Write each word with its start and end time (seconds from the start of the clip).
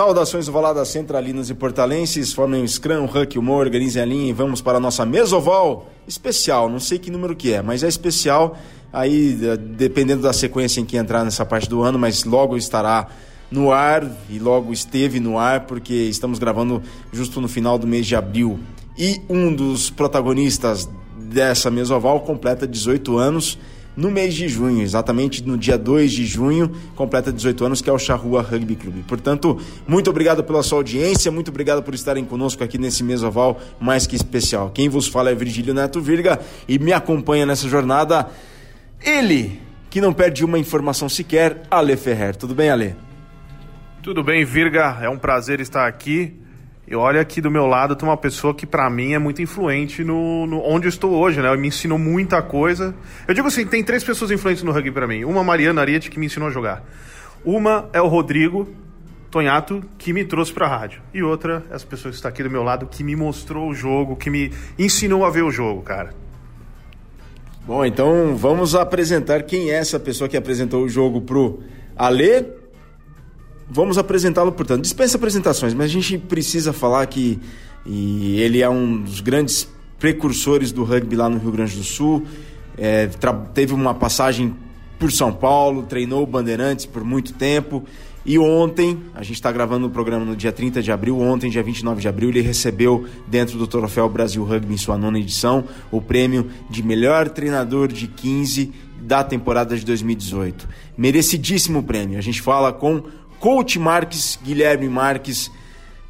Saudações 0.00 0.48
ovaladas 0.48 0.88
centralinas 0.88 1.50
e 1.50 1.54
portalenses, 1.54 2.32
formem 2.32 2.62
o 2.62 2.66
Scrum, 2.66 3.04
Huck, 3.04 3.38
Humor, 3.38 3.66
organizem 3.66 4.02
a 4.02 4.06
linha 4.06 4.30
e 4.30 4.32
vamos 4.32 4.62
para 4.62 4.78
a 4.78 4.80
nossa 4.80 5.04
mesoval. 5.04 5.90
Especial, 6.08 6.70
não 6.70 6.80
sei 6.80 6.98
que 6.98 7.10
número 7.10 7.36
que 7.36 7.52
é, 7.52 7.60
mas 7.60 7.82
é 7.82 7.88
especial, 7.88 8.56
aí 8.90 9.38
eh, 9.42 9.58
dependendo 9.58 10.22
da 10.22 10.32
sequência 10.32 10.80
em 10.80 10.86
que 10.86 10.96
entrar 10.96 11.22
nessa 11.22 11.44
parte 11.44 11.68
do 11.68 11.82
ano, 11.82 11.98
mas 11.98 12.24
logo 12.24 12.56
estará 12.56 13.08
no 13.50 13.72
ar 13.72 14.10
e 14.30 14.38
logo 14.38 14.72
esteve 14.72 15.20
no 15.20 15.38
ar 15.38 15.66
porque 15.66 15.92
estamos 15.92 16.38
gravando 16.38 16.82
justo 17.12 17.38
no 17.38 17.46
final 17.46 17.78
do 17.78 17.86
mês 17.86 18.06
de 18.06 18.16
abril. 18.16 18.58
E 18.96 19.20
um 19.28 19.54
dos 19.54 19.90
protagonistas 19.90 20.88
dessa 21.14 21.70
mesoval 21.70 22.20
completa 22.20 22.66
18 22.66 23.18
anos, 23.18 23.58
no 23.96 24.10
mês 24.10 24.34
de 24.34 24.48
junho, 24.48 24.82
exatamente 24.82 25.46
no 25.46 25.58
dia 25.58 25.76
2 25.76 26.12
de 26.12 26.26
junho, 26.26 26.70
completa 26.94 27.32
18 27.32 27.64
anos, 27.64 27.82
que 27.82 27.90
é 27.90 27.92
o 27.92 27.98
Charrua 27.98 28.42
Rugby 28.42 28.76
Clube. 28.76 29.04
Portanto, 29.06 29.58
muito 29.86 30.08
obrigado 30.10 30.42
pela 30.44 30.62
sua 30.62 30.78
audiência, 30.78 31.30
muito 31.30 31.48
obrigado 31.48 31.82
por 31.82 31.94
estarem 31.94 32.24
conosco 32.24 32.62
aqui 32.64 32.78
nesse 32.78 33.02
mês 33.02 33.22
oval 33.22 33.60
mais 33.80 34.06
que 34.06 34.16
especial. 34.16 34.70
Quem 34.70 34.88
vos 34.88 35.06
fala 35.06 35.30
é 35.30 35.34
Virgílio 35.34 35.74
Neto 35.74 36.00
Virga 36.00 36.40
e 36.68 36.78
me 36.78 36.92
acompanha 36.92 37.44
nessa 37.44 37.68
jornada 37.68 38.28
ele, 39.02 39.60
que 39.88 40.00
não 40.00 40.12
perde 40.12 40.44
uma 40.44 40.58
informação 40.58 41.08
sequer, 41.08 41.62
Ale 41.70 41.96
Ferrer. 41.96 42.36
Tudo 42.36 42.54
bem, 42.54 42.70
Ale? 42.70 42.94
Tudo 44.02 44.22
bem, 44.22 44.44
Virga. 44.44 44.98
É 45.02 45.08
um 45.08 45.18
prazer 45.18 45.60
estar 45.60 45.86
aqui. 45.86 46.34
E 46.90 46.96
olha 46.96 47.20
aqui 47.20 47.40
do 47.40 47.52
meu 47.52 47.66
lado 47.66 47.94
tem 47.94 48.08
uma 48.08 48.16
pessoa 48.16 48.52
que 48.52 48.66
para 48.66 48.90
mim 48.90 49.12
é 49.12 49.18
muito 49.18 49.40
influente 49.40 50.02
no, 50.02 50.44
no, 50.44 50.60
onde 50.64 50.86
eu 50.86 50.88
estou 50.88 51.12
hoje, 51.12 51.40
né? 51.40 51.56
Me 51.56 51.68
ensinou 51.68 51.96
muita 51.96 52.42
coisa. 52.42 52.92
Eu 53.28 53.32
digo 53.32 53.46
assim, 53.46 53.64
tem 53.64 53.84
três 53.84 54.02
pessoas 54.02 54.32
influentes 54.32 54.64
no 54.64 54.72
rugby 54.72 54.90
para 54.90 55.06
mim. 55.06 55.22
Uma 55.22 55.44
Mariana 55.44 55.82
Ariete 55.82 56.10
que 56.10 56.18
me 56.18 56.26
ensinou 56.26 56.48
a 56.48 56.50
jogar. 56.50 56.82
Uma 57.44 57.88
é 57.92 58.02
o 58.02 58.08
Rodrigo 58.08 58.68
Tonhato 59.30 59.84
que 59.98 60.12
me 60.12 60.24
trouxe 60.24 60.52
para 60.52 60.66
a 60.66 60.68
rádio. 60.68 61.00
E 61.14 61.22
outra, 61.22 61.62
essa 61.70 61.86
pessoa 61.86 62.10
que 62.10 62.16
está 62.16 62.28
aqui 62.28 62.42
do 62.42 62.50
meu 62.50 62.64
lado 62.64 62.84
que 62.86 63.04
me 63.04 63.14
mostrou 63.14 63.70
o 63.70 63.74
jogo, 63.74 64.16
que 64.16 64.28
me 64.28 64.52
ensinou 64.76 65.24
a 65.24 65.30
ver 65.30 65.44
o 65.44 65.50
jogo, 65.52 65.82
cara. 65.82 66.12
Bom, 67.64 67.84
então 67.84 68.34
vamos 68.36 68.74
apresentar 68.74 69.44
quem 69.44 69.70
é 69.70 69.74
essa 69.74 70.00
pessoa 70.00 70.28
que 70.28 70.36
apresentou 70.36 70.82
o 70.82 70.88
jogo 70.88 71.20
pro 71.20 71.60
Alê 71.94 72.44
vamos 73.70 73.96
apresentá-lo, 73.96 74.52
portanto. 74.52 74.82
Dispensa 74.82 75.16
apresentações, 75.16 75.72
mas 75.72 75.86
a 75.86 75.92
gente 75.92 76.18
precisa 76.18 76.72
falar 76.72 77.06
que 77.06 77.38
ele 77.86 78.60
é 78.60 78.68
um 78.68 79.02
dos 79.02 79.20
grandes 79.20 79.68
precursores 79.98 80.72
do 80.72 80.82
rugby 80.82 81.16
lá 81.16 81.28
no 81.28 81.38
Rio 81.38 81.52
Grande 81.52 81.76
do 81.76 81.84
Sul. 81.84 82.26
É, 82.76 83.08
teve 83.54 83.72
uma 83.72 83.94
passagem 83.94 84.54
por 84.98 85.12
São 85.12 85.32
Paulo, 85.32 85.84
treinou 85.84 86.26
Bandeirantes 86.26 86.84
por 86.86 87.04
muito 87.04 87.32
tempo. 87.32 87.84
E 88.24 88.38
ontem, 88.38 88.98
a 89.14 89.22
gente 89.22 89.36
está 89.36 89.50
gravando 89.50 89.86
o 89.86 89.90
programa 89.90 90.26
no 90.26 90.36
dia 90.36 90.52
30 90.52 90.82
de 90.82 90.92
abril, 90.92 91.18
ontem, 91.18 91.48
dia 91.48 91.62
29 91.62 92.02
de 92.02 92.08
abril, 92.08 92.28
ele 92.28 92.42
recebeu, 92.42 93.06
dentro 93.26 93.56
do 93.56 93.66
Troféu 93.66 94.08
Brasil 94.10 94.44
Rugby, 94.44 94.74
em 94.74 94.76
sua 94.76 94.98
nona 94.98 95.18
edição, 95.18 95.64
o 95.90 96.02
prêmio 96.02 96.50
de 96.68 96.82
melhor 96.82 97.30
treinador 97.30 97.88
de 97.88 98.06
15 98.06 98.72
da 99.00 99.24
temporada 99.24 99.74
de 99.74 99.86
2018. 99.86 100.68
Merecidíssimo 100.98 101.82
prêmio. 101.82 102.18
A 102.18 102.20
gente 102.20 102.42
fala 102.42 102.74
com 102.74 103.02
Coach 103.40 103.78
Marques, 103.78 104.38
Guilherme 104.44 104.86
Marques. 104.86 105.50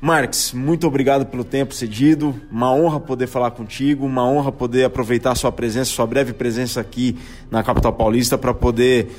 Marques, 0.01 0.53
muito 0.53 0.85
obrigado 0.85 1.25
pelo 1.27 1.45
tempo 1.45 1.73
cedido. 1.73 2.35
Uma 2.51 2.75
honra 2.75 2.99
poder 2.99 3.29
falar 3.29 3.53
contigo, 3.53 4.05
uma 4.05 4.29
honra 4.29 4.51
poder 4.51 4.83
aproveitar 4.83 5.37
sua 5.37 5.53
presença, 5.53 5.93
sua 5.93 6.09
breve 6.09 6.33
presença 6.33 6.81
aqui 6.81 7.17
na 7.49 7.63
capital 7.63 7.93
paulista 7.93 8.37
para 8.37 8.53
poder 8.53 9.13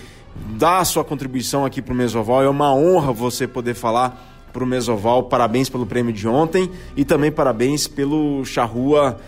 dar 0.57 0.79
a 0.79 0.85
sua 0.85 1.05
contribuição 1.05 1.63
aqui 1.63 1.81
para 1.81 1.93
o 1.93 1.95
Mesoval. 1.95 2.43
É 2.43 2.49
uma 2.49 2.75
honra 2.75 3.13
você 3.13 3.47
poder 3.47 3.75
falar 3.75 4.49
para 4.51 4.61
o 4.61 4.67
Mesoval. 4.67 5.23
Parabéns 5.23 5.69
pelo 5.69 5.85
prêmio 5.85 6.11
de 6.11 6.27
ontem 6.27 6.69
e 6.97 7.05
também 7.05 7.31
parabéns 7.31 7.87
pelo 7.87 8.43
Charrua, 8.43 9.21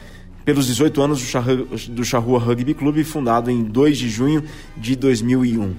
pelos 0.43 0.67
18 0.67 1.01
anos 1.01 1.21
do 1.21 1.25
Charrua, 1.25 1.67
do 1.87 2.03
Charrua 2.03 2.37
Rugby 2.37 2.73
Clube, 2.73 3.05
fundado 3.05 3.49
em 3.49 3.63
2 3.63 3.97
de 3.97 4.09
junho 4.09 4.43
de 4.75 4.93
2001. 4.97 5.73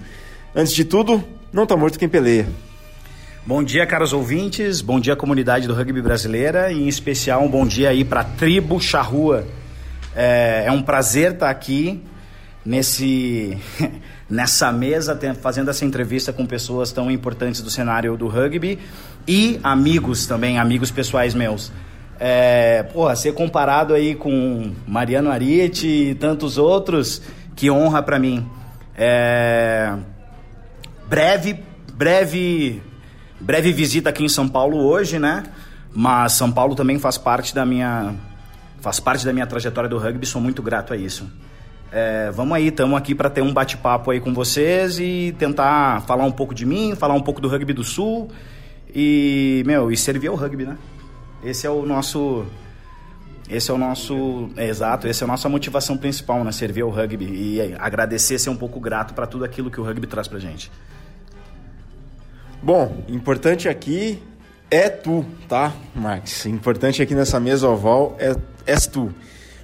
Antes 0.57 0.73
de 0.73 0.87
tudo, 0.87 1.23
não 1.53 1.65
está 1.65 1.77
morto 1.77 1.99
quem 1.99 2.09
peleia. 2.09 2.49
Bom 3.47 3.62
dia, 3.62 3.84
caros 3.84 4.15
ouvintes. 4.15 4.81
Bom 4.81 4.99
dia, 4.99 5.15
comunidade 5.15 5.69
do 5.69 5.75
rugby 5.75 6.00
brasileira 6.00 6.72
e, 6.72 6.82
em 6.82 6.88
especial, 6.88 7.44
um 7.44 7.49
bom 7.50 7.66
dia 7.66 7.91
aí 7.91 8.03
para 8.03 8.21
a 8.21 8.25
tribo 8.25 8.81
Charrua. 8.81 9.47
É, 10.16 10.65
é, 10.66 10.72
um 10.72 10.81
prazer 10.81 11.32
estar 11.32 11.50
aqui 11.50 12.03
nesse 12.65 13.59
nessa 14.31 14.72
mesa 14.72 15.19
fazendo 15.43 15.69
essa 15.69 15.84
entrevista 15.84 16.33
com 16.33 16.47
pessoas 16.47 16.91
tão 16.91 17.10
importantes 17.10 17.60
do 17.60 17.69
cenário 17.69 18.16
do 18.16 18.28
rugby 18.28 18.78
e 19.28 19.60
amigos 19.62 20.27
também, 20.27 20.59
amigos 20.59 20.91
pessoais 20.91 21.34
meus. 21.34 21.71
É, 22.19 22.83
porra, 22.94 23.15
ser 23.15 23.34
comparado 23.34 23.93
aí 23.93 24.15
com 24.15 24.72
Mariano 24.87 25.31
Ariete 25.31 25.87
e 25.87 26.15
tantos 26.15 26.56
outros, 26.56 27.21
que 27.54 27.71
honra 27.71 28.03
para 28.03 28.19
mim. 28.19 28.49
É, 28.97 29.94
breve, 31.06 31.59
breve 31.93 32.83
breve 33.41 33.72
visita 33.72 34.11
aqui 34.11 34.25
em 34.25 34.28
São 34.28 34.49
Paulo 34.49 34.78
hoje, 34.78 35.19
né? 35.19 35.45
Mas 35.95 36.33
São 36.33 36.50
Paulo 36.50 36.75
também 36.75 36.99
faz 36.99 37.17
parte 37.17 37.55
da 37.55 37.65
minha 37.65 38.15
faz 38.81 39.00
parte 39.00 39.25
da 39.25 39.33
minha 39.33 39.47
trajetória 39.47 39.89
do 39.89 39.97
rugby, 39.97 40.27
sou 40.27 40.43
muito 40.43 40.62
grato 40.62 40.93
a 40.93 40.97
isso. 40.97 41.27
É, 41.91 42.31
vamos 42.33 42.55
aí, 42.55 42.69
estamos 42.69 42.99
aqui 42.99 43.15
para 43.15 43.31
ter 43.31 43.41
um 43.41 43.53
bate-papo 43.53 44.11
aí 44.11 44.21
com 44.21 44.34
vocês 44.34 44.99
e 44.99 45.34
tentar 45.39 46.03
falar 46.03 46.25
um 46.25 46.33
pouco 46.33 46.55
de 46.55 46.67
mim, 46.67 46.95
falar 46.95 47.15
um 47.15 47.21
pouco 47.21 47.41
do 47.41 47.49
rugby 47.49 47.72
do 47.72 47.84
Sul 47.84 48.28
e, 48.93 49.62
meu, 49.65 49.91
e 49.91 49.97
servir 49.97 50.28
ao 50.28 50.34
rugby, 50.34 50.65
né? 50.66 50.77
Esse 51.43 51.66
é 51.66 51.71
o 51.71 51.87
nosso 51.87 52.45
esse 53.49 53.71
é 53.71 53.75
o 53.75 53.78
nosso, 53.78 54.49
é, 54.56 54.69
exato, 54.69 55.06
essa 55.06 55.25
é 55.25 55.27
a 55.27 55.28
nossa 55.28 55.49
motivação 55.49 55.97
principal, 55.97 56.43
né? 56.43 56.51
Servir 56.51 56.83
ao 56.83 56.91
rugby 56.91 57.27
e 57.27 57.75
agradecer, 57.78 58.39
ser 58.39 58.51
um 58.51 58.56
pouco 58.56 58.81
grato 58.81 59.15
para 59.15 59.27
tudo 59.27 59.45
aquilo 59.45 59.71
que 59.71 59.81
o 59.81 59.84
rugby 59.84 60.06
traz 60.06 60.27
pra 60.27 60.39
gente. 60.39 60.71
Bom, 62.65 63.05
importante 63.09 63.69
aqui 63.69 64.23
é 64.71 64.89
tu, 64.89 65.23
tá, 65.47 65.71
Max? 65.95 66.47
Importante 66.47 67.03
aqui 67.03 67.15
nessa 67.15 67.39
mesa 67.39 67.69
oval 67.69 68.17
é 68.19 68.35
és 68.67 68.87
tu. 68.87 69.13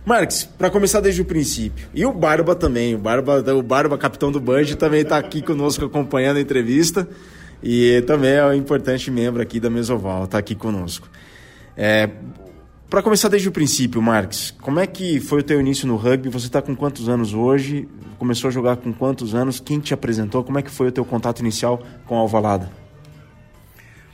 Marx, 0.05 0.45
para 0.45 0.69
começar 0.69 1.01
desde 1.01 1.23
o 1.23 1.25
princípio. 1.25 1.89
E 1.95 2.05
o 2.05 2.13
Barba 2.13 2.55
também. 2.55 2.95
O 2.95 2.99
Barba, 2.99 3.43
o 3.55 3.63
Barba 3.63 3.97
capitão 3.97 4.31
do 4.31 4.39
Band, 4.39 4.67
também 4.79 5.01
está 5.01 5.17
aqui 5.17 5.41
conosco 5.41 5.83
acompanhando 5.87 6.37
a 6.37 6.41
entrevista. 6.43 7.09
E 7.63 8.03
também 8.07 8.33
é 8.33 8.45
um 8.45 8.53
importante 8.53 9.11
membro 9.11 9.41
aqui 9.41 9.59
da 9.59 9.71
Mesoval, 9.71 10.25
está 10.25 10.37
aqui 10.37 10.55
conosco. 10.55 11.09
É, 11.75 12.11
para 12.91 13.01
começar 13.01 13.31
desde 13.31 13.49
o 13.49 13.53
princípio, 13.53 14.03
Marx, 14.03 14.51
como 14.61 14.79
é 14.79 14.87
que 14.87 15.21
foi 15.21 15.41
o 15.41 15.43
teu 15.43 15.59
início 15.59 15.89
no 15.89 15.97
rugby? 15.97 16.29
Você 16.29 16.49
está 16.49 16.61
com 16.61 16.77
quantos 16.77 17.09
anos 17.09 17.33
hoje? 17.33 17.89
Começou 18.19 18.49
a 18.49 18.51
jogar 18.51 18.77
com 18.77 18.93
quantos 18.93 19.35
anos? 19.35 19.59
Quem 19.59 19.81
te 19.81 19.95
apresentou? 19.95 20.45
Como 20.45 20.59
é 20.59 20.63
que 20.63 20.71
foi 20.71 20.89
o 20.89 20.93
teu 20.93 21.05
contato 21.07 21.41
inicial 21.41 21.83
com 22.05 22.19
a 22.19 22.21
Alvalada? 22.21 22.80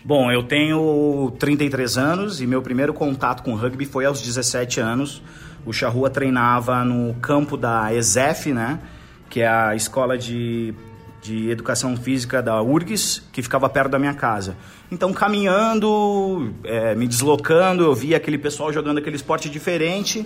Bom, 0.06 0.30
eu 0.30 0.44
tenho 0.44 1.32
33 1.36 1.98
anos 1.98 2.40
e 2.40 2.46
meu 2.46 2.62
primeiro 2.62 2.94
contato 2.94 3.42
com 3.42 3.56
rugby 3.56 3.84
foi 3.84 4.04
aos 4.04 4.22
17 4.22 4.78
anos. 4.78 5.20
O 5.66 5.72
Charrua 5.72 6.08
treinava 6.08 6.84
no 6.84 7.12
campo 7.14 7.56
da 7.56 7.92
ESEF, 7.92 8.52
né? 8.52 8.78
Que 9.28 9.40
é 9.40 9.48
a 9.48 9.74
escola 9.74 10.16
de, 10.16 10.72
de 11.20 11.50
educação 11.50 11.96
física 11.96 12.40
da 12.40 12.62
URGS, 12.62 13.24
que 13.32 13.42
ficava 13.42 13.68
perto 13.68 13.90
da 13.90 13.98
minha 13.98 14.14
casa. 14.14 14.56
Então, 14.92 15.12
caminhando, 15.12 16.52
é, 16.62 16.94
me 16.94 17.08
deslocando, 17.08 17.82
eu 17.82 17.92
via 17.92 18.16
aquele 18.16 18.38
pessoal 18.38 18.72
jogando 18.72 18.98
aquele 18.98 19.16
esporte 19.16 19.50
diferente, 19.50 20.24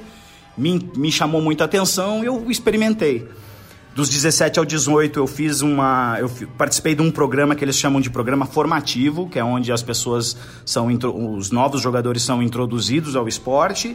me, 0.58 0.90
me 0.94 1.10
chamou 1.10 1.40
muita 1.40 1.64
atenção 1.64 2.22
e 2.22 2.26
eu 2.26 2.50
experimentei. 2.50 3.26
Dos 4.00 4.08
17 4.08 4.58
ao 4.58 4.64
18 4.64 5.18
eu 5.18 5.26
fiz 5.26 5.60
uma, 5.60 6.16
eu 6.18 6.30
participei 6.56 6.94
de 6.94 7.02
um 7.02 7.10
programa 7.10 7.54
que 7.54 7.62
eles 7.62 7.76
chamam 7.76 8.00
de 8.00 8.08
programa 8.08 8.46
formativo, 8.46 9.28
que 9.28 9.38
é 9.38 9.44
onde 9.44 9.70
as 9.70 9.82
pessoas 9.82 10.38
são 10.64 10.86
os 10.86 11.50
novos 11.50 11.82
jogadores 11.82 12.22
são 12.22 12.42
introduzidos 12.42 13.14
ao 13.14 13.28
esporte. 13.28 13.94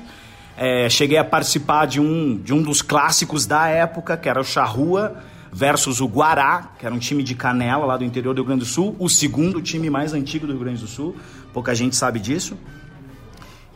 É, 0.56 0.88
cheguei 0.90 1.18
a 1.18 1.24
participar 1.26 1.88
de 1.88 2.00
um, 2.00 2.38
de 2.38 2.54
um 2.54 2.62
dos 2.62 2.84
clássicos 2.84 3.48
da 3.48 3.68
época, 3.68 4.16
que 4.16 4.30
era 4.30 4.40
o 4.40 4.44
Charrua 4.44 5.16
versus 5.52 6.00
o 6.00 6.06
Guará, 6.06 6.74
que 6.78 6.86
era 6.86 6.94
um 6.94 7.00
time 7.00 7.24
de 7.24 7.34
Canela 7.34 7.84
lá 7.84 7.98
do 7.98 8.04
interior 8.04 8.36
do 8.36 8.44
Rio 8.44 8.50
Grande 8.50 8.60
do 8.60 8.68
Sul, 8.68 8.96
o 9.00 9.10
segundo 9.10 9.60
time 9.60 9.90
mais 9.90 10.14
antigo 10.14 10.46
do 10.46 10.54
Rio 10.54 10.62
Grande 10.62 10.82
do 10.82 10.88
Sul, 10.88 11.16
pouca 11.52 11.74
gente 11.74 11.96
sabe 11.96 12.20
disso. 12.20 12.56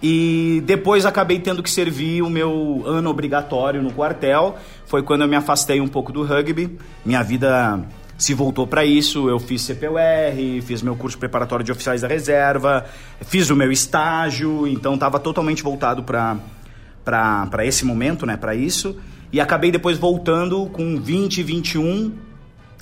E 0.01 0.63
depois 0.65 1.05
acabei 1.05 1.39
tendo 1.39 1.61
que 1.61 1.69
servir 1.69 2.21
o 2.21 2.29
meu 2.29 2.83
ano 2.85 3.09
obrigatório 3.09 3.81
no 3.81 3.91
quartel. 3.91 4.57
Foi 4.89 5.03
quando 5.03 5.21
eu 5.21 5.27
me 5.27 5.35
afastei 5.35 5.79
um 5.79 5.87
pouco 5.87 6.11
do 6.11 6.23
rugby. 6.23 6.75
Minha 7.05 7.21
vida 7.21 7.79
se 8.17 8.33
voltou 8.33 8.65
para 8.65 8.83
isso. 8.83 9.29
Eu 9.29 9.39
fiz 9.39 9.63
CPUR, 9.67 10.63
fiz 10.63 10.81
meu 10.81 10.95
curso 10.95 11.15
preparatório 11.15 11.63
de 11.63 11.71
oficiais 11.71 12.01
da 12.01 12.07
reserva, 12.07 12.83
fiz 13.21 13.51
o 13.51 13.55
meu 13.55 13.71
estágio, 13.71 14.65
então 14.65 14.95
estava 14.95 15.19
totalmente 15.19 15.61
voltado 15.61 16.03
para 16.03 17.65
esse 17.65 17.85
momento, 17.85 18.25
né, 18.25 18.35
para 18.35 18.55
isso. 18.55 18.97
E 19.31 19.39
acabei 19.39 19.69
depois 19.71 19.99
voltando 19.99 20.65
com 20.65 20.99
20, 20.99 21.43
21 21.43 22.11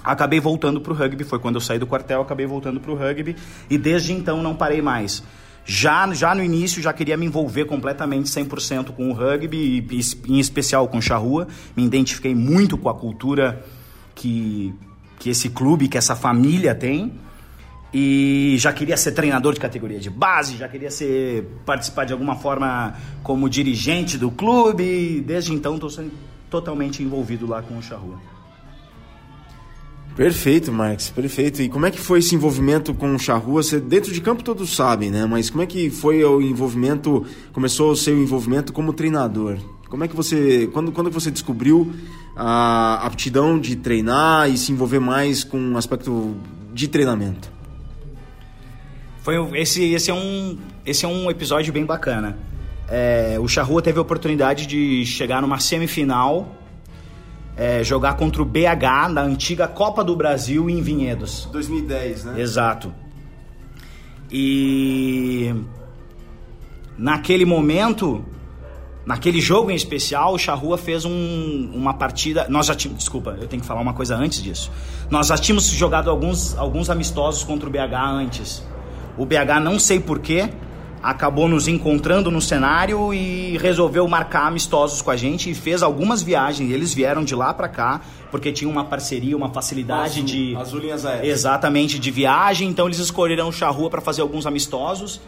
acabei 0.01 0.39
voltando 0.39 0.80
pro 0.80 0.94
rugby. 0.94 1.25
Foi 1.25 1.39
quando 1.39 1.56
eu 1.56 1.62
saí 1.62 1.77
do 1.77 1.86
quartel, 1.86 2.21
acabei 2.21 2.45
voltando 2.45 2.80
pro 2.80 2.95
rugby. 2.95 3.36
E 3.69 3.77
desde 3.77 4.13
então 4.13 4.42
não 4.42 4.56
parei 4.56 4.81
mais. 4.81 5.21
Já, 5.69 6.11
já 6.13 6.33
no 6.33 6.41
início, 6.41 6.81
já 6.81 6.93
queria 6.93 7.17
me 7.17 7.25
envolver 7.25 7.65
completamente 7.65 8.29
100% 8.29 8.91
com 8.91 9.09
o 9.09 9.13
rugby, 9.13 9.85
e, 9.91 10.31
em 10.31 10.39
especial 10.39 10.87
com 10.87 10.99
o 10.99 11.01
charrua. 11.01 11.45
Me 11.75 11.85
identifiquei 11.85 12.33
muito 12.33 12.77
com 12.77 12.87
a 12.87 12.95
cultura 12.95 13.65
que, 14.15 14.73
que 15.19 15.29
esse 15.29 15.49
clube, 15.49 15.89
que 15.89 15.97
essa 15.97 16.15
família 16.15 16.73
tem. 16.73 17.11
E 17.93 18.55
já 18.57 18.71
queria 18.71 18.95
ser 18.95 19.11
treinador 19.11 19.53
de 19.53 19.59
categoria 19.59 19.99
de 19.99 20.09
base, 20.09 20.55
já 20.55 20.69
queria 20.69 20.89
ser 20.89 21.45
participar 21.65 22.05
de 22.05 22.13
alguma 22.13 22.35
forma 22.35 22.95
como 23.21 23.49
dirigente 23.49 24.17
do 24.17 24.31
clube. 24.31 25.19
Desde 25.19 25.53
então 25.53 25.75
estou 25.75 25.89
sendo 25.89 26.11
totalmente 26.49 27.03
envolvido 27.03 27.45
lá 27.45 27.61
com 27.61 27.77
o 27.77 27.83
charrua. 27.83 28.37
Perfeito, 30.17 30.71
Marx, 30.71 31.11
perfeito. 31.11 31.61
E 31.61 31.69
como 31.69 31.85
é 31.85 31.91
que 31.91 31.99
foi 31.99 32.17
esse 32.17 32.33
envolvimento 32.33 32.91
com 32.91 33.13
o 33.13 33.19
Charrua? 33.19 33.61
Você, 33.61 33.79
dentro 33.79 34.11
de 34.11 34.19
campo 34.19 34.43
todos 34.43 34.75
sabem, 34.75 35.11
né? 35.11 35.27
Mas 35.27 35.51
como 35.51 35.61
é 35.61 35.67
que 35.67 35.91
foi 35.91 36.23
o 36.23 36.41
envolvimento, 36.41 37.23
começou 37.53 37.91
o 37.91 37.95
seu 37.95 38.17
envolvimento 38.17 38.73
como 38.73 38.91
treinador? 38.91 39.57
Como 39.87 40.03
é 40.03 40.07
que 40.07 40.15
você, 40.15 40.67
quando, 40.73 40.91
quando 40.91 41.11
você 41.11 41.29
descobriu 41.29 41.93
a 42.35 43.05
aptidão 43.05 43.59
de 43.59 43.75
treinar 43.75 44.49
e 44.49 44.57
se 44.57 44.71
envolver 44.71 44.99
mais 44.99 45.43
com 45.43 45.59
o 45.59 45.73
um 45.73 45.77
aspecto 45.77 46.35
de 46.73 46.87
treinamento? 46.87 47.51
Foi 49.21 49.35
esse, 49.53 49.93
esse 49.93 50.09
é 50.09 50.13
um, 50.15 50.57
esse 50.83 51.05
é 51.05 51.07
um 51.07 51.29
episódio 51.29 51.71
bem 51.71 51.85
bacana. 51.85 52.39
É, 52.89 53.37
o 53.39 53.47
Charrua 53.47 53.83
teve 53.83 53.99
a 53.99 54.01
oportunidade 54.01 54.65
de 54.65 55.05
chegar 55.05 55.43
numa 55.43 55.59
semifinal 55.59 56.57
é, 57.57 57.83
jogar 57.83 58.13
contra 58.13 58.42
o 58.42 58.45
BH 58.45 59.09
na 59.12 59.21
antiga 59.21 59.68
Copa 59.68 60.04
do 60.04 60.15
Brasil 60.15 60.69
em 60.69 60.80
Vinhedos. 60.80 61.50
2010, 61.51 62.25
né? 62.25 62.39
Exato. 62.39 62.94
E 64.31 65.56
naquele 66.95 67.45
momento, 67.45 68.24
naquele 69.04 69.42
jogo 69.42 69.71
em 69.71 69.75
especial, 69.75 70.36
o 70.36 70.38
Charrua 70.38 70.77
fez 70.77 71.04
um, 71.04 71.71
uma 71.74 71.95
partida. 71.95 72.45
Nós 72.48 72.68
já 72.68 72.75
tínhamos. 72.75 73.00
Desculpa, 73.00 73.36
eu 73.42 73.48
tenho 73.48 73.62
que 73.62 73.68
falar 73.68 73.81
uma 73.81 73.94
coisa 73.94 74.15
antes 74.15 74.42
disso. 74.42 74.71
Nós 75.10 75.27
já 75.27 75.38
tínhamos 75.38 75.65
jogado 75.65 76.12
alguns, 76.12 76.56
alguns 76.57 76.92
amistosos 76.92 77.44
contra 77.44 77.68
o 77.68 77.71
BH 77.71 77.95
antes. 77.95 78.63
O 79.18 79.25
BH, 79.25 79.60
não 79.63 79.80
sei 79.80 80.00
porquê, 80.00 80.50
acabou 81.01 81.47
nos 81.47 81.67
encontrando 81.67 82.29
no 82.31 82.41
cenário 82.41 83.13
e 83.13 83.57
resolveu 83.57 84.07
marcar 84.07 84.47
amistosos 84.47 85.01
com 85.01 85.11
a 85.11 85.15
gente 85.15 85.49
e 85.49 85.55
fez 85.55 85.83
algumas 85.83 86.21
viagens. 86.21 86.71
Eles 86.71 86.94
vieram 86.94 87.23
de 87.23 87.35
lá 87.35 87.53
para 87.53 87.67
cá 87.67 88.01
porque 88.31 88.51
tinha 88.51 88.69
uma 88.69 88.83
parceria, 88.83 89.35
uma 89.35 89.49
facilidade 89.49 90.19
Azul, 90.19 90.23
de 90.23 90.55
Azul 90.55 90.79
linhas 90.79 91.05
aéreas. 91.05 91.38
exatamente 91.38 91.99
de 91.99 92.11
viagem. 92.11 92.67
Então 92.69 92.88
eles 92.88 92.99
escolheram 92.99 93.47
o 93.49 93.53
Charrua 93.53 93.89
para 93.89 94.01
fazer 94.01 94.21
alguns 94.21 94.45
amistosos. 94.45 95.21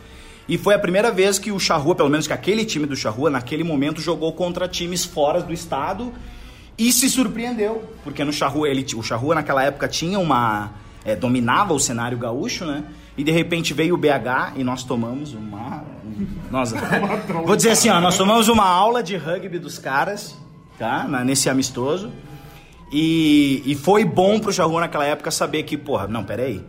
E 0.48 0.58
foi 0.58 0.74
a 0.74 0.80
primeira 0.80 1.12
vez 1.12 1.38
que 1.38 1.52
o 1.52 1.60
Charrua, 1.60 1.94
pelo 1.94 2.10
menos 2.10 2.26
que 2.26 2.34
aquele 2.34 2.66
time 2.66 2.88
do 2.88 2.96
Charrua, 2.96 3.30
naquele 3.30 3.64
momento 3.64 4.02
jogou 4.02 4.34
contra 4.34 4.68
times 4.68 5.06
fora 5.06 5.42
do 5.42 5.54
estado 5.54 6.12
e 6.76 6.92
se 6.92 7.10
surpreendeu, 7.10 7.84
porque 8.04 8.24
no 8.24 8.34
Charrua 8.34 8.68
ele, 8.68 8.86
o 8.96 9.04
Charrua 9.04 9.36
naquela 9.36 9.64
época 9.64 9.88
tinha 9.88 10.18
uma 10.18 10.72
é, 11.06 11.16
dominava 11.16 11.74
o 11.74 11.80
cenário 11.80 12.18
gaúcho, 12.18 12.66
né? 12.66 12.84
E 13.20 13.24
de 13.24 13.32
repente 13.32 13.74
veio 13.74 13.96
o 13.96 13.98
BH 13.98 14.56
e 14.56 14.64
nós 14.64 14.86
tomamos 14.86 15.34
uma. 15.34 15.84
Nós, 16.50 16.72
vou 17.46 17.54
dizer 17.54 17.72
assim, 17.72 17.90
ó, 17.90 18.00
nós 18.00 18.18
tomamos 18.18 18.48
uma 18.48 18.66
aula 18.66 19.04
de 19.04 19.18
rugby 19.18 19.60
dos 19.60 19.78
caras, 19.78 20.38
tá? 20.78 21.06
Nesse 21.26 21.50
amistoso. 21.50 22.10
E, 22.90 23.62
e 23.66 23.76
foi 23.76 24.06
bom 24.06 24.40
pro 24.40 24.54
Charrua 24.54 24.80
naquela 24.80 25.06
época 25.06 25.32
saber 25.32 25.64
que, 25.64 25.78
porra, 25.78 26.08
não, 26.08 26.24
peraí. 26.24 26.64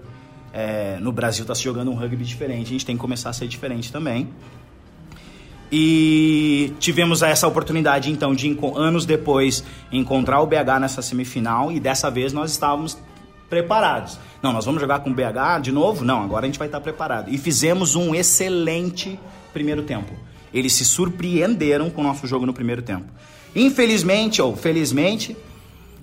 É, 0.52 0.99
no 1.00 1.12
Brasil 1.12 1.44
tá 1.44 1.55
se 1.55 1.62
jogando 1.62 1.93
um 1.93 1.94
rugby 1.94 2.25
diferente, 2.25 2.67
a 2.67 2.70
gente 2.73 2.85
tem 2.85 2.96
que 2.96 3.00
começar 3.00 3.31
a 3.31 3.32
ser 3.32 3.46
diferente 3.46 3.93
também. 3.93 4.29
E 5.70 6.73
tivemos 6.81 7.23
essa 7.23 7.46
oportunidade, 7.46 8.11
então, 8.11 8.35
de 8.35 8.58
anos 8.75 9.06
depois 9.06 9.62
encontrar 9.93 10.41
o 10.41 10.46
BH 10.49 10.81
nessa 10.81 11.00
semifinal, 11.00 11.70
e 11.70 11.79
dessa 11.79 12.11
vez 12.11 12.32
nós 12.32 12.50
estávamos 12.50 12.99
preparados. 13.50 14.19
Não, 14.41 14.52
nós 14.52 14.64
vamos 14.64 14.81
jogar 14.81 15.00
com 15.00 15.11
o 15.11 15.14
BH 15.14 15.61
de 15.61 15.73
novo? 15.73 16.05
Não, 16.05 16.23
agora 16.23 16.47
a 16.47 16.49
gente 16.49 16.58
vai 16.58 16.69
estar 16.69 16.81
preparado. 16.81 17.29
E 17.29 17.37
fizemos 17.37 17.97
um 17.97 18.14
excelente 18.14 19.19
primeiro 19.52 19.82
tempo. 19.82 20.14
Eles 20.55 20.73
se 20.73 20.85
surpreenderam 20.85 21.91
com 21.91 22.00
o 22.00 22.05
nosso 22.05 22.26
jogo 22.26 22.47
no 22.47 22.55
primeiro 22.55 22.81
tempo. 22.81 23.06
Infelizmente 23.55 24.41
ou 24.41 24.56
felizmente, 24.56 25.37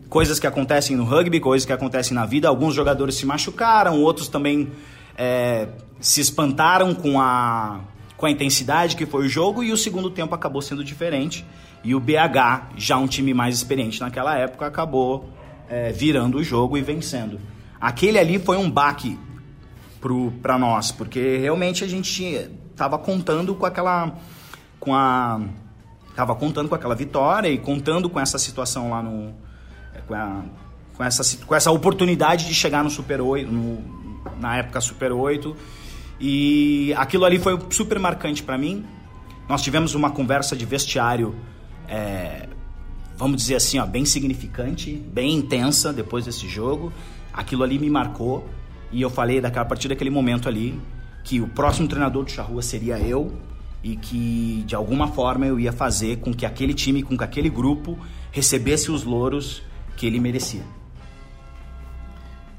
coisas 0.09 0.39
que 0.39 0.45
acontecem 0.45 0.95
no 0.95 1.05
rugby, 1.05 1.39
coisas 1.39 1.65
que 1.65 1.73
acontecem 1.73 2.13
na 2.13 2.25
vida, 2.25 2.47
alguns 2.47 2.75
jogadores 2.75 3.15
se 3.15 3.25
machucaram, 3.25 4.01
outros 4.01 4.27
também 4.27 4.69
é, 5.17 5.69
se 6.00 6.21
espantaram 6.21 6.93
com 6.93 7.19
a, 7.19 7.79
com 8.15 8.25
a 8.25 8.31
intensidade 8.31 8.95
que 8.95 9.05
foi 9.05 9.25
o 9.25 9.29
jogo 9.29 9.63
e 9.63 9.71
o 9.71 9.77
segundo 9.77 10.09
tempo 10.09 10.35
acabou 10.35 10.61
sendo 10.61 10.83
diferente. 10.83 11.45
E 11.83 11.95
o 11.95 12.00
BH, 12.00 12.75
já 12.75 12.97
um 12.97 13.07
time 13.07 13.33
mais 13.33 13.55
experiente 13.55 14.01
naquela 14.01 14.38
época, 14.38 14.65
acabou 14.65 15.29
é, 15.69 15.91
virando 15.91 16.37
o 16.37 16.43
jogo 16.43 16.77
e 16.77 16.81
vencendo. 16.81 17.39
Aquele 17.79 18.17
ali 18.17 18.39
foi 18.39 18.57
um 18.57 18.69
baque 18.69 19.17
para 20.41 20.57
nós, 20.57 20.91
porque 20.91 21.37
realmente 21.37 21.83
a 21.83 21.87
gente 21.87 22.49
estava 22.71 22.97
contando 22.97 23.53
com 23.55 23.65
aquela. 23.65 24.15
com 24.79 24.95
a. 24.95 25.41
Tava 26.15 26.33
contando 26.35 26.67
com 26.67 26.73
aquela 26.73 26.95
vitória 26.95 27.47
e 27.47 27.57
contando 27.59 28.09
com 28.09 28.19
essa 28.19 28.39
situação 28.39 28.89
lá 28.89 29.03
no. 29.03 29.33
com, 30.07 30.15
a, 30.15 30.43
com, 30.95 31.03
essa, 31.03 31.45
com 31.45 31.53
essa 31.53 31.71
oportunidade 31.71 32.47
de 32.47 32.53
chegar 32.55 32.83
no 32.83 32.89
Super 32.89 33.21
8, 33.21 33.51
no, 33.51 33.83
na 34.39 34.57
época 34.57 34.81
Super 34.81 35.11
8. 35.11 35.55
E 36.19 36.93
aquilo 36.97 37.25
ali 37.25 37.37
foi 37.37 37.59
super 37.69 37.99
marcante 37.99 38.41
para 38.41 38.57
mim. 38.57 38.85
Nós 39.47 39.61
tivemos 39.61 39.93
uma 39.93 40.09
conversa 40.09 40.55
de 40.55 40.65
vestiário 40.65 41.35
é, 41.87 42.49
vamos 43.17 43.37
dizer 43.37 43.55
assim, 43.55 43.79
ó, 43.79 43.85
bem 43.85 44.05
significante, 44.05 44.93
bem 44.93 45.33
intensa 45.33 45.91
depois 45.91 46.25
desse 46.25 46.47
jogo. 46.47 46.93
Aquilo 47.33 47.63
ali 47.63 47.79
me 47.79 47.89
marcou 47.89 48.47
e 48.91 49.01
eu 49.01 49.09
falei 49.09 49.41
daquela, 49.41 49.63
a 49.63 49.67
partir 49.67 49.87
daquele 49.87 50.09
momento 50.09 50.47
ali 50.47 50.79
que 51.23 51.41
o 51.41 51.47
próximo 51.47 51.87
treinador 51.87 52.23
do 52.23 52.31
Charrua 52.31 52.62
seria 52.62 52.97
eu 53.00 53.33
e 53.83 53.95
que 53.95 54.63
de 54.65 54.75
alguma 54.75 55.07
forma 55.07 55.45
eu 55.45 55.59
ia 55.59 55.74
fazer 55.74 56.17
com 56.17 56.33
que 56.33 56.45
aquele 56.45 56.74
time, 56.74 57.03
com 57.03 57.17
que 57.17 57.24
aquele 57.24 57.50
grupo 57.50 57.97
recebesse 58.31 58.91
os 58.91 59.03
louros 59.03 59.62
que 59.95 60.05
ele 60.05 60.19
merecia. 60.19 60.62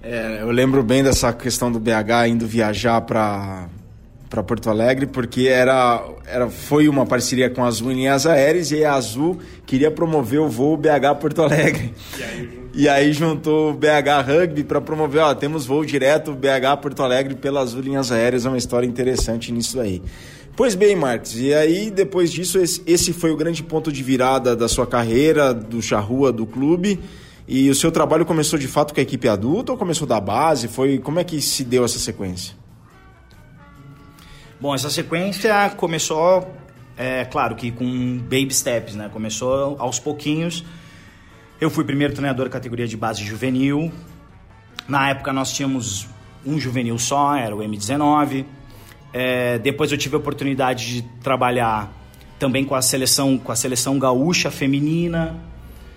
É, 0.03 0.39
eu 0.43 0.51
lembro 0.51 0.83
bem 0.83 1.03
dessa 1.03 1.33
questão 1.33 1.73
do 1.73 1.81
BH 1.81 2.29
indo 2.29 2.47
viajar 2.47 3.01
para 3.01 3.69
para 4.29 4.43
Porto 4.43 4.69
Alegre, 4.69 5.07
porque 5.07 5.49
era, 5.49 6.05
era, 6.27 6.49
foi 6.49 6.89
uma 6.89 7.07
parceria 7.07 7.49
com 7.49 7.65
a 7.65 7.69
Azul 7.69 7.91
em 7.91 7.97
linhas 7.97 8.27
aéreas 8.27 8.71
e 8.71 8.85
a 8.85 8.95
Azul 8.95 9.39
queria 9.65 9.91
promover 9.91 10.41
o 10.41 10.49
voo 10.49 10.77
BH 10.77 11.19
Porto 11.21 11.43
Alegre. 11.43 11.95
E 12.19 12.23
aí, 12.23 12.59
e 12.75 12.89
aí 12.89 13.13
juntou 13.13 13.71
o 13.71 13.75
BH 13.75 14.27
Rugby 14.27 14.65
para 14.65 14.81
promover, 14.81 15.23
ó, 15.23 15.35
temos 15.35 15.67
voo 15.67 15.85
direto 15.85 16.33
BH 16.33 16.81
Porto 16.83 17.03
Alegre 17.03 17.35
pela 17.35 17.61
Azul 17.61 17.81
Linhas 17.81 18.13
Aéreas, 18.13 18.45
é 18.45 18.49
uma 18.49 18.59
história 18.59 18.87
interessante 18.87 19.51
nisso 19.51 19.81
aí. 19.81 20.03
Pois 20.55 20.75
bem, 20.75 20.97
Marcos, 20.97 21.39
e 21.39 21.55
aí 21.55 21.89
depois 21.89 22.33
disso, 22.33 22.59
esse 22.59 23.13
foi 23.13 23.31
o 23.31 23.37
grande 23.37 23.63
ponto 23.63 23.93
de 23.93 24.03
virada 24.03 24.57
da 24.57 24.67
sua 24.67 24.87
carreira, 24.87 25.55
do 25.55 25.81
Charrua, 25.81 26.33
do 26.33 26.45
clube. 26.45 26.99
E 27.47 27.71
o 27.71 27.75
seu 27.75 27.91
trabalho 27.91 28.27
começou 28.27 28.59
de 28.59 28.67
fato 28.67 28.93
com 28.93 29.01
a 29.01 29.03
equipe 29.03 29.27
adulta 29.27 29.73
ou 29.73 29.79
começou 29.79 30.07
da 30.07 30.21
base? 30.21 30.69
Foi 30.69 30.99
como 30.99 31.19
é 31.19 31.25
que 31.25 31.41
se 31.41 31.63
deu 31.65 31.85
essa 31.85 31.99
sequência? 31.99 32.58
Bom, 34.61 34.75
essa 34.75 34.91
sequência 34.91 35.71
começou, 35.77 36.53
é, 36.97 37.25
claro 37.25 37.55
que 37.55 37.71
com 37.71 38.19
baby 38.19 38.53
steps, 38.53 38.97
né? 38.97 39.09
Começou 39.13 39.77
aos 39.79 40.01
pouquinhos. 40.01 40.65
Eu 41.61 41.71
fui 41.71 41.85
primeiro 41.85 42.13
treinador 42.13 42.51
categoria 42.51 42.89
de 42.89 42.97
base 42.97 43.23
juvenil. 43.23 43.93
Na 44.89 45.11
época 45.11 45.33
nós 45.33 45.53
tínhamos 45.53 46.09
um 46.45 46.59
juvenil 46.59 46.99
só, 46.99 47.37
era 47.37 47.55
o 47.55 47.61
M19. 47.61 48.45
É, 49.13 49.61
depois 49.61 49.93
eu 49.93 49.99
tive 49.99 50.17
a 50.17 50.19
oportunidade 50.19 50.87
de 50.87 51.03
trabalhar 51.23 51.93
também 52.37 52.65
com 52.65 52.75
a 52.75 52.83
seleção, 52.83 53.39
com 53.39 53.53
a 53.53 53.57
seleção 53.57 53.97
gaúcha 53.97 54.51
feminina. 54.51 55.37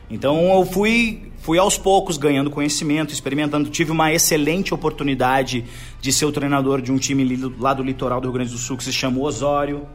Então 0.08 0.52
eu 0.54 0.66
fui 0.66 1.31
fui 1.42 1.58
aos 1.58 1.78
poucos 1.78 2.18
ganhando 2.18 2.50
conhecimento, 2.50 3.14
experimentando. 3.14 3.70
Tive 3.70 3.92
uma 3.92 4.14
excelente 4.14 4.74
oportunidade 4.74 5.66
de 6.00 6.14
ser 6.14 6.26
o 6.26 6.32
treinador 6.32 6.82
de 6.82 6.92
um 6.92 6.98
time 6.98 7.36
lá 7.60 7.74
do 7.74 7.84
litoral 7.84 8.22
do 8.22 8.26
Rio 8.26 8.34
Grande 8.34 8.52
do 8.52 8.58
Sul 8.58 8.78
que 8.78 8.84
se 8.84 8.94
chama 8.94 9.20
Osório. 9.20 9.88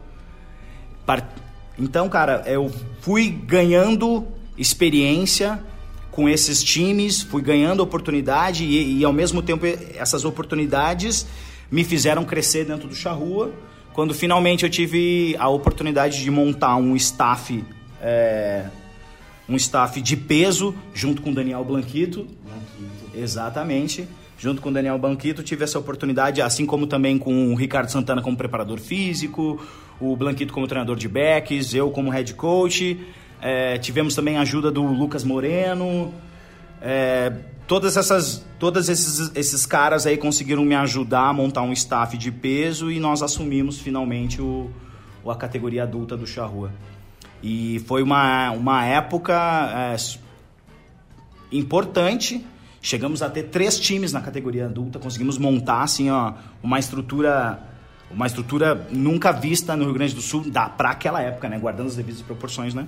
Então, 1.79 2.09
cara, 2.09 2.43
eu 2.45 2.71
fui 3.01 3.29
ganhando 3.29 4.27
experiência 4.57 5.63
com 6.11 6.27
esses 6.27 6.63
times, 6.63 7.21
fui 7.21 7.41
ganhando 7.41 7.81
oportunidade 7.81 8.65
e, 8.65 8.99
e 8.99 9.05
ao 9.05 9.13
mesmo 9.13 9.41
tempo 9.41 9.65
essas 9.95 10.25
oportunidades 10.25 11.27
me 11.71 11.83
fizeram 11.83 12.25
crescer 12.25 12.65
dentro 12.65 12.87
do 12.87 12.95
Charrua. 12.95 13.51
Quando 13.93 14.13
finalmente 14.13 14.63
eu 14.63 14.69
tive 14.69 15.35
a 15.39 15.47
oportunidade 15.47 16.21
de 16.21 16.29
montar 16.29 16.75
um 16.75 16.95
staff 16.95 17.63
é, 18.01 18.65
um 19.47 19.55
staff 19.55 20.01
de 20.01 20.17
peso, 20.17 20.75
junto 20.93 21.21
com 21.21 21.31
o 21.31 21.33
Daniel 21.33 21.63
Blanquito. 21.63 22.23
Blanquito. 22.23 23.17
Exatamente. 23.17 24.07
Junto 24.37 24.61
com 24.61 24.69
o 24.69 24.71
Daniel 24.71 24.99
Blanquito, 24.99 25.41
tive 25.41 25.63
essa 25.63 25.79
oportunidade, 25.79 26.41
assim 26.41 26.65
como 26.65 26.85
também 26.85 27.17
com 27.17 27.53
o 27.53 27.55
Ricardo 27.55 27.89
Santana 27.89 28.21
como 28.21 28.37
preparador 28.37 28.79
físico, 28.79 29.59
o 29.99 30.15
Blanquito 30.15 30.53
como 30.53 30.67
treinador 30.67 30.95
de 30.95 31.07
backs, 31.07 31.73
eu 31.73 31.89
como 31.89 32.11
head 32.11 32.33
coach. 32.35 32.99
É, 33.41 33.77
tivemos 33.79 34.13
também 34.13 34.37
a 34.37 34.41
ajuda 34.41 34.69
do 34.69 34.83
Lucas 34.83 35.23
Moreno. 35.23 36.13
É, 36.79 37.33
todas 37.67 37.97
essas, 37.97 38.45
todos 38.59 38.89
esses, 38.89 39.31
esses 39.35 39.65
caras 39.65 40.05
aí 40.05 40.17
conseguiram 40.17 40.63
me 40.63 40.75
ajudar 40.75 41.29
a 41.29 41.33
montar 41.33 41.63
um 41.63 41.73
staff 41.73 42.15
de 42.17 42.31
peso 42.31 42.91
e 42.91 42.99
nós 42.99 43.23
assumimos 43.23 43.79
finalmente 43.79 44.41
o, 44.41 44.69
a 45.27 45.35
categoria 45.35 45.83
adulta 45.83 46.15
do 46.15 46.27
Charrua. 46.27 46.71
E 47.41 47.79
foi 47.87 48.01
uma, 48.01 48.51
uma 48.51 48.85
época 48.85 49.33
é, 49.93 49.95
importante. 51.51 52.45
Chegamos 52.81 53.21
a 53.21 53.29
ter 53.29 53.43
três 53.43 53.79
times 53.79 54.13
na 54.13 54.21
categoria 54.21 54.65
adulta, 54.65 54.99
conseguimos 54.99 55.37
montar 55.37 55.83
assim, 55.83 56.09
ó, 56.09 56.33
uma 56.63 56.79
estrutura 56.79 57.63
uma 58.09 58.25
estrutura 58.25 58.87
nunca 58.89 59.31
vista 59.31 59.75
no 59.75 59.83
Rio 59.83 59.93
Grande 59.93 60.15
do 60.15 60.21
Sul 60.21 60.45
para 60.77 60.91
aquela 60.91 61.21
época, 61.21 61.49
né, 61.49 61.59
guardando 61.59 61.87
as 61.87 61.95
devidas 61.95 62.21
proporções, 62.21 62.73
né? 62.73 62.87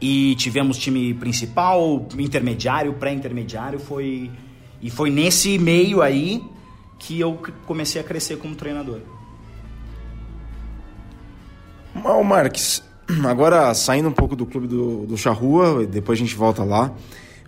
E 0.00 0.34
tivemos 0.34 0.76
time 0.76 1.14
principal, 1.14 2.06
intermediário, 2.18 2.92
pré-intermediário, 2.94 3.78
foi 3.78 4.30
e 4.82 4.90
foi 4.90 5.10
nesse 5.10 5.56
meio 5.58 6.02
aí 6.02 6.44
que 6.98 7.18
eu 7.20 7.40
comecei 7.64 8.00
a 8.00 8.04
crescer 8.04 8.36
como 8.36 8.54
treinador. 8.54 9.00
Mal 11.94 12.22
Marques, 12.24 12.82
agora 13.24 13.72
saindo 13.74 14.08
um 14.08 14.12
pouco 14.12 14.34
do 14.34 14.46
clube 14.46 14.66
do, 14.66 15.06
do 15.06 15.16
Charrua, 15.16 15.86
depois 15.86 16.18
a 16.18 16.22
gente 16.22 16.34
volta 16.34 16.64
lá, 16.64 16.92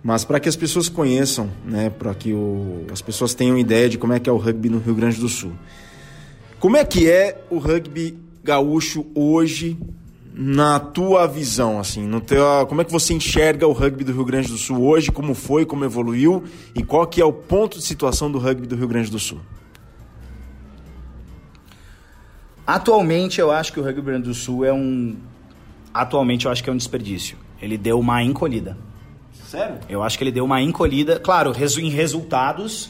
mas 0.03 0.23
para 0.23 0.39
que 0.39 0.47
as 0.47 0.55
pessoas 0.55 0.89
conheçam, 0.89 1.49
né, 1.65 1.89
para 1.89 2.13
que 2.13 2.33
o, 2.33 2.85
as 2.91 3.01
pessoas 3.01 3.33
tenham 3.33 3.57
ideia 3.57 3.89
de 3.89 3.97
como 3.97 4.13
é 4.13 4.19
que 4.19 4.29
é 4.29 4.33
o 4.33 4.37
rugby 4.37 4.69
no 4.69 4.79
Rio 4.79 4.95
Grande 4.95 5.19
do 5.19 5.27
Sul. 5.27 5.51
Como 6.59 6.77
é 6.77 6.85
que 6.85 7.09
é 7.09 7.43
o 7.49 7.57
rugby 7.57 8.17
gaúcho 8.43 9.05
hoje 9.13 9.77
na 10.33 10.79
tua 10.79 11.27
visão, 11.27 11.79
assim, 11.79 12.05
no 12.05 12.21
teu, 12.21 12.45
como 12.69 12.81
é 12.81 12.85
que 12.85 12.91
você 12.91 13.13
enxerga 13.13 13.67
o 13.67 13.71
rugby 13.71 14.03
do 14.03 14.13
Rio 14.13 14.23
Grande 14.23 14.49
do 14.49 14.57
Sul 14.57 14.83
hoje, 14.83 15.11
como 15.11 15.33
foi, 15.33 15.65
como 15.65 15.83
evoluiu 15.83 16.43
e 16.75 16.83
qual 16.83 17.07
que 17.07 17.19
é 17.19 17.25
o 17.25 17.33
ponto 17.33 17.77
de 17.77 17.83
situação 17.83 18.31
do 18.31 18.37
rugby 18.37 18.67
do 18.67 18.75
Rio 18.75 18.87
Grande 18.87 19.09
do 19.09 19.17
Sul? 19.17 19.39
Atualmente 22.67 23.39
eu 23.39 23.49
acho 23.49 23.71
que 23.71 23.79
o 23.79 23.83
Rugby 23.83 24.01
Grande 24.01 24.27
do 24.27 24.33
Sul 24.33 24.65
é 24.65 24.73
um. 24.73 25.15
Atualmente 25.93 26.45
eu 26.45 26.51
acho 26.51 26.63
que 26.63 26.69
é 26.69 26.73
um 26.73 26.77
desperdício. 26.77 27.37
Ele 27.61 27.77
deu 27.77 27.99
uma 27.99 28.23
encolhida. 28.23 28.77
Sério? 29.31 29.79
Eu 29.87 30.03
acho 30.03 30.17
que 30.17 30.23
ele 30.23 30.31
deu 30.31 30.45
uma 30.45 30.61
encolhida. 30.61 31.19
Claro, 31.19 31.53
em 31.79 31.89
resultados 31.89 32.89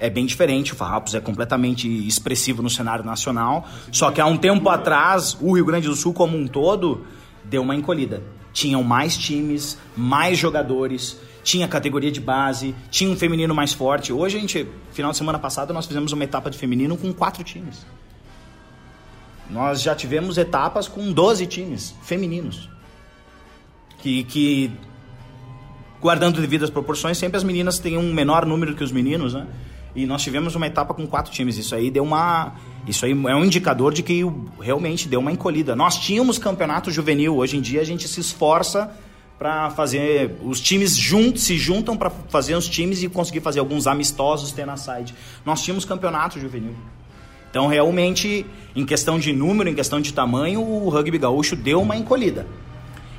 é 0.00 0.08
bem 0.08 0.26
diferente. 0.26 0.72
O 0.72 0.76
Farrapos 0.76 1.14
é 1.14 1.20
completamente 1.20 1.88
expressivo 2.06 2.62
no 2.62 2.70
cenário 2.70 3.04
nacional. 3.04 3.66
Só 3.92 4.10
que 4.10 4.20
há 4.20 4.26
um 4.26 4.36
tempo 4.36 4.68
atrás, 4.68 5.36
o 5.40 5.54
Rio 5.54 5.64
Grande 5.64 5.88
do 5.88 5.94
Sul 5.94 6.12
como 6.12 6.36
um 6.36 6.46
todo 6.46 7.04
deu 7.44 7.62
uma 7.62 7.74
encolhida. 7.74 8.22
Tinham 8.52 8.82
mais 8.82 9.16
times, 9.16 9.78
mais 9.96 10.38
jogadores, 10.38 11.18
tinha 11.42 11.68
categoria 11.68 12.10
de 12.10 12.20
base, 12.20 12.74
tinha 12.90 13.10
um 13.10 13.16
feminino 13.16 13.54
mais 13.54 13.72
forte. 13.72 14.12
Hoje 14.12 14.36
a 14.36 14.40
gente, 14.40 14.66
final 14.92 15.12
de 15.12 15.16
semana 15.16 15.38
passada, 15.38 15.72
nós 15.72 15.86
fizemos 15.86 16.12
uma 16.12 16.24
etapa 16.24 16.50
de 16.50 16.58
feminino 16.58 16.96
com 16.96 17.12
quatro 17.12 17.44
times. 17.44 17.86
Nós 19.50 19.82
já 19.82 19.94
tivemos 19.94 20.36
etapas 20.36 20.88
com 20.88 21.12
12 21.12 21.46
times 21.46 21.94
femininos. 22.02 22.68
Que, 23.98 24.22
que 24.24 24.70
guardando 26.00 26.40
devidas 26.40 26.70
proporções, 26.70 27.18
sempre 27.18 27.36
as 27.36 27.44
meninas 27.44 27.78
têm 27.78 27.96
um 27.96 28.12
menor 28.12 28.46
número 28.46 28.74
que 28.74 28.84
os 28.84 28.92
meninos, 28.92 29.34
né? 29.34 29.46
E 29.94 30.06
nós 30.06 30.22
tivemos 30.22 30.54
uma 30.54 30.66
etapa 30.66 30.94
com 30.94 31.06
quatro 31.06 31.32
times. 31.32 31.56
Isso 31.56 31.74
aí 31.74 31.90
deu 31.90 32.04
uma. 32.04 32.54
Isso 32.86 33.04
aí 33.04 33.12
é 33.12 33.34
um 33.34 33.44
indicador 33.44 33.92
de 33.92 34.02
que 34.02 34.22
realmente 34.60 35.08
deu 35.08 35.18
uma 35.18 35.32
encolhida. 35.32 35.74
Nós 35.74 35.98
tínhamos 35.98 36.38
campeonato 36.38 36.90
juvenil. 36.90 37.36
Hoje 37.36 37.56
em 37.56 37.60
dia 37.60 37.80
a 37.80 37.84
gente 37.84 38.06
se 38.06 38.20
esforça 38.20 38.92
para 39.38 39.70
fazer. 39.70 40.36
Os 40.44 40.60
times 40.60 40.96
juntos 40.96 41.42
se 41.42 41.56
juntam 41.56 41.96
para 41.96 42.10
fazer 42.10 42.54
os 42.54 42.68
times 42.68 43.02
e 43.02 43.08
conseguir 43.08 43.40
fazer 43.40 43.60
alguns 43.60 43.86
amistosos 43.86 44.52
ter 44.52 44.66
na 44.66 44.76
side. 44.76 45.14
Nós 45.44 45.62
tínhamos 45.62 45.84
campeonato 45.84 46.38
juvenil. 46.38 46.74
Então, 47.58 47.66
realmente, 47.66 48.46
em 48.76 48.86
questão 48.86 49.18
de 49.18 49.32
número, 49.32 49.68
em 49.68 49.74
questão 49.74 50.00
de 50.00 50.12
tamanho, 50.12 50.60
o 50.60 50.88
rugby 50.88 51.18
gaúcho 51.18 51.56
deu 51.56 51.82
uma 51.82 51.96
encolhida. 51.96 52.46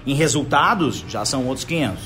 Em 0.08 0.14
resultados, 0.14 1.04
já 1.10 1.26
são 1.26 1.46
outros 1.46 1.66
500. 1.66 2.02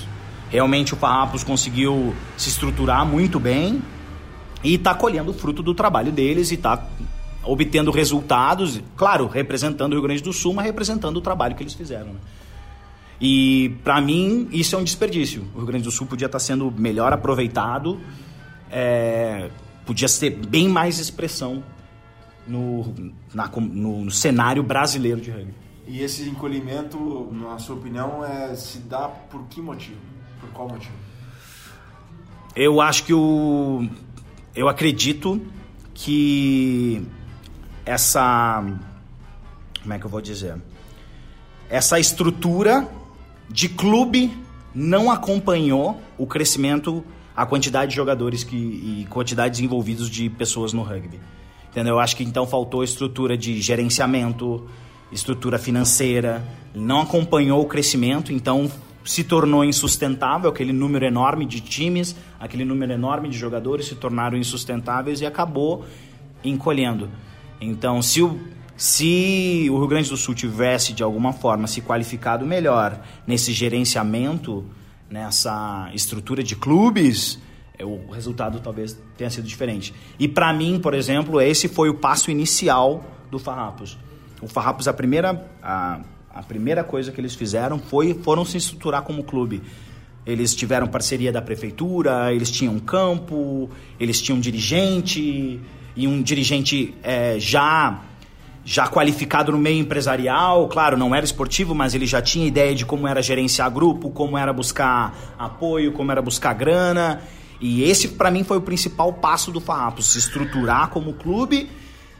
Realmente, 0.49 0.95
o 0.95 0.97
Farrapos 0.97 1.43
conseguiu 1.43 2.15
se 2.35 2.49
estruturar 2.49 3.05
muito 3.05 3.39
bem 3.39 3.83
e 4.63 4.73
está 4.73 4.95
colhendo 4.95 5.29
o 5.29 5.33
fruto 5.35 5.61
do 5.61 5.75
trabalho 5.75 6.11
deles 6.11 6.49
e 6.49 6.55
está 6.55 6.87
obtendo 7.43 7.91
resultados, 7.91 8.81
claro, 8.97 9.27
representando 9.27 9.91
o 9.91 9.95
Rio 9.97 10.01
Grande 10.01 10.23
do 10.23 10.33
Sul, 10.33 10.55
mas 10.55 10.65
representando 10.65 11.17
o 11.17 11.21
trabalho 11.21 11.53
que 11.53 11.61
eles 11.61 11.75
fizeram. 11.75 12.13
Né? 12.13 12.19
E, 13.21 13.75
para 13.83 14.01
mim, 14.01 14.49
isso 14.51 14.75
é 14.75 14.79
um 14.79 14.83
desperdício. 14.83 15.43
O 15.53 15.57
Rio 15.59 15.67
Grande 15.67 15.83
do 15.83 15.91
Sul 15.91 16.07
podia 16.07 16.25
estar 16.25 16.39
tá 16.39 16.43
sendo 16.43 16.73
melhor 16.75 17.13
aproveitado, 17.13 18.01
é, 18.71 19.51
podia 19.85 20.07
ter 20.09 20.31
bem 20.31 20.67
mais 20.67 20.97
expressão 20.97 21.63
no, 22.47 22.93
na, 23.33 23.47
no, 23.47 24.05
no 24.05 24.12
cenário 24.12 24.63
brasileiro 24.63 25.21
de 25.21 25.31
rugby. 25.31 25.53
E 25.88 26.01
esse 26.01 26.23
encolhimento, 26.29 27.29
na 27.31 27.59
sua 27.59 27.75
opinião, 27.75 28.23
é, 28.23 28.55
se 28.55 28.79
dá 28.79 29.07
por 29.07 29.43
que 29.47 29.62
motivo? 29.62 30.00
Por 30.39 30.50
qual 30.51 30.69
motivo? 30.69 30.93
Eu 32.55 32.79
acho 32.79 33.03
que 33.03 33.13
o. 33.13 33.88
Eu 34.55 34.69
acredito 34.69 35.41
que 35.93 37.05
essa. 37.85 38.63
Como 39.81 39.93
é 39.93 40.00
que 40.00 40.05
eu 40.05 40.09
vou 40.09 40.21
dizer? 40.21 40.55
Essa 41.69 42.00
estrutura 42.00 42.88
de 43.50 43.67
clube 43.67 44.31
não 44.73 45.12
acompanhou 45.12 46.00
o 46.17 46.25
crescimento, 46.25 47.03
a 47.35 47.45
quantidade 47.45 47.89
de 47.89 47.95
jogadores 47.95 48.43
que, 48.43 48.55
e 48.55 49.07
quantidade 49.09 49.57
de 49.57 49.65
envolvidos 49.65 50.09
de 50.09 50.29
pessoas 50.29 50.71
no 50.71 50.83
rugby. 50.83 51.19
Entendeu? 51.74 51.96
Eu 51.96 52.00
acho 52.00 52.15
que 52.15 52.24
então 52.24 52.46
faltou 52.46 52.84
estrutura 52.84 53.36
de 53.36 53.60
gerenciamento, 53.60 54.70
estrutura 55.12 55.58
financeira, 55.58 56.48
não 56.75 57.01
acompanhou 57.01 57.63
o 57.63 57.65
crescimento, 57.65 58.32
então 58.32 58.72
se 59.03 59.24
tornou 59.24 59.65
insustentável, 59.65 60.51
aquele 60.51 60.72
número 60.72 61.03
enorme 61.03 61.48
de 61.48 61.60
times, 61.60 62.15
aquele 62.39 62.63
número 62.63 62.94
enorme 62.94 63.27
de 63.27 63.36
jogadores 63.36 63.88
se 63.88 63.96
tornaram 63.96 64.38
insustentáveis 64.38 65.20
e 65.20 65.25
acabou 65.25 65.84
encolhendo. 66.44 67.10
Então, 67.60 68.03
se 68.03 68.22
o, 68.22 68.39
se 68.77 69.68
o 69.72 69.80
Rio 69.80 69.88
Grande 69.88 70.10
do 70.10 70.15
Sul 70.15 70.36
tivesse 70.36 70.94
de 70.94 71.01
alguma 71.01 71.34
forma 71.34 71.65
se 71.65 71.82
qualificado 71.82 72.46
melhor 72.46 73.01
nesse 73.25 73.51
gerenciamento, 73.51 74.63
nessa 75.10 75.89
estrutura 75.92 76.44
de 76.44 76.56
clubes, 76.56 77.39
o 77.82 78.12
resultado 78.12 78.60
talvez 78.60 79.00
tenha 79.18 79.30
sido 79.30 79.48
diferente. 79.48 79.94
E 80.20 80.27
para 80.27 80.53
mim, 80.53 80.80
por 80.80 80.94
exemplo, 80.94 81.42
esse 81.42 81.68
foi 81.68 81.89
o 81.89 81.96
passo 81.96 82.30
inicial 82.30 83.03
do 83.32 83.39
Farrapos. 83.39 83.98
O 84.42 84.48
Farrapos, 84.48 84.88
a 84.88 84.94
primeira, 84.94 85.50
a, 85.62 86.01
a 86.30 86.44
primeira 86.44 86.84
coisa 86.84 87.12
que 87.12 87.20
eles 87.20 87.34
fizeram 87.34 87.80
foi 87.80 88.13
foram 88.13 88.46
se 88.46 88.58
estruturar 88.58 89.01
como 89.03 89.24
clube. 89.24 89.62
Eles 90.25 90.53
tiveram 90.56 90.88
parceria 90.88 91.32
da 91.32 91.42
prefeitura, 91.42 92.32
eles 92.34 92.51
tinham 92.51 92.80
campo, 92.80 93.70
eles 94.00 94.22
tinham 94.22 94.38
um 94.38 94.42
dirigente 94.42 95.60
e 95.96 96.08
um 96.08 96.22
dirigente 96.22 96.94
é, 97.03 97.39
já 97.39 98.01
já 98.65 98.88
qualificado 98.88 99.51
no 99.51 99.58
meio 99.58 99.80
empresarial, 99.80 100.70
claro, 100.70 100.98
não 100.98 101.13
era 101.13 101.25
esportivo, 101.25 101.75
mas 101.75 101.94
ele 101.94 102.06
já 102.06 102.22
tinha 102.22 102.48
ideia 102.48 102.74
de 102.74 102.86
como 102.86 103.06
era 103.06 103.22
gerenciar 103.22 103.70
grupo, 103.70 104.10
como 104.10 104.38
era 104.38 104.53
buscar 104.53 105.36
apoio, 105.38 105.92
como 105.92 106.12
era 106.12 106.22
buscar 106.22 106.53
grana. 106.53 107.22
E 107.60 107.83
esse, 107.83 108.10
para 108.10 108.31
mim, 108.31 108.43
foi 108.43 108.57
o 108.57 108.62
principal 108.62 109.13
passo 109.13 109.51
do 109.51 109.60
Farrapos, 109.60 110.12
se 110.12 110.19
estruturar 110.19 110.89
como 110.89 111.13
clube. 111.13 111.69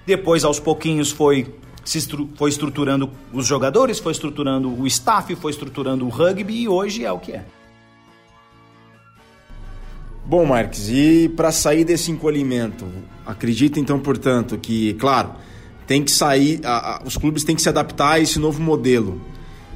Depois, 0.06 0.44
aos 0.44 0.60
pouquinhos, 0.60 1.12
foi 1.12 1.54
se 1.84 1.98
estru 1.98 2.30
foi 2.36 2.50
estruturando 2.50 3.10
os 3.34 3.46
jogadores, 3.46 4.00
foi 4.00 4.14
estruturando 4.14 4.70
o 4.70 4.88
staff, 4.88 5.36
foi 5.36 5.52
estruturando 5.52 6.06
o 6.06 6.10
rugby 6.10 6.62
e 6.62 6.68
hoje 6.68 7.04
é 7.04 7.12
o 7.12 7.20
que 7.20 7.34
é. 7.34 7.46
Bom, 10.26 10.46
Marques, 10.46 10.88
e 10.88 11.28
para 11.36 11.52
sair 11.52 11.84
desse 11.84 12.10
encolhimento, 12.10 12.88
acredita 13.26 13.78
então, 13.78 14.00
portanto, 14.00 14.58
que, 14.58 14.94
claro, 14.94 15.34
tem 15.86 16.02
que 16.02 16.12
sair, 16.12 16.62
a, 16.64 16.96
a, 16.96 17.04
os 17.04 17.18
clubes 17.18 17.44
têm 17.44 17.56
que 17.56 17.62
se 17.62 17.68
adaptar 17.68 18.14
a 18.14 18.20
esse 18.22 18.40
novo 18.40 18.62
modelo, 18.62 19.22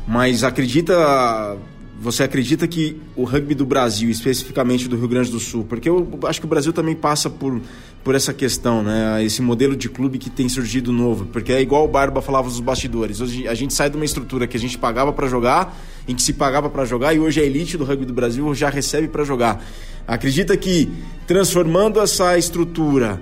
mas 0.08 0.46
acredita 0.46 1.58
você 2.00 2.24
acredita 2.24 2.68
que 2.68 3.01
o 3.16 3.24
rugby 3.24 3.56
do 3.56 3.66
Brasil, 3.66 4.10
especificamente 4.10 4.88
do 4.88 4.96
Rio 4.96 5.08
Grande 5.08 5.32
do 5.32 5.39
Sul, 5.39 5.66
porque 5.68 5.89
eu 5.89 6.08
acho 6.25 6.39
que 6.39 6.46
o 6.46 6.50
Brasil 6.50 6.72
também 6.72 6.96
passa 6.96 7.30
por, 7.30 7.60
por 8.04 8.13
essa 8.13 8.34
questão, 8.34 8.84
né? 8.84 9.24
Esse 9.24 9.42
modelo 9.42 9.75
de 9.75 9.89
clube 9.89 10.20
que 10.20 10.30
tem 10.30 10.48
surgido 10.48 10.92
novo, 10.92 11.25
porque 11.25 11.51
é 11.51 11.60
igual 11.60 11.86
o 11.86 11.88
Barba 11.88 12.22
falava 12.22 12.48
dos 12.48 12.60
bastidores. 12.60 13.20
Hoje 13.20 13.48
a 13.48 13.56
gente 13.56 13.74
sai 13.74 13.89
de 13.89 13.96
uma 13.96 14.06
estrutura 14.06 14.46
que 14.46 14.56
a 14.56 14.60
gente 14.60 14.77
pagava 14.77 15.12
para 15.12 15.27
jogar, 15.27 15.75
em 16.08 16.13
que 16.13 16.22
se 16.22 16.34
pagava 16.34 16.70
para 16.70 16.86
jogar 16.86 17.13
e 17.16 17.20
hoje 17.20 17.42
a 17.42 17.44
elite 17.44 17.77
do 17.77 17.84
rugby 17.84 18.06
do 18.06 18.13
Brasil 18.13 18.54
já 18.54 18.70
recebe 18.70 19.08
para 19.08 19.24
jogar. 19.24 19.66
Acredita 20.08 20.56
que 20.56 20.89
transformando 21.25 22.00
essa 22.00 22.38
estrutura, 22.38 23.20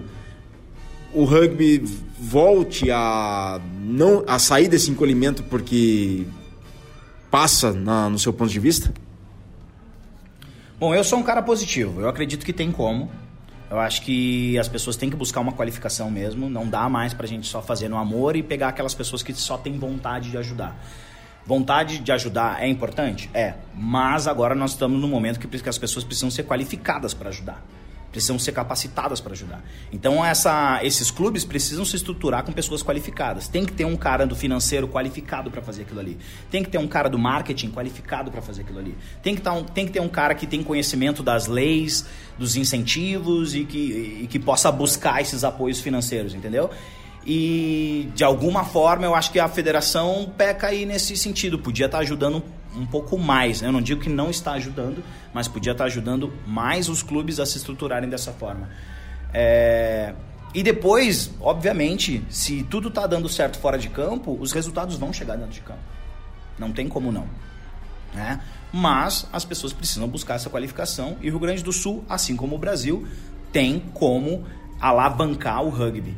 o 1.14 1.24
rugby 1.24 1.82
volte 2.20 2.92
a 2.92 3.60
não 3.82 4.24
a 4.28 4.38
sair 4.38 4.68
desse 4.68 4.92
encolhimento 4.92 5.44
porque 5.44 6.26
passa 7.36 7.74
na, 7.74 8.10
no 8.10 8.18
seu 8.18 8.32
ponto 8.32 8.50
de 8.50 8.62
vista? 8.62 8.94
Bom, 10.80 10.96
eu 10.96 11.04
sou 11.04 11.20
um 11.20 11.24
cara 11.24 11.42
positivo. 11.42 12.00
Eu 12.00 12.08
acredito 12.08 12.46
que 12.46 12.54
tem 12.54 12.72
como. 12.72 13.12
Eu 13.70 13.78
acho 13.78 14.04
que 14.04 14.58
as 14.58 14.70
pessoas 14.70 14.96
têm 14.96 15.10
que 15.10 15.18
buscar 15.18 15.42
uma 15.42 15.52
qualificação 15.52 16.10
mesmo. 16.10 16.50
Não 16.50 16.66
dá 16.66 16.88
mais 16.88 17.14
pra 17.14 17.28
gente 17.28 17.46
só 17.46 17.62
fazer 17.62 17.90
no 17.90 17.98
amor 17.98 18.38
e 18.38 18.42
pegar 18.42 18.70
aquelas 18.70 18.94
pessoas 18.94 19.22
que 19.22 19.34
só 19.34 19.58
têm 19.58 19.78
vontade 19.78 20.32
de 20.32 20.38
ajudar. 20.38 20.82
Vontade 21.46 22.00
de 22.00 22.10
ajudar 22.14 22.64
é 22.64 22.70
importante? 22.70 23.30
É. 23.34 23.56
Mas 23.74 24.28
agora 24.28 24.56
nós 24.56 24.72
estamos 24.72 25.02
no 25.02 25.08
momento 25.10 25.38
que 25.38 25.70
as 25.70 25.78
pessoas 25.78 26.06
precisam 26.06 26.32
ser 26.32 26.44
qualificadas 26.44 27.14
para 27.14 27.28
ajudar 27.28 27.62
precisam 28.16 28.40
ser 28.40 28.54
capacitadas 28.54 29.20
para 29.20 29.34
ajudar. 29.34 29.62
Então 29.92 30.24
essa, 30.24 30.80
esses 30.82 31.12
clubes 31.12 31.44
precisam 31.44 31.84
se 31.84 31.98
estruturar 31.98 32.44
com 32.44 32.54
pessoas 32.54 32.82
qualificadas. 32.82 33.50
Tem 33.50 33.66
que 33.66 33.74
ter 33.74 33.84
um 33.84 33.98
cara 33.98 34.26
do 34.26 34.34
financeiro 34.34 34.88
qualificado 34.88 35.52
para 35.52 35.62
fazer 35.62 35.82
aquilo 35.82 36.00
ali. 36.00 36.18
Tem 36.50 36.64
que 36.64 36.70
ter 36.70 36.78
um 36.78 36.88
cara 36.88 37.10
do 37.10 37.20
marketing 37.20 37.72
qualificado 37.72 38.32
para 38.32 38.42
fazer 38.42 38.62
aquilo 38.62 38.80
ali. 38.80 38.96
Tem 39.22 39.36
que, 39.36 39.42
tá 39.42 39.52
um, 39.52 39.66
tem 39.66 39.86
que 39.86 39.92
ter 39.92 40.00
um 40.00 40.08
cara 40.08 40.34
que 40.34 40.48
tem 40.48 40.64
conhecimento 40.64 41.22
das 41.22 41.48
leis, 41.48 42.06
dos 42.40 42.56
incentivos 42.56 43.54
e 43.54 43.66
que, 43.66 44.22
e 44.22 44.28
que 44.28 44.40
possa 44.40 44.72
buscar 44.72 45.22
esses 45.22 45.44
apoios 45.44 45.82
financeiros, 45.82 46.34
entendeu? 46.34 46.70
E 47.26 48.10
de 48.16 48.24
alguma 48.24 48.64
forma 48.64 49.06
eu 49.06 49.14
acho 49.14 49.30
que 49.30 49.40
a 49.40 49.50
federação 49.50 50.32
peca 50.38 50.68
aí 50.68 50.86
nesse 50.86 51.18
sentido. 51.18 51.60
Podia 51.60 51.88
estar 51.88 51.98
tá 51.98 52.02
ajudando 52.02 52.42
um 52.76 52.86
pouco 52.86 53.18
mais. 53.18 53.62
Né? 53.62 53.68
Eu 53.68 53.72
não 53.72 53.82
digo 53.82 54.02
que 54.02 54.10
não 54.10 54.30
está 54.30 54.54
ajudando, 54.54 55.04
mas 55.34 55.48
podia 55.48 55.72
estar 55.72 55.86
ajudando 55.86 56.34
mais 56.46 56.90
os 56.90 57.02
clubes 57.02 57.40
a 57.40 57.46
se 57.46 57.58
estruturarem 57.58 58.10
dessa 58.10 58.32
forma. 58.32 58.70
É... 59.34 60.14
E 60.54 60.64
depois, 60.64 61.32
obviamente, 61.42 62.26
se 62.30 62.64
tudo 62.64 62.88
está 62.88 63.06
dando 63.06 63.28
certo 63.28 63.58
fora 63.60 63.78
de 63.78 63.90
campo, 63.90 64.38
os 64.40 64.54
resultados 64.54 64.96
vão 64.96 65.12
chegar 65.12 65.36
dentro 65.36 65.52
de 65.52 65.62
campo. 65.62 65.82
Não 66.58 66.72
tem 66.72 66.88
como 66.88 67.12
não. 67.12 67.28
Né? 68.14 68.40
Mas 68.72 69.28
as 69.34 69.44
pessoas 69.44 69.74
precisam 69.74 70.08
buscar 70.08 70.36
essa 70.36 70.50
qualificação 70.50 71.18
e 71.22 71.28
o 71.28 71.32
Rio 71.32 71.40
Grande 71.40 71.62
do 71.62 71.74
Sul, 71.74 72.06
assim 72.08 72.38
como 72.38 72.56
o 72.56 72.58
Brasil, 72.58 73.06
tem 73.52 73.80
como 73.94 74.46
alavancar 74.80 75.62
o 75.62 75.70
rugby. 75.70 76.18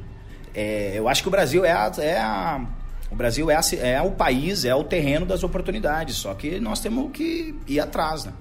É, 0.53 0.93
eu 0.95 1.07
acho 1.07 1.21
que 1.21 1.27
o 1.27 1.31
Brasil 1.31 1.65
é 1.65 1.71
a, 1.71 1.91
é 1.97 2.17
a 2.19 2.65
o 3.09 3.15
Brasil 3.15 3.49
é, 3.49 3.57
é 3.81 4.01
o 4.01 4.11
país, 4.11 4.65
é 4.65 4.75
o 4.75 4.83
terreno 4.83 5.25
das 5.25 5.43
oportunidades, 5.43 6.15
só 6.15 6.33
que 6.33 6.59
nós 6.59 6.79
temos 6.79 7.11
que 7.11 7.55
ir 7.67 7.79
atrás, 7.79 8.25
né? 8.25 8.33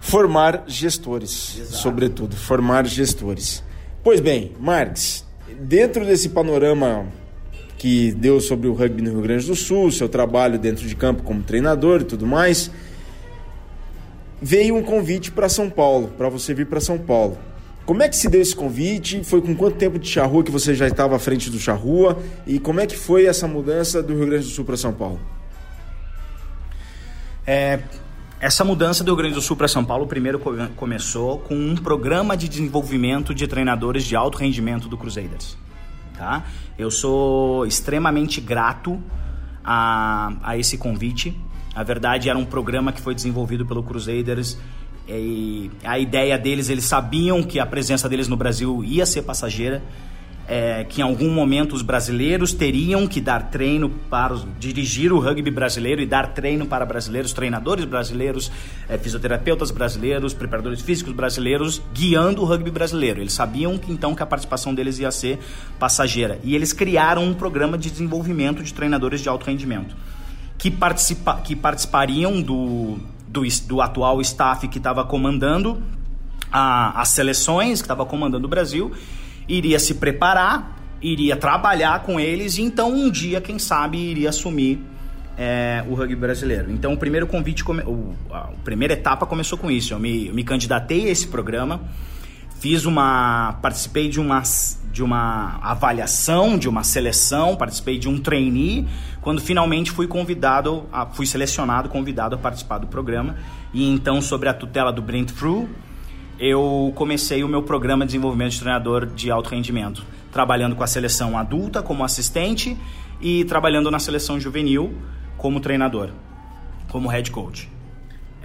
Formar 0.00 0.64
gestores, 0.66 1.58
Exato. 1.58 1.76
sobretudo, 1.76 2.36
formar 2.36 2.86
gestores. 2.86 3.62
Pois 4.04 4.20
bem, 4.20 4.52
Marques, 4.60 5.24
dentro 5.60 6.04
desse 6.04 6.28
panorama 6.28 7.06
que 7.76 8.12
deu 8.12 8.40
sobre 8.40 8.68
o 8.68 8.72
rugby 8.72 9.02
no 9.02 9.10
Rio 9.10 9.22
Grande 9.22 9.46
do 9.46 9.56
Sul, 9.56 9.90
seu 9.90 10.08
trabalho 10.08 10.58
dentro 10.58 10.86
de 10.86 10.94
campo 10.94 11.22
como 11.22 11.42
treinador 11.42 12.02
e 12.02 12.04
tudo 12.04 12.26
mais, 12.26 12.70
veio 14.40 14.76
um 14.76 14.82
convite 14.82 15.30
para 15.30 15.48
São 15.48 15.68
Paulo, 15.68 16.08
para 16.16 16.28
você 16.28 16.54
vir 16.54 16.66
para 16.66 16.80
São 16.80 16.98
Paulo. 16.98 17.36
Como 17.86 18.02
é 18.02 18.08
que 18.08 18.16
se 18.16 18.28
deu 18.28 18.42
esse 18.42 18.54
convite? 18.54 19.22
Foi 19.22 19.40
com 19.40 19.54
quanto 19.54 19.76
tempo 19.76 19.96
de 19.96 20.08
charrua 20.08 20.42
que 20.42 20.50
você 20.50 20.74
já 20.74 20.88
estava 20.88 21.14
à 21.14 21.18
frente 21.20 21.48
do 21.48 21.58
charrua? 21.58 22.20
E 22.44 22.58
como 22.58 22.80
é 22.80 22.86
que 22.86 22.96
foi 22.96 23.26
essa 23.26 23.46
mudança 23.46 24.02
do 24.02 24.12
Rio 24.12 24.26
Grande 24.26 24.44
do 24.44 24.50
Sul 24.50 24.64
para 24.64 24.76
São 24.76 24.92
Paulo? 24.92 25.20
É, 27.46 27.78
essa 28.40 28.64
mudança 28.64 29.04
do 29.04 29.12
Rio 29.12 29.16
Grande 29.16 29.34
do 29.34 29.40
Sul 29.40 29.56
para 29.56 29.68
São 29.68 29.84
Paulo 29.84 30.04
primeiro 30.08 30.40
começou 30.74 31.38
com 31.38 31.54
um 31.54 31.76
programa 31.76 32.36
de 32.36 32.48
desenvolvimento 32.48 33.32
de 33.32 33.46
treinadores 33.46 34.02
de 34.02 34.16
alto 34.16 34.38
rendimento 34.38 34.88
do 34.88 34.98
Crusaders. 34.98 35.56
Tá? 36.18 36.44
Eu 36.76 36.90
sou 36.90 37.64
extremamente 37.66 38.40
grato 38.40 39.00
a, 39.64 40.32
a 40.42 40.58
esse 40.58 40.76
convite. 40.76 41.40
Na 41.72 41.84
verdade, 41.84 42.28
era 42.28 42.36
um 42.36 42.44
programa 42.44 42.92
que 42.92 43.00
foi 43.00 43.14
desenvolvido 43.14 43.64
pelo 43.64 43.82
Crusaders 43.84 44.58
e 45.08 45.70
a 45.84 45.98
ideia 45.98 46.36
deles, 46.38 46.68
eles 46.68 46.84
sabiam 46.84 47.42
que 47.42 47.60
a 47.60 47.66
presença 47.66 48.08
deles 48.08 48.28
no 48.28 48.36
Brasil 48.36 48.82
ia 48.84 49.06
ser 49.06 49.22
passageira, 49.22 49.82
é, 50.48 50.84
que 50.84 51.00
em 51.00 51.04
algum 51.04 51.30
momento 51.30 51.74
os 51.74 51.82
brasileiros 51.82 52.52
teriam 52.52 53.06
que 53.06 53.20
dar 53.20 53.50
treino 53.50 53.90
para 54.08 54.36
dirigir 54.60 55.12
o 55.12 55.18
rugby 55.18 55.50
brasileiro 55.50 56.00
e 56.00 56.06
dar 56.06 56.34
treino 56.34 56.66
para 56.66 56.86
brasileiros, 56.86 57.32
treinadores 57.32 57.84
brasileiros, 57.84 58.50
é, 58.88 58.96
fisioterapeutas 58.96 59.70
brasileiros, 59.70 60.32
preparadores 60.32 60.80
físicos 60.80 61.12
brasileiros, 61.12 61.82
guiando 61.92 62.42
o 62.42 62.44
rugby 62.44 62.70
brasileiro. 62.70 63.20
Eles 63.20 63.32
sabiam 63.32 63.76
que 63.76 63.90
então 63.90 64.14
que 64.14 64.22
a 64.22 64.26
participação 64.26 64.72
deles 64.74 64.98
ia 64.98 65.10
ser 65.10 65.38
passageira 65.78 66.38
e 66.44 66.54
eles 66.54 66.72
criaram 66.72 67.24
um 67.24 67.34
programa 67.34 67.76
de 67.76 67.90
desenvolvimento 67.90 68.62
de 68.62 68.72
treinadores 68.72 69.20
de 69.20 69.28
alto 69.28 69.46
rendimento 69.46 69.96
que, 70.58 70.70
participa, 70.70 71.40
que 71.40 71.54
participariam 71.54 72.40
do 72.40 72.98
do, 73.40 73.42
do 73.66 73.82
atual 73.82 74.20
staff 74.20 74.66
que 74.68 74.78
estava 74.78 75.04
comandando 75.04 75.82
a, 76.50 77.00
as 77.00 77.08
seleções, 77.10 77.80
que 77.80 77.84
estava 77.84 78.06
comandando 78.06 78.46
o 78.46 78.48
Brasil, 78.48 78.92
iria 79.48 79.78
se 79.78 79.94
preparar, 79.94 80.78
iria 81.00 81.36
trabalhar 81.36 82.02
com 82.02 82.18
eles 82.18 82.56
e 82.56 82.62
então 82.62 82.90
um 82.90 83.10
dia, 83.10 83.40
quem 83.40 83.58
sabe, 83.58 83.98
iria 83.98 84.30
assumir 84.30 84.80
é, 85.36 85.84
o 85.86 85.94
rugby 85.94 86.16
brasileiro. 86.16 86.70
Então 86.70 86.94
o 86.94 86.96
primeiro 86.96 87.26
convite, 87.26 87.62
o, 87.62 88.14
a 88.32 88.48
primeira 88.64 88.94
etapa 88.94 89.26
começou 89.26 89.58
com 89.58 89.70
isso. 89.70 89.92
Eu 89.92 89.98
me, 89.98 90.28
eu 90.28 90.34
me 90.34 90.42
candidatei 90.42 91.08
a 91.08 91.10
esse 91.10 91.28
programa, 91.28 91.80
fiz 92.58 92.84
uma, 92.84 93.58
participei 93.60 94.08
de 94.08 94.20
uma, 94.20 94.42
de 94.92 95.02
uma 95.02 95.58
avaliação, 95.62 96.58
de 96.58 96.68
uma 96.68 96.82
seleção, 96.82 97.56
participei 97.56 97.98
de 97.98 98.08
um 98.08 98.18
trainee 98.18 98.86
quando 99.20 99.40
finalmente 99.40 99.90
fui 99.90 100.06
convidado, 100.06 100.86
a, 100.92 101.06
fui 101.06 101.26
selecionado, 101.26 101.88
convidado 101.88 102.36
a 102.36 102.38
participar 102.38 102.78
do 102.78 102.86
programa. 102.86 103.36
E 103.74 103.88
então, 103.88 104.22
sobre 104.22 104.48
a 104.48 104.54
tutela 104.54 104.92
do 104.92 105.02
Brent 105.02 105.30
Fru, 105.30 105.68
eu 106.38 106.92
comecei 106.94 107.42
o 107.42 107.48
meu 107.48 107.62
programa 107.62 108.04
de 108.04 108.12
desenvolvimento 108.12 108.52
de 108.52 108.60
treinador 108.60 109.06
de 109.06 109.30
alto 109.30 109.50
rendimento, 109.50 110.04
trabalhando 110.30 110.76
com 110.76 110.84
a 110.84 110.86
seleção 110.86 111.36
adulta 111.36 111.82
como 111.82 112.04
assistente 112.04 112.76
e 113.20 113.44
trabalhando 113.46 113.90
na 113.90 113.98
seleção 113.98 114.38
juvenil 114.38 114.94
como 115.36 115.60
treinador, 115.60 116.10
como 116.88 117.08
head 117.08 117.30
coach. 117.30 117.75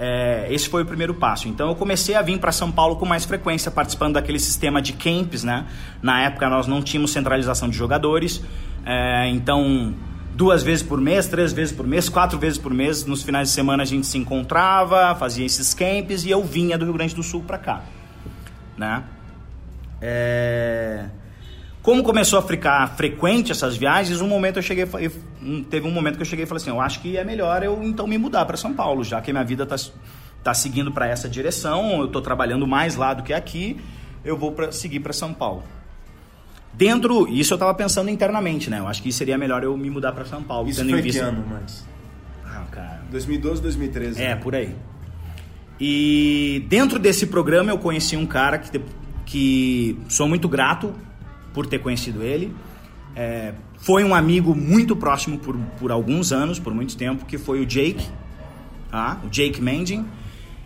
É, 0.03 0.47
esse 0.49 0.67
foi 0.67 0.81
o 0.81 0.85
primeiro 0.85 1.13
passo. 1.13 1.47
Então 1.47 1.69
eu 1.69 1.75
comecei 1.75 2.15
a 2.15 2.23
vir 2.23 2.39
para 2.39 2.51
São 2.51 2.71
Paulo 2.71 2.95
com 2.95 3.05
mais 3.05 3.23
frequência, 3.23 3.69
participando 3.69 4.15
daquele 4.15 4.39
sistema 4.39 4.81
de 4.81 4.93
camps, 4.93 5.43
né? 5.43 5.67
Na 6.01 6.23
época 6.23 6.49
nós 6.49 6.65
não 6.65 6.81
tínhamos 6.81 7.11
centralização 7.11 7.69
de 7.69 7.77
jogadores, 7.77 8.43
é, 8.83 9.29
então 9.29 9.93
duas 10.33 10.63
vezes 10.63 10.81
por 10.81 10.99
mês, 10.99 11.27
três 11.27 11.53
vezes 11.53 11.71
por 11.71 11.85
mês, 11.85 12.09
quatro 12.09 12.39
vezes 12.39 12.57
por 12.57 12.73
mês. 12.73 13.05
Nos 13.05 13.21
finais 13.21 13.49
de 13.49 13.53
semana 13.53 13.83
a 13.83 13.85
gente 13.85 14.07
se 14.07 14.17
encontrava, 14.17 15.13
fazia 15.13 15.45
esses 15.45 15.71
camps 15.75 16.25
e 16.25 16.31
eu 16.31 16.43
vinha 16.43 16.79
do 16.79 16.85
Rio 16.85 16.95
Grande 16.95 17.13
do 17.13 17.21
Sul 17.21 17.43
para 17.43 17.59
cá, 17.59 17.83
né? 18.75 19.03
É... 20.01 21.05
Como 21.81 22.03
começou 22.03 22.37
a 22.37 22.43
ficar 22.43 22.95
frequente 22.95 23.51
essas 23.51 23.75
viagens, 23.75 24.21
um 24.21 24.27
momento 24.27 24.57
eu 24.57 24.61
cheguei, 24.61 24.85
teve 25.69 25.87
um 25.87 25.91
momento 25.91 26.15
que 26.15 26.21
eu 26.21 26.25
cheguei 26.25 26.45
e 26.45 26.47
falei 26.47 26.61
assim, 26.61 26.69
eu 26.69 26.79
acho 26.79 27.01
que 27.01 27.17
é 27.17 27.23
melhor 27.23 27.63
eu 27.63 27.81
então 27.83 28.05
me 28.05 28.19
mudar 28.19 28.45
para 28.45 28.55
São 28.55 28.73
Paulo, 28.73 29.03
já 29.03 29.19
que 29.19 29.31
minha 29.31 29.43
vida 29.43 29.63
está 29.63 29.75
tá 30.43 30.53
seguindo 30.53 30.91
para 30.91 31.07
essa 31.07 31.27
direção, 31.27 31.99
eu 31.99 32.05
estou 32.05 32.21
trabalhando 32.21 32.67
mais 32.67 32.95
lá 32.95 33.15
do 33.15 33.23
que 33.23 33.33
aqui, 33.33 33.79
eu 34.23 34.37
vou 34.37 34.51
pra, 34.51 34.71
seguir 34.71 34.99
para 34.99 35.11
São 35.11 35.33
Paulo. 35.33 35.63
Dentro, 36.71 37.27
isso 37.27 37.53
eu 37.53 37.55
estava 37.55 37.73
pensando 37.73 38.09
internamente, 38.09 38.69
né? 38.69 38.79
Eu 38.79 38.87
acho 38.87 39.01
que 39.01 39.11
seria 39.11 39.37
melhor 39.37 39.63
eu 39.63 39.75
me 39.75 39.89
mudar 39.89 40.11
para 40.13 40.23
São 40.23 40.41
Paulo. 40.41 40.69
Isso 40.69 40.87
foi 40.87 41.01
que 41.01 41.17
ano, 41.17 41.45
Max? 41.45 41.85
Ah, 42.45 42.63
cara. 42.71 43.01
2012, 43.09 43.61
2013. 43.61 44.21
É, 44.21 44.29
né? 44.29 44.35
por 44.35 44.55
aí. 44.55 44.73
E 45.79 46.63
dentro 46.69 46.97
desse 46.97 47.27
programa 47.27 47.71
eu 47.71 47.77
conheci 47.77 48.15
um 48.15 48.25
cara 48.25 48.59
que, 48.59 48.81
que 49.25 49.99
sou 50.07 50.29
muito 50.29 50.47
grato 50.47 50.93
por 51.53 51.65
ter 51.65 51.79
conhecido 51.79 52.23
ele. 52.23 52.53
É, 53.15 53.53
foi 53.77 54.03
um 54.03 54.15
amigo 54.15 54.55
muito 54.55 54.95
próximo 54.95 55.37
por, 55.37 55.57
por 55.79 55.91
alguns 55.91 56.31
anos, 56.31 56.59
por 56.59 56.73
muito 56.73 56.95
tempo, 56.95 57.25
que 57.25 57.37
foi 57.37 57.61
o 57.61 57.65
Jake, 57.65 58.07
tá? 58.89 59.19
o 59.25 59.29
Jake 59.29 59.61
Mending. 59.61 60.05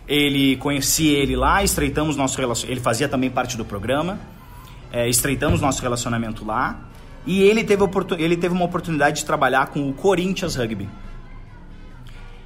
Ele 0.06 0.56
conheci 0.56 1.08
ele 1.08 1.34
lá, 1.34 1.64
estreitamos 1.64 2.16
nosso 2.16 2.38
relacionamento. 2.38 2.72
Ele 2.72 2.80
fazia 2.80 3.08
também 3.08 3.30
parte 3.30 3.56
do 3.56 3.64
programa 3.64 4.18
é, 4.92 5.08
estreitamos 5.08 5.60
nosso 5.60 5.82
relacionamento 5.82 6.44
lá. 6.44 6.80
E 7.26 7.42
ele 7.42 7.64
teve, 7.64 7.82
ele 8.18 8.36
teve 8.36 8.54
uma 8.54 8.64
oportunidade 8.64 9.18
de 9.18 9.24
trabalhar 9.24 9.66
com 9.66 9.88
o 9.88 9.92
Corinthians 9.92 10.54
Rugby. 10.54 10.88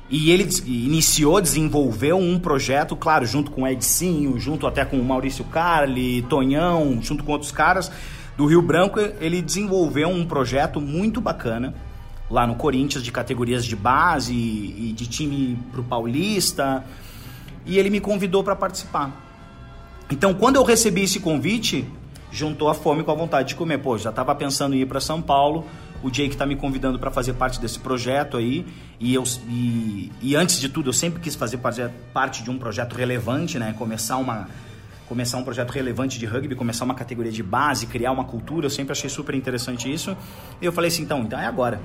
E 0.09 0.33
ele 0.33 0.49
iniciou, 0.67 1.41
desenvolveu 1.41 2.19
um 2.19 2.39
projeto, 2.39 2.97
claro, 2.97 3.25
junto 3.25 3.51
com 3.51 3.63
o 3.63 3.67
Edinho, 3.67 4.41
junto 4.41 4.67
até 4.67 4.85
com 4.85 4.99
o 4.99 5.05
Maurício 5.05 5.45
Carli, 5.45 6.23
Tonhão, 6.23 6.99
junto 7.01 7.23
com 7.23 7.31
outros 7.31 7.53
caras 7.53 7.93
do 8.37 8.47
Rio 8.47 8.63
Branco, 8.63 8.99
ele 9.21 9.43
desenvolveu 9.43 10.09
um 10.09 10.25
projeto 10.25 10.81
muito 10.81 11.21
bacana 11.21 11.75
lá 12.31 12.47
no 12.47 12.55
Corinthians 12.55 13.03
de 13.03 13.11
categorias 13.11 13.65
de 13.65 13.75
base 13.75 14.33
e 14.33 14.93
de 14.97 15.07
time 15.07 15.59
pro 15.73 15.83
Paulista. 15.83 16.85
E 17.67 17.79
ele 17.79 17.91
me 17.91 18.01
convidou 18.01 18.43
para 18.43 18.57
participar. 18.57 19.11
Então, 20.11 20.33
quando 20.33 20.57
eu 20.57 20.65
recebi 20.65 21.03
esse 21.03 21.21
convite, 21.21 21.85
juntou 22.31 22.69
a 22.69 22.75
fome 22.75 23.03
com 23.03 23.11
a 23.11 23.15
vontade 23.15 23.49
de 23.49 23.55
comer. 23.55 23.79
Pô, 23.79 23.99
já 23.99 24.11
estava 24.11 24.35
pensando 24.35 24.75
em 24.75 24.81
ir 24.81 24.87
para 24.87 25.01
São 25.01 25.21
Paulo. 25.21 25.67
O 26.03 26.11
Jake 26.11 26.31
está 26.31 26.47
me 26.47 26.57
convidando 26.57 26.99
para 26.99 27.11
fazer 27.11 27.35
parte 27.35 27.61
desse 27.61 27.79
projeto 27.79 28.37
aí. 28.37 28.65
E, 28.99 29.15
eu, 29.15 29.23
e, 29.49 30.11
e, 30.23 30.35
antes 30.35 30.59
de 30.59 30.69
tudo, 30.69 30.89
eu 30.89 30.93
sempre 30.93 31.21
quis 31.21 31.35
fazer 31.35 31.59
parte 32.13 32.43
de 32.43 32.51
um 32.51 32.59
projeto 32.59 32.95
relevante, 32.95 33.59
né? 33.59 33.75
Começar 33.77 34.17
uma 34.17 34.49
começar 35.11 35.39
um 35.39 35.43
projeto 35.43 35.73
relevante 35.73 36.21
de 36.21 36.25
rugby, 36.25 36.55
começar 36.55 36.85
uma 36.85 36.95
categoria 36.95 37.33
de 37.33 37.43
base, 37.43 37.85
criar 37.89 38.13
uma 38.13 38.23
cultura. 38.23 38.67
Eu 38.67 38.71
sempre 38.71 38.93
achei 38.93 39.11
super 39.11 39.35
interessante 39.35 39.93
isso. 39.93 40.17
E 40.63 40.65
eu 40.65 40.71
falei 40.71 40.87
assim, 40.87 41.03
então, 41.03 41.23
então 41.23 41.37
é 41.37 41.47
agora. 41.47 41.81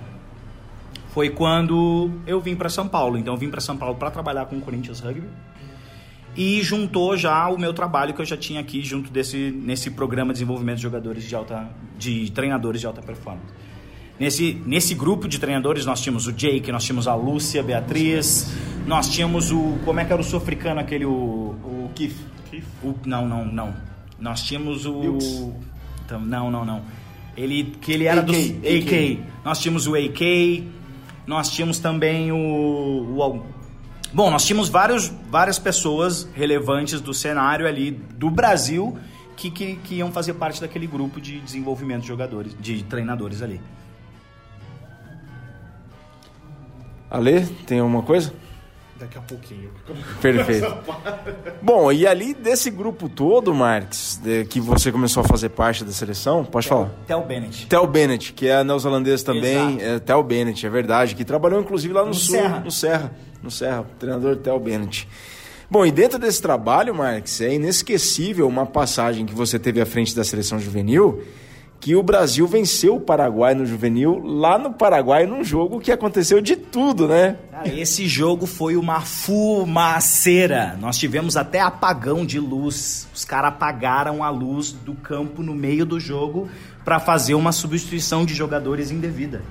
Foi 1.09 1.31
quando 1.31 2.11
eu 2.27 2.39
vim 2.39 2.55
para 2.55 2.69
São 2.69 2.88
Paulo. 2.88 3.17
Então 3.17 3.33
eu 3.33 3.38
vim 3.39 3.49
para 3.49 3.59
São 3.59 3.75
Paulo 3.75 3.95
para 3.95 4.11
trabalhar 4.11 4.45
com 4.45 4.55
o 4.57 4.61
Corinthians 4.61 4.99
Rugby 4.99 5.27
e 6.38 6.61
juntou 6.61 7.17
já 7.17 7.49
o 7.49 7.57
meu 7.57 7.73
trabalho 7.73 8.13
que 8.13 8.21
eu 8.21 8.25
já 8.25 8.38
tinha 8.38 8.59
aqui 8.59 8.83
junto 8.83 9.09
desse 9.09 9.49
nesse 9.51 9.89
programa 9.89 10.31
de 10.31 10.39
desenvolvimento 10.39 10.75
de 10.75 10.83
jogadores 10.83 11.23
de 11.23 11.33
alta 11.33 11.67
de 11.97 12.29
treinadores 12.31 12.79
de 12.79 12.85
alta 12.85 13.01
performance. 13.01 13.47
Nesse, 14.19 14.61
nesse 14.65 14.93
grupo 14.93 15.27
de 15.27 15.39
treinadores 15.39 15.85
nós 15.85 15.99
tínhamos 15.99 16.27
o 16.27 16.31
Jake, 16.31 16.71
nós 16.71 16.83
tínhamos 16.83 17.07
a 17.07 17.15
Lúcia, 17.15 17.61
a 17.61 17.63
Beatriz, 17.63 18.53
nós 18.85 19.09
tínhamos 19.09 19.51
o 19.51 19.79
como 19.83 19.99
é 19.99 20.05
que 20.05 20.13
era 20.13 20.21
o 20.21 20.23
sul-africano 20.23 20.79
aquele 20.79 21.05
o, 21.05 21.11
o 21.11 21.91
Keith? 21.95 22.35
O, 22.84 22.95
não, 23.05 23.27
não, 23.27 23.45
não. 23.45 23.75
Nós 24.19 24.41
tínhamos 24.41 24.86
o 24.86 25.53
então, 26.05 26.19
não, 26.21 26.51
não, 26.51 26.63
não. 26.63 26.81
Ele 27.36 27.75
que 27.81 27.91
ele 27.91 28.05
era 28.05 28.21
AK, 28.21 28.27
do 28.27 28.34
AK. 28.34 28.84
AK. 28.84 29.19
Nós 29.43 29.60
tínhamos 29.60 29.88
o 29.88 29.95
AK, 29.95 30.63
nós 31.27 31.49
tínhamos 31.49 31.79
também 31.79 32.31
o, 32.31 32.38
o 32.38 33.43
Bom, 34.13 34.31
nós 34.31 34.45
tínhamos 34.45 34.69
vários, 34.69 35.12
várias 35.29 35.60
pessoas 35.60 36.29
relevantes 36.34 37.01
do 37.01 37.13
cenário 37.13 37.67
ali 37.67 37.91
do 37.91 38.29
Brasil 38.29 38.97
que, 39.36 39.51
que, 39.51 39.75
que 39.75 39.95
iam 39.95 40.12
fazer 40.12 40.36
parte 40.36 40.62
daquele 40.62 40.88
grupo 40.88 41.19
de 41.19 41.41
desenvolvimento 41.41 42.03
de 42.03 42.08
jogadores, 42.08 42.55
de 42.58 42.84
treinadores 42.84 43.41
ali. 43.41 43.60
Ale, 47.10 47.45
tem 47.65 47.79
alguma 47.79 48.03
coisa? 48.03 48.34
Daqui 48.97 49.17
a 49.17 49.21
pouquinho. 49.21 49.71
Perfeito. 50.21 50.73
Bom, 51.62 51.91
e 51.91 52.08
ali 52.08 52.34
desse 52.34 52.69
grupo 52.69 53.10
todo, 53.10 53.53
Marques, 53.53 54.21
que 54.49 54.62
você 54.62 54.89
começou 54.89 55.21
a 55.21 55.27
fazer 55.27 55.49
parte 55.49 55.84
da 55.84 55.91
seleção, 55.91 56.45
pode 56.45 56.65
Tel, 56.67 56.77
falar? 56.77 56.91
Tel 57.05 57.21
Bennett. 57.25 57.67
Tel 57.67 57.88
Bennett, 57.88 58.31
que 58.31 58.47
é 58.47 58.63
neozelandês 58.63 59.21
também. 59.21 59.79
É, 59.81 59.99
Tel 59.99 60.23
Bennett, 60.23 60.65
é 60.65 60.69
verdade, 60.69 61.13
que 61.13 61.25
trabalhou 61.25 61.60
inclusive 61.60 61.93
lá 61.93 62.03
no, 62.03 62.08
no 62.08 62.13
sul, 62.13 62.36
Serra. 62.36 62.60
no 62.60 62.71
Serra. 62.71 63.12
No 63.43 63.51
Serra, 63.51 63.86
treinador 63.99 64.38
Tel 64.38 64.58
Bennett. 64.60 65.08
Bom, 65.69 65.86
e 65.86 65.91
dentro 65.91 66.17
desse 66.17 66.41
trabalho, 66.41 66.95
Marques, 66.95 67.41
é 67.41 67.53
inesquecível 67.53 68.47
uma 68.47 68.65
passagem 68.65 69.25
que 69.25 69.34
você 69.34 69.60
teve 69.60 69.81
à 69.81 69.86
frente 69.86 70.15
da 70.15 70.23
seleção 70.23 70.58
juvenil 70.58 71.21
que 71.86 71.95
o 71.95 72.02
Brasil 72.02 72.48
venceu 72.48 72.95
o 72.95 73.00
Paraguai 73.00 73.54
no 73.54 73.63
juvenil, 73.63 74.19
lá 74.24 74.58
no 74.58 74.74
Paraguai, 74.74 75.28
num 75.28 75.43
jogo 75.43 75.80
que 75.80 75.91
aconteceu 75.91 76.41
de 76.41 76.56
tudo, 76.56 77.08
né? 77.08 77.38
Cara, 77.52 77.67
esse 77.67 78.08
jogo 78.08 78.48
foi 78.48 78.76
uma 78.76 79.02
fumaceira. 79.02 80.76
Nós 80.82 80.98
tivemos 80.98 81.38
até 81.38 81.62
apagão 81.62 82.26
de 82.26 82.39
luz. 82.39 83.08
Os 83.13 83.24
caras 83.24 83.50
apagaram 83.50 84.24
a 84.24 84.32
luz 84.32 84.71
do 84.71 84.95
campo 84.95 85.43
no 85.43 85.54
meio 85.54 85.86
do 85.86 86.00
jogo 86.00 86.50
para 86.84 87.00
fazer 87.00 87.36
uma 87.36 87.52
substituição 87.52 88.26
de 88.26 88.34
jogadores 88.34 88.89
indevida. 88.89 89.43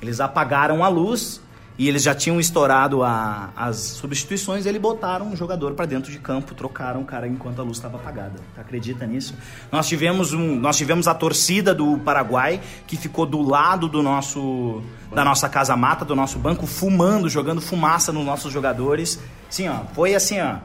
Eles 0.00 0.20
apagaram 0.20 0.82
a 0.82 0.88
luz 0.88 1.42
e 1.78 1.88
eles 1.88 2.02
já 2.02 2.14
tinham 2.14 2.40
estourado 2.40 3.02
a, 3.02 3.50
as 3.54 3.76
substituições, 3.76 4.64
eles 4.64 4.80
botaram 4.80 5.26
um 5.26 5.36
jogador 5.36 5.74
para 5.74 5.86
dentro 5.86 6.10
de 6.10 6.18
campo, 6.18 6.54
trocaram 6.54 7.02
o 7.02 7.04
cara 7.04 7.28
enquanto 7.28 7.60
a 7.60 7.62
luz 7.62 7.76
estava 7.76 7.96
apagada. 7.98 8.40
Acredita 8.56 9.06
nisso? 9.06 9.34
Nós 9.70 9.86
tivemos, 9.86 10.32
um, 10.32 10.56
nós 10.56 10.76
tivemos 10.76 11.06
a 11.06 11.14
torcida 11.14 11.74
do 11.74 11.98
Paraguai 11.98 12.60
que 12.86 12.96
ficou 12.96 13.26
do 13.26 13.42
lado 13.42 13.88
do 13.88 14.02
nosso 14.02 14.82
da 15.14 15.24
nossa 15.24 15.48
casa 15.48 15.76
mata, 15.76 16.04
do 16.04 16.16
nosso 16.16 16.38
banco, 16.38 16.66
fumando, 16.66 17.28
jogando 17.28 17.60
fumaça 17.60 18.12
nos 18.12 18.24
nossos 18.24 18.52
jogadores. 18.52 19.20
Sim, 19.48 19.68
ó, 19.68 19.80
foi 19.94 20.14
assim, 20.14 20.40
ó. 20.40 20.56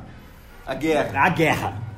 A 0.66 0.74
guerra. 0.74 1.26
A 1.26 1.30
guerra. 1.30 1.91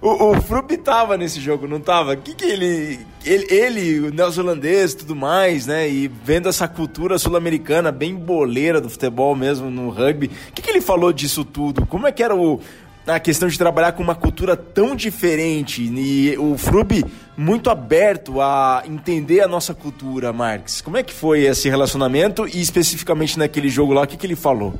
O, 0.00 0.30
o 0.30 0.40
Frup 0.40 0.76
tava 0.78 1.16
nesse 1.16 1.40
jogo, 1.40 1.66
não 1.66 1.80
tava? 1.80 2.12
O 2.12 2.16
que 2.16 2.34
que 2.34 2.44
ele, 2.44 3.00
ele, 3.24 3.46
ele, 3.50 4.00
o 4.00 4.10
neozelandês 4.10 4.92
e 4.92 4.98
tudo 4.98 5.16
mais, 5.16 5.66
né? 5.66 5.88
E 5.88 6.06
vendo 6.06 6.48
essa 6.48 6.68
cultura 6.68 7.18
sul-americana 7.18 7.90
bem 7.90 8.14
boleira 8.14 8.80
do 8.80 8.88
futebol 8.88 9.34
mesmo 9.34 9.70
no 9.70 9.90
rugby, 9.90 10.30
o 10.48 10.52
que 10.52 10.62
que 10.62 10.70
ele 10.70 10.80
falou 10.80 11.12
disso 11.12 11.44
tudo? 11.44 11.84
Como 11.84 12.06
é 12.06 12.12
que 12.12 12.22
era 12.22 12.36
o, 12.36 12.60
a 13.08 13.18
questão 13.18 13.48
de 13.48 13.58
trabalhar 13.58 13.92
com 13.92 14.02
uma 14.02 14.14
cultura 14.14 14.56
tão 14.56 14.94
diferente 14.94 15.82
e 15.82 16.36
o 16.38 16.56
Frub 16.56 17.04
muito 17.36 17.68
aberto 17.68 18.40
a 18.40 18.84
entender 18.86 19.40
a 19.40 19.48
nossa 19.48 19.74
cultura, 19.74 20.32
Marx. 20.32 20.80
Como 20.80 20.96
é 20.96 21.02
que 21.02 21.12
foi 21.12 21.44
esse 21.44 21.68
relacionamento 21.68 22.46
e 22.46 22.60
especificamente 22.60 23.38
naquele 23.38 23.68
jogo 23.68 23.92
lá, 23.92 24.02
o 24.02 24.06
que, 24.06 24.16
que 24.16 24.26
ele 24.26 24.36
falou? 24.36 24.74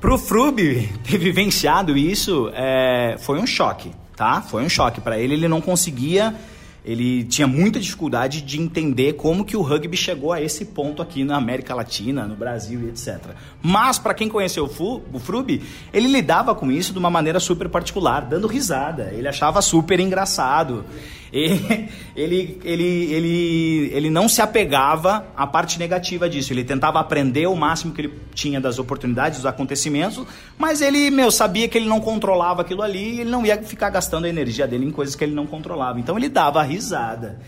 Pro 0.00 0.16
Frub 0.16 0.56
ter 1.02 1.18
vivenciado 1.18 1.96
isso, 1.96 2.50
é, 2.54 3.16
foi 3.18 3.40
um 3.40 3.46
choque, 3.46 3.90
tá? 4.16 4.40
Foi 4.40 4.62
um 4.62 4.68
choque 4.68 5.00
para 5.00 5.18
ele. 5.18 5.34
Ele 5.34 5.48
não 5.48 5.60
conseguia, 5.60 6.36
ele 6.84 7.24
tinha 7.24 7.48
muita 7.48 7.80
dificuldade 7.80 8.40
de 8.42 8.60
entender 8.60 9.14
como 9.14 9.44
que 9.44 9.56
o 9.56 9.60
rugby 9.60 9.96
chegou 9.96 10.32
a 10.32 10.40
esse 10.40 10.66
ponto 10.66 11.02
aqui 11.02 11.24
na 11.24 11.36
América 11.36 11.74
Latina, 11.74 12.26
no 12.26 12.36
Brasil 12.36 12.80
e 12.82 12.90
etc. 12.90 13.18
Mas 13.60 13.98
para 13.98 14.14
quem 14.14 14.28
conheceu 14.28 14.66
o, 14.66 14.68
Fu, 14.68 15.02
o 15.12 15.18
Frub, 15.18 15.60
ele 15.92 16.06
lidava 16.06 16.54
com 16.54 16.70
isso 16.70 16.92
de 16.92 16.98
uma 17.00 17.10
maneira 17.10 17.40
super 17.40 17.68
particular, 17.68 18.20
dando 18.20 18.46
risada. 18.46 19.10
Ele 19.12 19.26
achava 19.26 19.60
super 19.60 19.98
engraçado. 19.98 20.84
Ele, 22.16 22.58
ele, 22.64 23.10
ele, 23.12 23.90
ele, 23.92 24.10
não 24.10 24.28
se 24.28 24.40
apegava 24.40 25.26
à 25.36 25.46
parte 25.46 25.78
negativa 25.78 26.28
disso. 26.28 26.52
Ele 26.52 26.64
tentava 26.64 26.98
aprender 26.98 27.46
o 27.46 27.54
máximo 27.54 27.92
que 27.92 28.00
ele 28.00 28.14
tinha 28.34 28.60
das 28.60 28.78
oportunidades, 28.78 29.38
dos 29.38 29.46
acontecimentos, 29.46 30.24
mas 30.56 30.80
ele, 30.80 31.10
meu, 31.10 31.30
sabia 31.30 31.68
que 31.68 31.76
ele 31.78 31.86
não 31.86 32.00
controlava 32.00 32.62
aquilo 32.62 32.82
ali 32.82 33.16
e 33.16 33.20
ele 33.20 33.30
não 33.30 33.44
ia 33.44 33.62
ficar 33.62 33.90
gastando 33.90 34.24
a 34.24 34.28
energia 34.28 34.66
dele 34.66 34.86
em 34.86 34.90
coisas 34.90 35.14
que 35.14 35.22
ele 35.22 35.34
não 35.34 35.46
controlava. 35.46 36.00
Então 36.00 36.16
ele 36.16 36.28
dava 36.28 36.62
risada. 36.62 37.38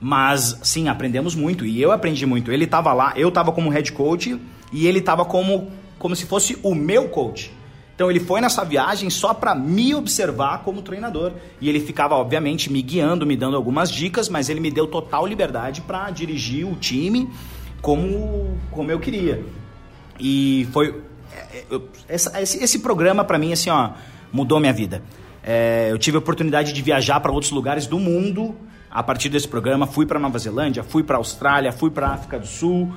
Mas, 0.00 0.58
sim, 0.62 0.88
aprendemos 0.88 1.34
muito. 1.34 1.64
E 1.64 1.80
eu 1.80 1.92
aprendi 1.92 2.26
muito. 2.26 2.50
Ele 2.50 2.64
estava 2.64 2.92
lá, 2.92 3.12
eu 3.16 3.28
estava 3.28 3.52
como 3.52 3.70
head 3.70 3.92
coach 3.92 4.38
e 4.72 4.86
ele 4.86 4.98
estava 4.98 5.24
como, 5.24 5.70
como 5.98 6.16
se 6.16 6.26
fosse 6.26 6.58
o 6.62 6.74
meu 6.74 7.08
coach. 7.08 7.55
Então 7.96 8.10
ele 8.10 8.20
foi 8.20 8.42
nessa 8.42 8.62
viagem 8.62 9.08
só 9.08 9.32
para 9.32 9.54
me 9.54 9.94
observar 9.94 10.58
como 10.58 10.82
treinador 10.82 11.32
e 11.58 11.66
ele 11.66 11.80
ficava 11.80 12.14
obviamente 12.14 12.70
me 12.70 12.82
guiando, 12.82 13.24
me 13.24 13.34
dando 13.34 13.56
algumas 13.56 13.90
dicas, 13.90 14.28
mas 14.28 14.50
ele 14.50 14.60
me 14.60 14.70
deu 14.70 14.86
total 14.86 15.26
liberdade 15.26 15.80
para 15.80 16.10
dirigir 16.10 16.66
o 16.66 16.76
time 16.76 17.28
como 17.80 18.58
como 18.70 18.90
eu 18.90 19.00
queria. 19.00 19.42
E 20.20 20.68
foi 20.72 21.00
é, 21.32 21.64
é, 21.70 21.80
essa, 22.06 22.40
esse, 22.40 22.62
esse 22.62 22.80
programa 22.80 23.24
para 23.24 23.38
mim 23.38 23.54
assim 23.54 23.70
ó 23.70 23.92
mudou 24.30 24.60
minha 24.60 24.74
vida. 24.74 25.02
É, 25.42 25.88
eu 25.90 25.96
tive 25.96 26.18
a 26.18 26.20
oportunidade 26.20 26.74
de 26.74 26.82
viajar 26.82 27.18
para 27.20 27.32
outros 27.32 27.50
lugares 27.50 27.86
do 27.86 27.98
mundo 27.98 28.54
a 28.90 29.02
partir 29.02 29.30
desse 29.30 29.48
programa. 29.48 29.86
Fui 29.86 30.04
para 30.04 30.18
Nova 30.20 30.38
Zelândia, 30.38 30.84
fui 30.84 31.02
para 31.02 31.16
Austrália, 31.16 31.72
fui 31.72 31.90
para 31.90 32.08
África 32.08 32.38
do 32.38 32.46
Sul. 32.46 32.92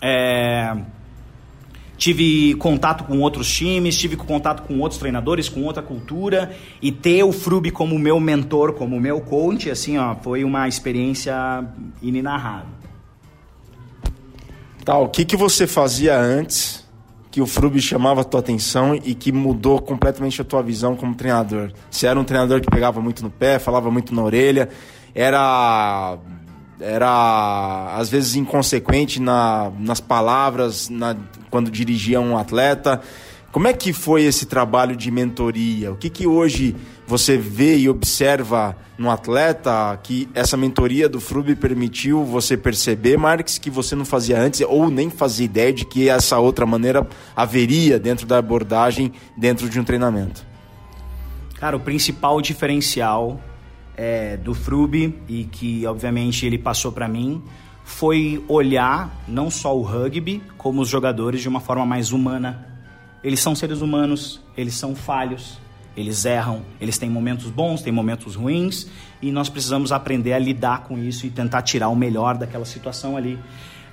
É, 0.00 0.76
tive 1.98 2.54
contato 2.54 3.04
com 3.04 3.18
outros 3.18 3.52
times, 3.52 3.98
tive 3.98 4.16
contato 4.16 4.62
com 4.62 4.78
outros 4.78 4.98
treinadores, 4.98 5.48
com 5.48 5.64
outra 5.64 5.82
cultura 5.82 6.56
e 6.80 6.92
ter 6.92 7.24
o 7.24 7.32
Frub 7.32 7.70
como 7.72 7.98
meu 7.98 8.20
mentor, 8.20 8.72
como 8.74 8.98
meu 9.00 9.20
coach, 9.20 9.68
assim, 9.68 9.98
ó, 9.98 10.14
foi 10.14 10.44
uma 10.44 10.68
experiência 10.68 11.34
inenarrável. 12.00 12.70
Tá, 14.84 14.96
o 14.96 15.08
que 15.08 15.24
que 15.24 15.36
você 15.36 15.66
fazia 15.66 16.18
antes 16.18 16.86
que 17.30 17.42
o 17.42 17.46
Frub 17.46 17.78
chamava 17.80 18.22
a 18.22 18.24
tua 18.24 18.40
atenção 18.40 18.94
e 18.94 19.14
que 19.14 19.30
mudou 19.30 19.82
completamente 19.82 20.40
a 20.40 20.44
tua 20.44 20.62
visão 20.62 20.96
como 20.96 21.14
treinador? 21.14 21.72
Você 21.90 22.06
era 22.06 22.18
um 22.18 22.24
treinador 22.24 22.60
que 22.60 22.70
pegava 22.70 23.00
muito 23.00 23.22
no 23.22 23.30
pé, 23.30 23.58
falava 23.58 23.90
muito 23.90 24.14
na 24.14 24.22
orelha, 24.22 24.70
era 25.14 26.16
era 26.80 27.96
às 27.96 28.08
vezes 28.08 28.36
inconsequente 28.36 29.20
na, 29.20 29.72
nas 29.80 30.00
palavras 30.00 30.88
na, 30.88 31.16
quando 31.50 31.70
dirigia 31.70 32.20
um 32.20 32.36
atleta. 32.36 33.00
Como 33.50 33.66
é 33.66 33.72
que 33.72 33.94
foi 33.94 34.24
esse 34.24 34.44
trabalho 34.44 34.94
de 34.94 35.10
mentoria? 35.10 35.90
O 35.90 35.96
que, 35.96 36.10
que 36.10 36.26
hoje 36.26 36.76
você 37.06 37.38
vê 37.38 37.78
e 37.78 37.88
observa 37.88 38.76
no 38.98 39.10
atleta 39.10 39.98
que 40.02 40.28
essa 40.34 40.54
mentoria 40.54 41.08
do 41.08 41.18
FRUB 41.18 41.56
permitiu 41.56 42.24
você 42.24 42.58
perceber, 42.58 43.16
Marques, 43.16 43.56
que 43.56 43.70
você 43.70 43.94
não 43.94 44.04
fazia 44.04 44.38
antes 44.38 44.60
ou 44.60 44.90
nem 44.90 45.08
fazia 45.08 45.46
ideia 45.46 45.72
de 45.72 45.86
que 45.86 46.10
essa 46.10 46.38
outra 46.38 46.66
maneira 46.66 47.08
haveria 47.34 47.98
dentro 47.98 48.26
da 48.26 48.36
abordagem, 48.36 49.12
dentro 49.34 49.68
de 49.70 49.80
um 49.80 49.84
treinamento? 49.84 50.46
Cara, 51.58 51.76
o 51.76 51.80
principal 51.80 52.42
diferencial 52.42 53.40
é, 53.96 54.36
do 54.36 54.54
FRUB 54.54 55.14
e 55.26 55.44
que 55.44 55.86
obviamente 55.86 56.44
ele 56.44 56.58
passou 56.58 56.92
para 56.92 57.08
mim 57.08 57.42
foi 57.88 58.44
olhar 58.48 59.10
não 59.26 59.50
só 59.50 59.74
o 59.74 59.80
rugby 59.80 60.42
como 60.58 60.82
os 60.82 60.88
jogadores 60.90 61.40
de 61.40 61.48
uma 61.48 61.58
forma 61.58 61.86
mais 61.86 62.12
humana. 62.12 62.66
Eles 63.24 63.40
são 63.40 63.54
seres 63.54 63.80
humanos, 63.80 64.42
eles 64.54 64.74
são 64.74 64.94
falhos, 64.94 65.58
eles 65.96 66.26
erram, 66.26 66.60
eles 66.78 66.98
têm 66.98 67.08
momentos 67.08 67.50
bons, 67.50 67.80
têm 67.80 67.90
momentos 67.90 68.34
ruins, 68.34 68.86
e 69.22 69.32
nós 69.32 69.48
precisamos 69.48 69.90
aprender 69.90 70.34
a 70.34 70.38
lidar 70.38 70.82
com 70.82 70.98
isso 70.98 71.26
e 71.26 71.30
tentar 71.30 71.62
tirar 71.62 71.88
o 71.88 71.96
melhor 71.96 72.36
daquela 72.36 72.66
situação 72.66 73.16
ali. 73.16 73.38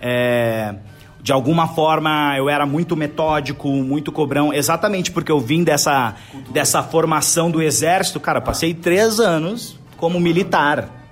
É, 0.01 0.75
de 1.23 1.31
alguma 1.31 1.65
forma 1.65 2.35
eu 2.37 2.49
era 2.49 2.65
muito 2.65 2.97
metódico, 2.97 3.69
muito 3.69 4.11
cobrão, 4.11 4.53
exatamente 4.53 5.09
porque 5.09 5.31
eu 5.31 5.39
vim 5.39 5.63
dessa, 5.63 6.15
dessa 6.51 6.83
formação 6.83 7.49
do 7.49 7.61
exército. 7.61 8.19
Cara, 8.19 8.41
passei 8.41 8.73
três 8.73 9.21
anos 9.21 9.79
como 9.95 10.19
militar. 10.19 11.04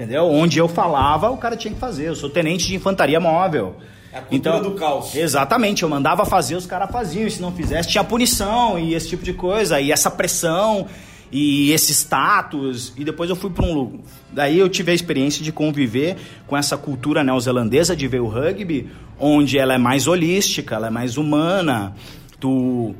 Entendeu? 0.00 0.24
Onde 0.24 0.58
eu 0.58 0.66
falava, 0.66 1.28
o 1.28 1.36
cara 1.36 1.54
tinha 1.54 1.74
que 1.74 1.78
fazer. 1.78 2.08
Eu 2.08 2.16
sou 2.16 2.30
tenente 2.30 2.66
de 2.66 2.74
infantaria 2.74 3.20
móvel. 3.20 3.76
É 4.10 4.16
a 4.16 4.22
cultura 4.22 4.56
então, 4.56 4.70
do 4.70 4.74
caos. 4.74 5.14
Exatamente, 5.14 5.82
eu 5.82 5.90
mandava 5.90 6.24
fazer, 6.24 6.56
os 6.56 6.64
caras 6.64 6.90
faziam, 6.90 7.26
e 7.26 7.30
se 7.30 7.42
não 7.42 7.52
fizesse, 7.52 7.90
tinha 7.90 8.02
punição 8.02 8.78
e 8.78 8.94
esse 8.94 9.10
tipo 9.10 9.22
de 9.22 9.34
coisa, 9.34 9.78
e 9.78 9.92
essa 9.92 10.10
pressão 10.10 10.86
e 11.30 11.70
esse 11.70 11.92
status. 11.92 12.94
E 12.96 13.04
depois 13.04 13.28
eu 13.28 13.36
fui 13.36 13.50
para 13.50 13.66
um. 13.66 14.00
Daí 14.32 14.58
eu 14.58 14.70
tive 14.70 14.90
a 14.90 14.94
experiência 14.94 15.44
de 15.44 15.52
conviver 15.52 16.16
com 16.46 16.56
essa 16.56 16.78
cultura 16.78 17.22
neozelandesa 17.22 17.94
de 17.94 18.08
ver 18.08 18.22
o 18.22 18.26
rugby, 18.26 18.88
onde 19.18 19.58
ela 19.58 19.74
é 19.74 19.78
mais 19.78 20.06
holística, 20.06 20.76
ela 20.76 20.86
é 20.86 20.90
mais 20.90 21.18
humana. 21.18 21.94
Tu. 22.40 22.94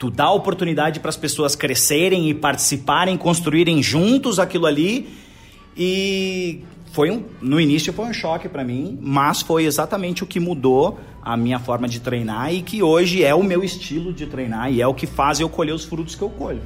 Tu 0.00 0.10
dá 0.10 0.32
oportunidade 0.32 0.98
para 0.98 1.10
as 1.10 1.16
pessoas 1.16 1.54
crescerem 1.54 2.28
e 2.28 2.34
participarem, 2.34 3.16
construírem 3.16 3.80
juntos 3.80 4.40
aquilo 4.40 4.66
ali. 4.66 5.21
E 5.76 6.64
foi 6.92 7.10
um, 7.10 7.24
no 7.40 7.58
início 7.58 7.92
foi 7.92 8.04
um 8.04 8.12
choque 8.12 8.48
para 8.48 8.62
mim, 8.62 8.98
mas 9.00 9.40
foi 9.40 9.64
exatamente 9.64 10.22
o 10.22 10.26
que 10.26 10.38
mudou 10.38 11.00
a 11.22 11.36
minha 11.36 11.58
forma 11.58 11.88
de 11.88 12.00
treinar 12.00 12.52
e 12.52 12.62
que 12.62 12.82
hoje 12.82 13.24
é 13.24 13.34
o 13.34 13.42
meu 13.42 13.64
estilo 13.64 14.12
de 14.12 14.26
treinar 14.26 14.70
e 14.70 14.82
é 14.82 14.86
o 14.86 14.92
que 14.92 15.06
faz 15.06 15.40
eu 15.40 15.48
colher 15.48 15.72
os 15.72 15.84
frutos 15.84 16.14
que 16.14 16.22
eu 16.22 16.28
colho. 16.28 16.60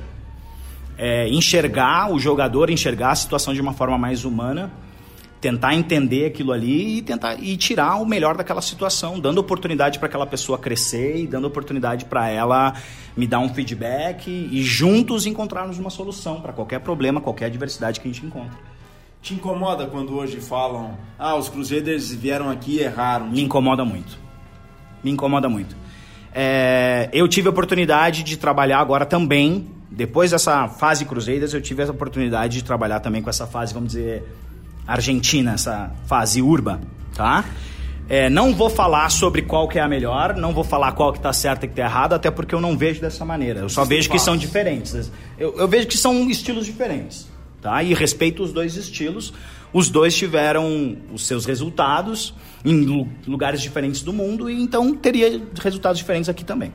É, 0.99 1.29
enxergar 1.29 2.11
o 2.13 2.19
jogador, 2.19 2.71
enxergar 2.71 3.11
a 3.11 3.15
situação 3.15 3.55
de 3.55 3.61
uma 3.61 3.73
forma 3.73 3.97
mais 3.99 4.25
humana, 4.25 4.73
tentar 5.41 5.75
entender 5.75 6.27
aquilo 6.27 6.51
ali 6.51 6.99
e 6.99 7.03
tentar 7.03 7.41
e 7.41 7.57
tirar 7.57 7.97
o 7.97 8.07
melhor 8.07 8.37
daquela 8.37 8.63
situação, 8.63 9.21
dando 9.21 9.39
oportunidade 9.39 9.99
para 10.01 10.09
aquela 10.09 10.27
pessoa 10.27 10.59
crescer 10.59 11.19
e 11.19 11.27
dando 11.27 11.47
oportunidade 11.47 12.07
para 12.07 12.29
ela 12.29 12.75
me 13.17 13.29
dar 13.29 13.39
um 13.39 13.55
feedback 13.55 14.29
e 14.29 14.61
juntos 14.63 15.25
encontrarmos 15.25 15.79
uma 15.79 15.91
solução 15.91 16.41
para 16.41 16.53
qualquer 16.53 16.81
problema, 16.81 17.21
qualquer 17.21 17.45
adversidade 17.47 18.01
que 18.01 18.09
a 18.09 18.13
gente 18.13 18.27
encontra. 18.27 18.76
Te 19.27 19.35
incomoda 19.35 19.89
quando 19.89 20.15
hoje 20.15 20.41
falam, 20.41 20.97
ah, 21.19 21.35
os 21.35 21.49
Crusaders 21.49 22.13
vieram 22.13 22.49
aqui 22.49 22.77
e 22.77 22.81
erraram? 22.83 23.27
Me 23.27 23.43
incomoda 23.43 23.85
muito. 23.85 24.17
Me 25.03 25.11
incomoda 25.11 25.49
muito. 25.49 25.77
É, 26.33 27.11
eu 27.13 27.27
tive 27.27 27.49
a 27.49 27.51
oportunidade 27.51 28.23
de 28.23 28.37
trabalhar 28.37 28.79
agora 28.79 29.05
também, 29.05 29.67
depois 29.91 30.31
dessa 30.31 30.69
fase 30.69 31.05
Crusaders, 31.05 31.55
eu 31.55 31.61
tive 31.61 31.83
a 31.83 31.91
oportunidade 31.91 32.59
de 32.59 32.63
trabalhar 32.63 33.01
também 33.01 33.21
com 33.21 33.29
essa 33.29 33.49
fase, 33.49 33.75
vamos 33.75 33.95
dizer, 33.95 34.23
argentina, 34.87 35.55
essa 35.55 35.91
fase 36.07 36.41
urba, 36.41 36.81
tá? 37.13 37.45
É, 38.09 38.31
não 38.31 38.55
vou 38.55 38.71
falar 38.71 39.11
sobre 39.11 39.43
qual 39.43 39.67
que 39.67 39.77
é 39.77 39.83
a 39.83 39.89
melhor, 39.89 40.37
não 40.37 40.53
vou 40.53 40.63
falar 40.63 40.93
qual 40.93 41.11
que 41.11 41.19
está 41.19 41.33
certa 41.33 41.65
e 41.65 41.69
que 41.69 41.73
está 41.73 41.83
errada, 41.83 42.15
até 42.15 42.31
porque 42.31 42.55
eu 42.55 42.61
não 42.61 42.79
vejo 42.79 43.01
dessa 43.01 43.25
maneira. 43.25 43.59
Eu 43.59 43.69
só 43.69 43.85
vejo 43.85 44.09
que 44.09 44.21
são 44.21 44.37
diferentes. 44.37 45.11
Eu, 45.37 45.59
eu 45.59 45.67
vejo 45.67 45.89
que 45.89 45.99
são 45.99 46.31
estilos 46.31 46.65
diferentes 46.65 47.35
tá? 47.67 47.83
E 47.83 47.93
respeito 47.95 48.45
os 48.45 48.53
dois 48.53 48.77
estilos. 48.77 49.33
Os 49.73 49.91
dois 49.91 50.15
tiveram 50.15 50.97
os 51.13 51.27
seus 51.27 51.45
resultados 51.45 52.33
em 52.65 53.11
lugares 53.27 53.61
diferentes 53.61 54.03
do 54.03 54.13
mundo 54.13 54.49
e 54.49 54.63
então 54.63 54.95
teria 54.95 55.43
resultados 55.61 55.99
diferentes 55.99 56.29
aqui 56.29 56.45
também. 56.45 56.73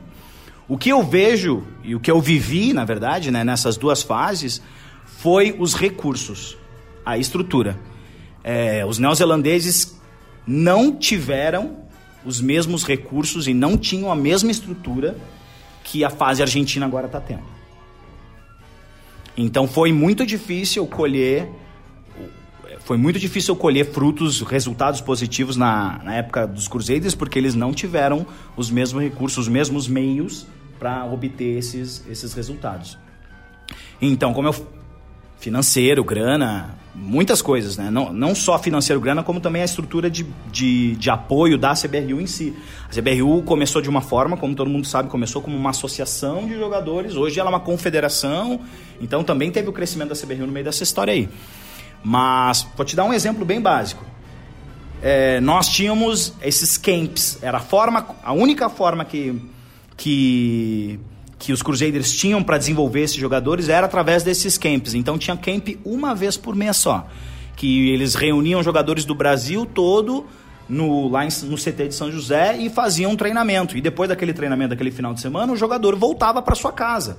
O 0.68 0.76
que 0.76 0.90
eu 0.90 1.02
vejo 1.02 1.66
e 1.82 1.94
o 1.94 2.00
que 2.00 2.10
eu 2.10 2.20
vivi, 2.20 2.74
na 2.74 2.84
verdade, 2.84 3.30
né, 3.30 3.42
nessas 3.42 3.78
duas 3.78 4.02
fases, 4.02 4.60
foi 5.06 5.56
os 5.58 5.74
recursos, 5.74 6.58
a 7.06 7.16
estrutura. 7.16 7.80
É, 8.44 8.84
os 8.84 8.98
neozelandeses 8.98 9.98
não 10.46 10.94
tiveram 10.94 11.78
os 12.22 12.38
mesmos 12.38 12.84
recursos 12.84 13.48
e 13.48 13.54
não 13.54 13.78
tinham 13.78 14.12
a 14.12 14.16
mesma 14.16 14.50
estrutura 14.50 15.16
que 15.82 16.04
a 16.04 16.10
fase 16.10 16.42
argentina 16.42 16.84
agora 16.84 17.06
está 17.06 17.20
tendo. 17.20 17.61
Então 19.36 19.66
foi 19.66 19.92
muito 19.92 20.26
difícil 20.26 20.86
colher 20.86 21.48
foi 22.84 22.96
muito 22.96 23.18
difícil 23.18 23.54
colher 23.54 23.86
frutos, 23.92 24.40
resultados 24.40 25.00
positivos 25.00 25.56
na, 25.56 26.00
na 26.02 26.14
época 26.16 26.46
dos 26.46 26.66
Crusaders, 26.66 27.14
porque 27.14 27.38
eles 27.38 27.54
não 27.54 27.72
tiveram 27.72 28.26
os 28.56 28.70
mesmos 28.70 29.00
recursos, 29.02 29.38
os 29.38 29.48
mesmos 29.48 29.86
meios 29.86 30.46
para 30.80 31.04
obter 31.06 31.58
esses, 31.58 32.04
esses 32.08 32.34
resultados. 32.34 32.98
Então, 34.00 34.34
como 34.34 34.48
eu 34.48 34.66
financeiro, 35.38 36.02
grana, 36.02 36.76
muitas 36.94 37.40
coisas, 37.40 37.76
né? 37.76 37.90
Não, 37.90 38.12
não 38.12 38.34
só 38.34 38.58
financeiro, 38.58 39.00
grana, 39.00 39.22
como 39.22 39.40
também 39.40 39.62
a 39.62 39.64
estrutura 39.64 40.10
de, 40.10 40.26
de, 40.50 40.94
de 40.96 41.10
apoio 41.10 41.56
da 41.56 41.72
CBRU 41.74 42.20
em 42.20 42.26
si. 42.26 42.54
A 42.88 42.94
CBRU 42.94 43.42
começou 43.42 43.80
de 43.80 43.88
uma 43.88 44.00
forma, 44.00 44.36
como 44.36 44.54
todo 44.54 44.68
mundo 44.68 44.86
sabe, 44.86 45.08
começou 45.08 45.40
como 45.40 45.56
uma 45.56 45.70
associação 45.70 46.46
de 46.46 46.54
jogadores, 46.54 47.16
hoje 47.16 47.40
ela 47.40 47.48
é 47.48 47.52
uma 47.52 47.60
confederação, 47.60 48.60
então 49.00 49.24
também 49.24 49.50
teve 49.50 49.68
o 49.68 49.72
crescimento 49.72 50.10
da 50.10 50.14
CBRU 50.14 50.46
no 50.46 50.52
meio 50.52 50.64
dessa 50.64 50.82
história 50.82 51.12
aí. 51.12 51.28
Mas, 52.04 52.66
vou 52.76 52.84
te 52.84 52.94
dar 52.96 53.04
um 53.04 53.12
exemplo 53.12 53.44
bem 53.44 53.60
básico. 53.60 54.04
É, 55.00 55.40
nós 55.40 55.68
tínhamos 55.68 56.32
esses 56.42 56.76
camps, 56.76 57.38
era 57.42 57.58
a 57.58 57.60
forma, 57.60 58.06
a 58.22 58.32
única 58.32 58.68
forma 58.68 59.04
que, 59.04 59.40
que 59.96 61.00
que 61.42 61.52
os 61.52 61.60
Crusaders 61.60 62.14
tinham 62.14 62.40
para 62.40 62.56
desenvolver 62.56 63.00
esses 63.00 63.16
jogadores 63.16 63.68
era 63.68 63.86
através 63.86 64.22
desses 64.22 64.56
camps. 64.56 64.94
Então 64.94 65.18
tinha 65.18 65.36
camp 65.36 65.70
uma 65.84 66.14
vez 66.14 66.36
por 66.36 66.54
mês 66.54 66.76
só, 66.76 67.08
que 67.56 67.90
eles 67.90 68.14
reuniam 68.14 68.62
jogadores 68.62 69.04
do 69.04 69.12
Brasil 69.12 69.66
todo 69.66 70.24
no, 70.68 71.08
lá 71.08 71.24
no 71.24 71.56
CT 71.56 71.88
de 71.88 71.94
São 71.96 72.12
José 72.12 72.56
e 72.58 72.70
faziam 72.70 73.10
um 73.10 73.16
treinamento. 73.16 73.76
E 73.76 73.80
depois 73.80 74.08
daquele 74.08 74.32
treinamento, 74.32 74.70
daquele 74.70 74.92
final 74.92 75.12
de 75.12 75.20
semana, 75.20 75.52
o 75.52 75.56
jogador 75.56 75.96
voltava 75.96 76.40
para 76.40 76.54
sua 76.54 76.70
casa. 76.70 77.18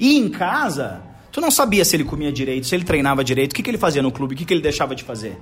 E 0.00 0.16
em 0.16 0.30
casa, 0.30 1.02
tu 1.30 1.38
não 1.38 1.50
sabia 1.50 1.84
se 1.84 1.94
ele 1.94 2.04
comia 2.04 2.32
direito, 2.32 2.66
se 2.66 2.74
ele 2.74 2.82
treinava 2.82 3.22
direito, 3.22 3.52
o 3.52 3.54
que, 3.54 3.62
que 3.62 3.68
ele 3.68 3.76
fazia 3.76 4.00
no 4.00 4.10
clube, 4.10 4.34
o 4.34 4.38
que, 4.38 4.46
que 4.46 4.54
ele 4.54 4.62
deixava 4.62 4.94
de 4.94 5.04
fazer 5.04 5.38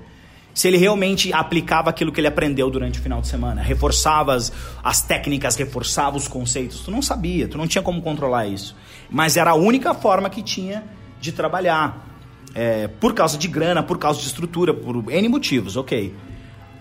se 0.52 0.68
ele 0.68 0.76
realmente 0.76 1.32
aplicava 1.32 1.90
aquilo 1.90 2.12
que 2.12 2.20
ele 2.20 2.26
aprendeu 2.26 2.70
durante 2.70 2.98
o 2.98 3.02
final 3.02 3.20
de 3.20 3.28
semana, 3.28 3.62
reforçava 3.62 4.34
as, 4.34 4.52
as 4.82 5.00
técnicas, 5.00 5.56
reforçava 5.56 6.16
os 6.16 6.26
conceitos. 6.26 6.80
Tu 6.80 6.90
não 6.90 7.00
sabia, 7.00 7.48
tu 7.48 7.56
não 7.56 7.66
tinha 7.66 7.82
como 7.82 8.02
controlar 8.02 8.46
isso. 8.46 8.76
Mas 9.08 9.36
era 9.36 9.52
a 9.52 9.54
única 9.54 9.94
forma 9.94 10.28
que 10.28 10.42
tinha 10.42 10.84
de 11.20 11.32
trabalhar. 11.32 12.08
É, 12.52 12.88
por 12.88 13.14
causa 13.14 13.38
de 13.38 13.46
grana, 13.46 13.80
por 13.80 13.96
causa 13.96 14.18
de 14.18 14.26
estrutura, 14.26 14.74
por 14.74 15.12
N 15.12 15.28
motivos, 15.28 15.76
ok. 15.76 16.12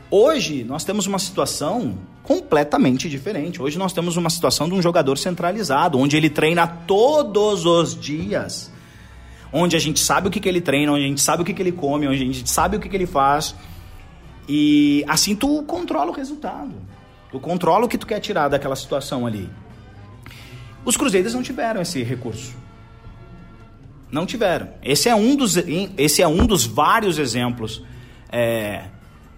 Hoje 0.09 0.63
nós 0.63 0.83
temos 0.83 1.05
uma 1.05 1.19
situação 1.19 1.99
completamente 2.23 3.07
diferente. 3.07 3.61
Hoje 3.61 3.77
nós 3.77 3.93
temos 3.93 4.17
uma 4.17 4.31
situação 4.31 4.67
de 4.67 4.73
um 4.73 4.81
jogador 4.81 5.15
centralizado, 5.17 5.99
onde 5.99 6.17
ele 6.17 6.29
treina 6.29 6.65
todos 6.65 7.65
os 7.65 7.99
dias 7.99 8.71
onde 9.51 9.75
a 9.75 9.79
gente 9.79 9.99
sabe 9.99 10.27
o 10.27 10.31
que, 10.31 10.39
que 10.39 10.47
ele 10.47 10.61
treina, 10.61 10.91
onde 10.91 11.03
a 11.03 11.07
gente 11.07 11.21
sabe 11.21 11.41
o 11.41 11.45
que, 11.45 11.53
que 11.53 11.61
ele 11.61 11.71
come, 11.71 12.07
onde 12.07 12.21
a 12.21 12.25
gente 12.25 12.49
sabe 12.49 12.77
o 12.77 12.79
que, 12.79 12.87
que 12.87 12.95
ele 12.95 13.07
faz. 13.07 13.55
E 14.47 15.03
assim 15.07 15.35
tu 15.35 15.63
controla 15.63 16.11
o 16.11 16.13
resultado. 16.13 16.73
Tu 17.31 17.39
controla 17.39 17.85
o 17.85 17.87
que 17.87 17.97
tu 17.97 18.07
quer 18.07 18.19
tirar 18.19 18.47
daquela 18.47 18.75
situação 18.75 19.25
ali. 19.27 19.49
Os 20.83 20.97
Cruzeiros 20.97 21.33
não 21.33 21.43
tiveram 21.43 21.81
esse 21.81 22.01
recurso. 22.03 22.55
Não 24.11 24.25
tiveram. 24.25 24.69
Esse 24.81 25.07
é 25.07 25.15
um 25.15 25.35
dos, 25.35 25.55
esse 25.97 26.21
é 26.21 26.27
um 26.27 26.45
dos 26.47 26.65
vários 26.65 27.19
exemplos. 27.19 27.83
É, 28.31 28.85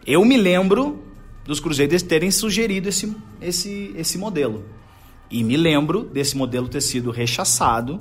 eu 0.05 0.23
me 0.23 0.37
lembro 0.37 1.03
dos 1.45 1.59
Cruzeiros 1.59 2.01
terem 2.01 2.31
sugerido 2.31 2.87
esse, 2.87 3.13
esse, 3.41 3.93
esse 3.97 4.17
modelo. 4.17 4.65
E 5.29 5.43
me 5.43 5.57
lembro 5.57 6.03
desse 6.03 6.37
modelo 6.37 6.69
ter 6.69 6.81
sido 6.81 7.11
rechaçado 7.11 7.99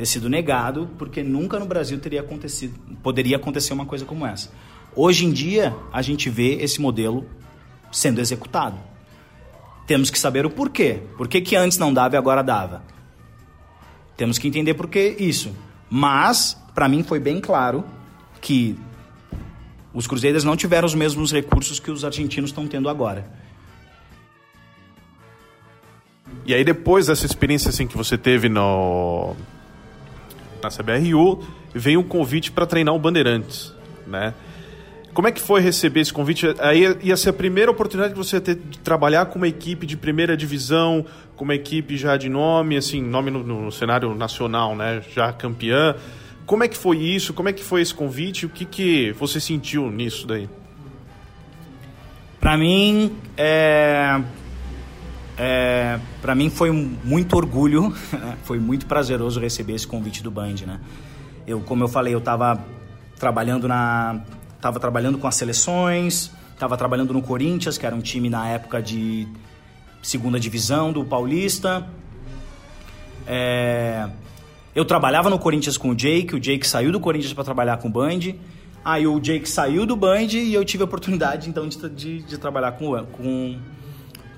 ter 0.00 0.06
sido 0.06 0.30
negado, 0.30 0.88
porque 0.96 1.22
nunca 1.22 1.58
no 1.58 1.66
Brasil 1.66 2.00
teria 2.00 2.22
acontecido, 2.22 2.74
poderia 3.02 3.36
acontecer 3.36 3.74
uma 3.74 3.84
coisa 3.84 4.06
como 4.06 4.24
essa. 4.24 4.50
Hoje 4.96 5.26
em 5.26 5.30
dia, 5.30 5.76
a 5.92 6.00
gente 6.00 6.30
vê 6.30 6.54
esse 6.54 6.80
modelo 6.80 7.26
sendo 7.92 8.18
executado. 8.18 8.78
Temos 9.86 10.08
que 10.08 10.18
saber 10.18 10.46
o 10.46 10.50
porquê. 10.50 11.02
Por 11.18 11.28
que, 11.28 11.42
que 11.42 11.54
antes 11.54 11.76
não 11.76 11.92
dava 11.92 12.14
e 12.14 12.18
agora 12.18 12.40
dava? 12.40 12.82
Temos 14.16 14.38
que 14.38 14.48
entender 14.48 14.72
por 14.72 14.88
que 14.88 15.16
isso. 15.18 15.54
Mas, 15.90 16.56
para 16.74 16.88
mim, 16.88 17.02
foi 17.02 17.20
bem 17.20 17.38
claro 17.38 17.84
que 18.40 18.78
os 19.92 20.06
Cruzeiros 20.06 20.44
não 20.44 20.56
tiveram 20.56 20.86
os 20.86 20.94
mesmos 20.94 21.30
recursos 21.30 21.78
que 21.78 21.90
os 21.90 22.06
argentinos 22.06 22.48
estão 22.48 22.66
tendo 22.66 22.88
agora. 22.88 23.30
E 26.46 26.54
aí 26.54 26.64
depois 26.64 27.08
dessa 27.08 27.26
experiência 27.26 27.68
assim 27.68 27.86
que 27.86 27.98
você 27.98 28.16
teve 28.16 28.48
no 28.48 29.36
na 30.62 30.68
CBRU, 30.70 31.42
veio 31.74 32.00
um 32.00 32.02
convite 32.02 32.50
para 32.50 32.66
treinar 32.66 32.94
o 32.94 32.98
Bandeirantes, 32.98 33.72
né? 34.06 34.34
Como 35.12 35.26
é 35.26 35.32
que 35.32 35.40
foi 35.40 35.60
receber 35.60 36.00
esse 36.00 36.12
convite? 36.12 36.54
Aí 36.60 36.96
ia 37.02 37.16
ser 37.16 37.30
a 37.30 37.32
primeira 37.32 37.70
oportunidade 37.70 38.14
que 38.14 38.18
você 38.18 38.36
ia 38.36 38.40
ter 38.40 38.54
de 38.54 38.78
trabalhar 38.78 39.26
com 39.26 39.38
uma 39.38 39.48
equipe 39.48 39.84
de 39.84 39.96
primeira 39.96 40.36
divisão, 40.36 41.04
com 41.34 41.42
uma 41.42 41.54
equipe 41.54 41.96
já 41.96 42.16
de 42.16 42.28
nome, 42.28 42.76
assim, 42.76 43.02
nome 43.02 43.30
no, 43.30 43.42
no 43.42 43.72
cenário 43.72 44.14
nacional, 44.14 44.76
né? 44.76 45.02
Já 45.12 45.32
campeã. 45.32 45.96
Como 46.46 46.62
é 46.62 46.68
que 46.68 46.76
foi 46.76 46.98
isso? 46.98 47.34
Como 47.34 47.48
é 47.48 47.52
que 47.52 47.62
foi 47.62 47.80
esse 47.80 47.94
convite? 47.94 48.46
O 48.46 48.48
que, 48.48 48.64
que 48.64 49.12
você 49.12 49.40
sentiu 49.40 49.90
nisso 49.90 50.26
daí? 50.26 50.48
Para 52.40 52.56
mim, 52.56 53.16
é... 53.36 54.20
É... 55.42 55.98
para 56.20 56.34
mim 56.34 56.50
foi 56.50 56.70
muito 56.70 57.34
orgulho, 57.34 57.94
foi 58.44 58.58
muito 58.58 58.84
prazeroso 58.84 59.40
receber 59.40 59.74
esse 59.74 59.86
convite 59.86 60.22
do 60.22 60.30
Band, 60.30 60.56
né? 60.66 60.80
Eu, 61.46 61.60
como 61.60 61.82
eu 61.84 61.88
falei, 61.88 62.12
eu 62.12 62.18
estava 62.18 62.62
trabalhando 63.18 63.66
na 63.66 64.20
Estava 64.60 64.78
trabalhando 64.78 65.16
com 65.16 65.26
as 65.26 65.36
seleções, 65.36 66.30
estava 66.52 66.76
trabalhando 66.76 67.14
no 67.14 67.22
Corinthians, 67.22 67.78
que 67.78 67.86
era 67.86 67.96
um 67.96 68.02
time 68.02 68.28
na 68.28 68.46
época 68.46 68.82
de 68.82 69.26
segunda 70.02 70.38
divisão 70.38 70.92
do 70.92 71.02
Paulista. 71.02 71.88
É... 73.26 74.06
Eu 74.74 74.84
trabalhava 74.84 75.30
no 75.30 75.38
Corinthians 75.38 75.78
com 75.78 75.88
o 75.88 75.94
Jake, 75.94 76.36
o 76.36 76.38
Jake 76.38 76.66
saiu 76.66 76.92
do 76.92 77.00
Corinthians 77.00 77.32
para 77.32 77.42
trabalhar 77.42 77.78
com 77.78 77.88
o 77.88 77.90
Band. 77.90 78.34
Aí 78.84 79.06
o 79.06 79.18
Jake 79.18 79.48
saiu 79.48 79.86
do 79.86 79.96
Band 79.96 80.28
e 80.34 80.52
eu 80.52 80.62
tive 80.62 80.82
a 80.82 80.84
oportunidade 80.84 81.48
então 81.48 81.66
de, 81.66 81.88
de, 81.88 82.22
de 82.22 82.36
trabalhar 82.36 82.72
com, 82.72 83.02
com, 83.06 83.58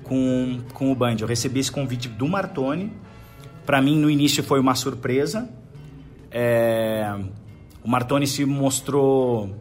com, 0.03 0.59
com 0.73 0.91
o 0.91 0.95
Band. 0.95 1.17
Eu 1.19 1.27
recebi 1.27 1.59
esse 1.59 1.71
convite 1.71 2.07
do 2.07 2.27
Martoni. 2.27 2.91
Para 3.65 3.81
mim, 3.81 3.97
no 3.97 4.09
início, 4.09 4.43
foi 4.43 4.59
uma 4.59 4.75
surpresa. 4.75 5.49
É... 6.31 7.13
O 7.83 7.89
Martoni 7.89 8.27
se 8.27 8.45
mostrou 8.45 9.55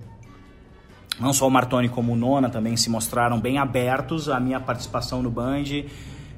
não 1.21 1.33
só 1.33 1.47
o 1.47 1.51
Martoni 1.51 1.89
como 1.89 2.13
o 2.13 2.17
Nona 2.17 2.49
também 2.49 2.77
se 2.77 2.89
mostraram 2.89 3.39
bem 3.39 3.59
abertos 3.59 4.29
à 4.29 4.41
minha 4.41 4.59
participação 4.59 5.23
no 5.23 5.31
Band. 5.31 5.65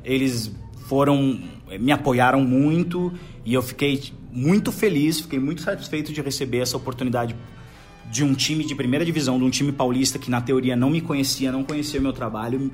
Eles 0.04 0.50
foram 0.88 1.40
me 1.78 1.92
apoiaram 1.92 2.40
muito 2.40 3.12
e 3.44 3.54
eu 3.54 3.62
fiquei 3.62 4.12
muito 4.30 4.72
feliz, 4.72 5.20
fiquei 5.20 5.38
muito 5.38 5.62
satisfeito 5.62 6.12
de 6.12 6.20
receber 6.20 6.58
essa 6.58 6.76
oportunidade 6.76 7.34
de 8.10 8.22
um 8.22 8.34
time 8.34 8.64
de 8.64 8.74
primeira 8.74 9.04
divisão, 9.04 9.38
de 9.38 9.44
um 9.44 9.50
time 9.50 9.72
paulista 9.72 10.18
que 10.18 10.30
na 10.30 10.40
teoria 10.40 10.76
não 10.76 10.90
me 10.90 11.00
conhecia, 11.00 11.50
não 11.50 11.64
conhecia 11.64 12.00
meu 12.00 12.12
trabalho, 12.12 12.70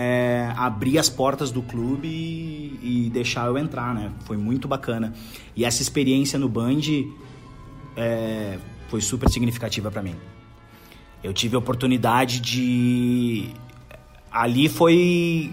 é, 0.00 0.52
abrir 0.56 0.96
as 0.96 1.08
portas 1.08 1.50
do 1.50 1.60
clube 1.60 2.06
e, 2.06 3.06
e, 3.06 3.10
deixar 3.10 3.48
eu 3.48 3.58
entrar, 3.58 3.92
né? 3.92 4.12
Foi 4.20 4.36
muito 4.36 4.68
bacana. 4.68 5.12
E 5.56 5.64
essa 5.64 5.82
experiência 5.82 6.38
no 6.38 6.48
Band 6.48 6.82
é, 7.96 8.58
foi 8.86 9.00
super 9.00 9.28
significativa 9.28 9.90
para 9.90 10.00
mim. 10.00 10.14
Eu 11.20 11.32
tive 11.32 11.56
a 11.56 11.58
oportunidade 11.58 12.38
de. 12.38 13.48
Ali 14.30 14.68
foi. 14.68 15.50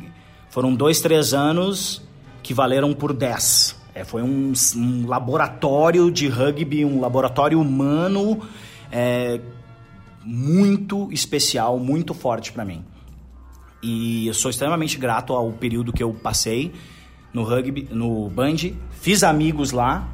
Foram 0.51 0.75
dois, 0.75 1.01
três 1.01 1.33
anos 1.33 2.03
que 2.43 2.53
valeram 2.53 2.93
por 2.93 3.13
dez. 3.13 3.75
É, 3.95 4.03
foi 4.03 4.21
um, 4.21 4.53
um, 4.75 5.07
laboratório 5.07 6.11
de 6.11 6.27
rugby, 6.27 6.85
um 6.85 7.01
laboratório 7.01 7.59
humano 7.59 8.39
é, 8.91 9.41
muito 10.23 11.11
especial, 11.11 11.79
muito 11.79 12.13
forte 12.13 12.51
para 12.51 12.63
mim. 12.63 12.85
E 13.87 14.25
eu 14.25 14.33
sou 14.33 14.49
extremamente 14.49 14.97
grato 14.97 15.31
ao 15.31 15.51
período 15.51 15.93
que 15.93 16.01
eu 16.01 16.11
passei 16.11 16.73
no 17.31 17.43
rugby, 17.43 17.87
no 17.91 18.27
Band. 18.31 18.55
Fiz 18.99 19.21
amigos 19.21 19.71
lá, 19.71 20.07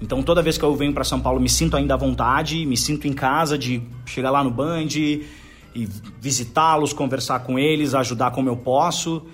então 0.00 0.22
toda 0.22 0.40
vez 0.40 0.56
que 0.56 0.64
eu 0.64 0.74
venho 0.74 0.94
para 0.94 1.04
São 1.04 1.20
Paulo 1.20 1.38
me 1.38 1.50
sinto 1.50 1.76
ainda 1.76 1.92
à 1.92 1.96
vontade, 1.98 2.64
me 2.64 2.78
sinto 2.78 3.06
em 3.06 3.12
casa 3.12 3.58
de 3.58 3.82
chegar 4.06 4.30
lá 4.30 4.42
no 4.42 4.50
Band 4.50 4.88
e 4.96 5.26
visitá-los, 6.18 6.94
conversar 6.94 7.40
com 7.40 7.58
eles, 7.58 7.94
ajudar 7.94 8.30
como 8.30 8.48
eu 8.48 8.56
posso. 8.56 9.26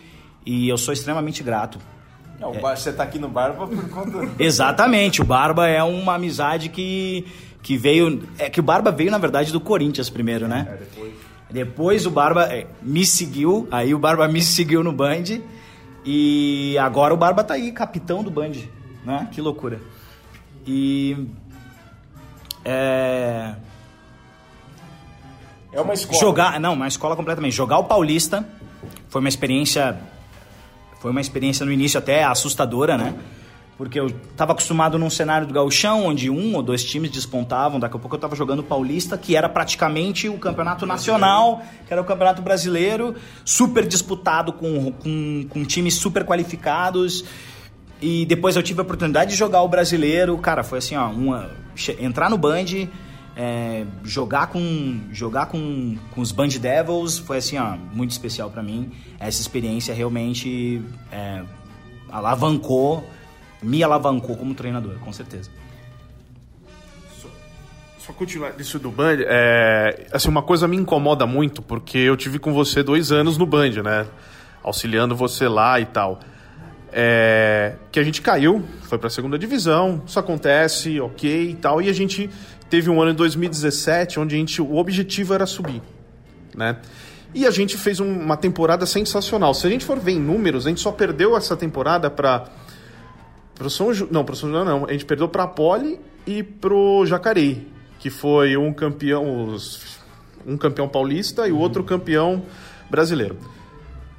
E 0.44 0.68
eu 0.68 0.76
sou 0.76 0.92
extremamente 0.92 1.40
grato. 1.44 1.78
Não, 2.40 2.52
é. 2.52 2.74
Você 2.74 2.90
está 2.90 3.04
aqui 3.04 3.20
no 3.20 3.28
Barba 3.28 3.68
por 3.68 3.88
conta. 3.88 4.28
Exatamente, 4.42 5.22
o 5.22 5.24
Barba 5.24 5.68
é 5.68 5.80
uma 5.84 6.14
amizade 6.14 6.70
que, 6.70 7.24
que 7.62 7.76
veio. 7.76 8.26
É 8.36 8.50
que 8.50 8.58
o 8.58 8.62
Barba 8.64 8.90
veio, 8.90 9.12
na 9.12 9.18
verdade, 9.18 9.52
do 9.52 9.60
Corinthians 9.60 10.10
primeiro, 10.10 10.48
né? 10.48 10.66
É, 10.68 10.76
depois. 10.76 11.29
Depois 11.50 12.06
o 12.06 12.10
Barba 12.10 12.44
é, 12.44 12.66
me 12.80 13.04
seguiu, 13.04 13.66
aí 13.70 13.94
o 13.94 13.98
Barba 13.98 14.26
me 14.28 14.42
seguiu 14.42 14.82
no 14.82 14.92
Band. 14.92 15.40
E 16.04 16.78
agora 16.78 17.12
o 17.12 17.16
Barba 17.16 17.44
tá 17.44 17.54
aí, 17.54 17.72
capitão 17.72 18.22
do 18.22 18.30
Band, 18.30 18.52
né? 19.04 19.28
Que 19.30 19.40
loucura. 19.40 19.80
E. 20.66 21.26
É. 22.64 23.54
É 25.72 25.80
uma 25.80 25.94
escola. 25.94 26.18
Jogar, 26.18 26.60
não, 26.60 26.74
uma 26.74 26.88
escola 26.88 27.14
completamente. 27.14 27.54
Jogar 27.54 27.78
o 27.78 27.84
Paulista 27.84 28.46
foi 29.08 29.20
uma 29.20 29.28
experiência. 29.28 29.98
Foi 31.00 31.10
uma 31.10 31.20
experiência 31.20 31.64
no 31.64 31.72
início 31.72 31.98
até 31.98 32.24
assustadora, 32.24 32.96
né? 32.96 33.14
Porque 33.80 33.98
eu 33.98 34.08
estava 34.08 34.52
acostumado 34.52 34.98
num 34.98 35.08
cenário 35.08 35.46
do 35.46 35.54
gauchão, 35.54 36.04
onde 36.04 36.28
um 36.28 36.54
ou 36.54 36.62
dois 36.62 36.84
times 36.84 37.10
despontavam. 37.10 37.80
Daqui 37.80 37.96
a 37.96 37.98
pouco 37.98 38.14
eu 38.14 38.18
estava 38.18 38.36
jogando 38.36 38.62
Paulista, 38.62 39.16
que 39.16 39.34
era 39.34 39.48
praticamente 39.48 40.28
o 40.28 40.36
campeonato 40.36 40.84
nacional, 40.84 41.62
que 41.86 41.90
era 41.90 42.02
o 42.02 42.04
campeonato 42.04 42.42
brasileiro, 42.42 43.14
super 43.42 43.86
disputado 43.86 44.52
com, 44.52 44.92
com, 44.92 45.46
com 45.48 45.64
times 45.64 45.94
super 45.94 46.26
qualificados. 46.26 47.24
E 48.02 48.26
depois 48.26 48.54
eu 48.54 48.62
tive 48.62 48.80
a 48.80 48.82
oportunidade 48.82 49.30
de 49.30 49.36
jogar 49.38 49.62
o 49.62 49.68
brasileiro. 49.68 50.36
Cara, 50.36 50.62
foi 50.62 50.76
assim, 50.76 50.96
ó, 50.96 51.08
uma, 51.08 51.50
entrar 51.98 52.28
no 52.28 52.36
Band, 52.36 52.86
é, 53.34 53.86
jogar 54.04 54.48
com 54.48 55.00
jogar 55.10 55.46
com, 55.46 55.96
com 56.10 56.20
os 56.20 56.32
Band 56.32 56.48
Devils 56.48 57.18
foi 57.18 57.38
assim, 57.38 57.56
ó, 57.56 57.78
muito 57.94 58.10
especial 58.10 58.50
para 58.50 58.62
mim. 58.62 58.92
Essa 59.18 59.40
experiência 59.40 59.94
realmente 59.94 60.82
é, 61.10 61.40
alavancou, 62.12 63.08
me 63.62 63.82
alavancou 63.82 64.36
como 64.36 64.54
treinador, 64.54 64.94
com 65.00 65.12
certeza. 65.12 65.50
Só, 67.98 68.12
continuar 68.12 68.54
isso 68.58 68.78
do 68.78 68.90
Band, 68.90 69.18
é, 69.20 70.06
assim, 70.12 70.28
uma 70.28 70.42
coisa 70.42 70.66
me 70.66 70.76
incomoda 70.76 71.26
muito, 71.26 71.62
porque 71.62 71.98
eu 71.98 72.16
tive 72.16 72.38
com 72.38 72.52
você 72.52 72.82
dois 72.82 73.12
anos 73.12 73.38
no 73.38 73.46
Band, 73.46 73.82
né? 73.82 74.06
Auxiliando 74.62 75.14
você 75.14 75.46
lá 75.46 75.78
e 75.78 75.86
tal 75.86 76.20
é, 76.92 77.74
que 77.90 78.00
a 78.00 78.02
gente 78.02 78.20
caiu, 78.20 78.64
foi 78.82 78.98
para 78.98 79.06
a 79.06 79.10
segunda 79.10 79.38
divisão, 79.38 80.02
isso 80.06 80.18
acontece, 80.18 81.00
ok 81.00 81.50
e 81.50 81.54
tal, 81.54 81.80
e 81.80 81.88
a 81.88 81.92
gente 81.92 82.28
teve 82.68 82.90
um 82.90 83.00
ano 83.00 83.12
em 83.12 83.14
2017 83.14 84.18
onde 84.20 84.34
a 84.34 84.38
gente, 84.38 84.60
o 84.60 84.76
objetivo 84.76 85.34
era 85.34 85.46
subir, 85.46 85.82
né? 86.54 86.76
E 87.32 87.46
a 87.46 87.50
gente 87.50 87.76
fez 87.76 88.00
um, 88.00 88.12
uma 88.12 88.36
temporada 88.36 88.84
sensacional. 88.84 89.54
Se 89.54 89.64
a 89.64 89.70
gente 89.70 89.84
for 89.84 90.00
ver 90.00 90.12
em 90.12 90.18
números, 90.18 90.66
a 90.66 90.68
gente 90.68 90.80
só 90.80 90.90
perdeu 90.90 91.36
essa 91.36 91.56
temporada 91.56 92.10
para 92.10 92.48
pro 93.60 93.68
São 93.68 93.92
Ju... 93.92 94.08
não, 94.10 94.24
pro 94.24 94.34
São 94.34 94.48
não, 94.48 94.86
a 94.86 94.92
gente 94.92 95.04
perdeu 95.04 95.28
para 95.28 95.42
a 95.42 95.46
Poli 95.46 96.00
e 96.26 96.42
pro 96.42 97.04
Jacareí, 97.04 97.68
que 97.98 98.08
foi 98.08 98.56
um 98.56 98.72
campeão 98.72 99.54
um 100.46 100.56
campeão 100.56 100.88
paulista 100.88 101.46
e 101.46 101.52
o 101.52 101.58
outro 101.58 101.84
campeão 101.84 102.42
brasileiro. 102.88 103.36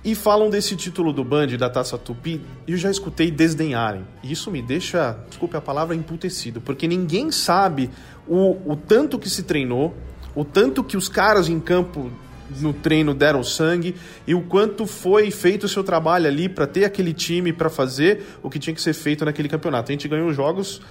E 0.05 0.13
falam 0.13 0.47
desse 0.47 0.75
título 0.75 1.11
do 1.11 1.23
Band, 1.23 1.47
da 1.57 1.71
Taça 1.71 1.97
Tupi, 1.97 2.39
e 2.67 2.73
eu 2.73 2.77
já 2.77 2.91
escutei 2.91 3.31
desdenharem. 3.31 4.05
E 4.21 4.31
isso 4.31 4.51
me 4.51 4.61
deixa, 4.61 5.17
desculpe 5.27 5.57
a 5.57 5.61
palavra, 5.61 5.95
emputecido, 5.95 6.61
porque 6.61 6.87
ninguém 6.87 7.31
sabe 7.31 7.89
o, 8.27 8.71
o 8.71 8.75
tanto 8.75 9.17
que 9.17 9.29
se 9.29 9.41
treinou, 9.41 9.95
o 10.35 10.45
tanto 10.45 10.83
que 10.83 10.95
os 10.95 11.09
caras 11.09 11.49
em 11.49 11.59
campo 11.59 12.11
no 12.59 12.73
treino 12.73 13.13
deram 13.13 13.43
sangue 13.43 13.95
e 14.27 14.35
o 14.35 14.41
quanto 14.41 14.85
foi 14.85 15.31
feito 15.31 15.65
o 15.65 15.69
seu 15.69 15.83
trabalho 15.83 16.27
ali 16.27 16.49
para 16.49 16.67
ter 16.67 16.85
aquele 16.85 17.13
time 17.13 17.53
para 17.53 17.69
fazer 17.69 18.23
o 18.43 18.49
que 18.49 18.59
tinha 18.59 18.73
que 18.73 18.81
ser 18.81 18.93
feito 18.93 19.23
naquele 19.23 19.47
campeonato. 19.47 19.91
A 19.91 19.93
gente 19.93 20.07
ganhou 20.07 20.33
jogos 20.33 20.81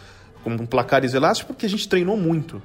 com 0.43 0.57
placares 0.67 1.15
elásticos 1.15 1.55
porque 1.55 1.67
a 1.67 1.69
gente 1.69 1.89
treinou 1.89 2.17
muito. 2.17 2.63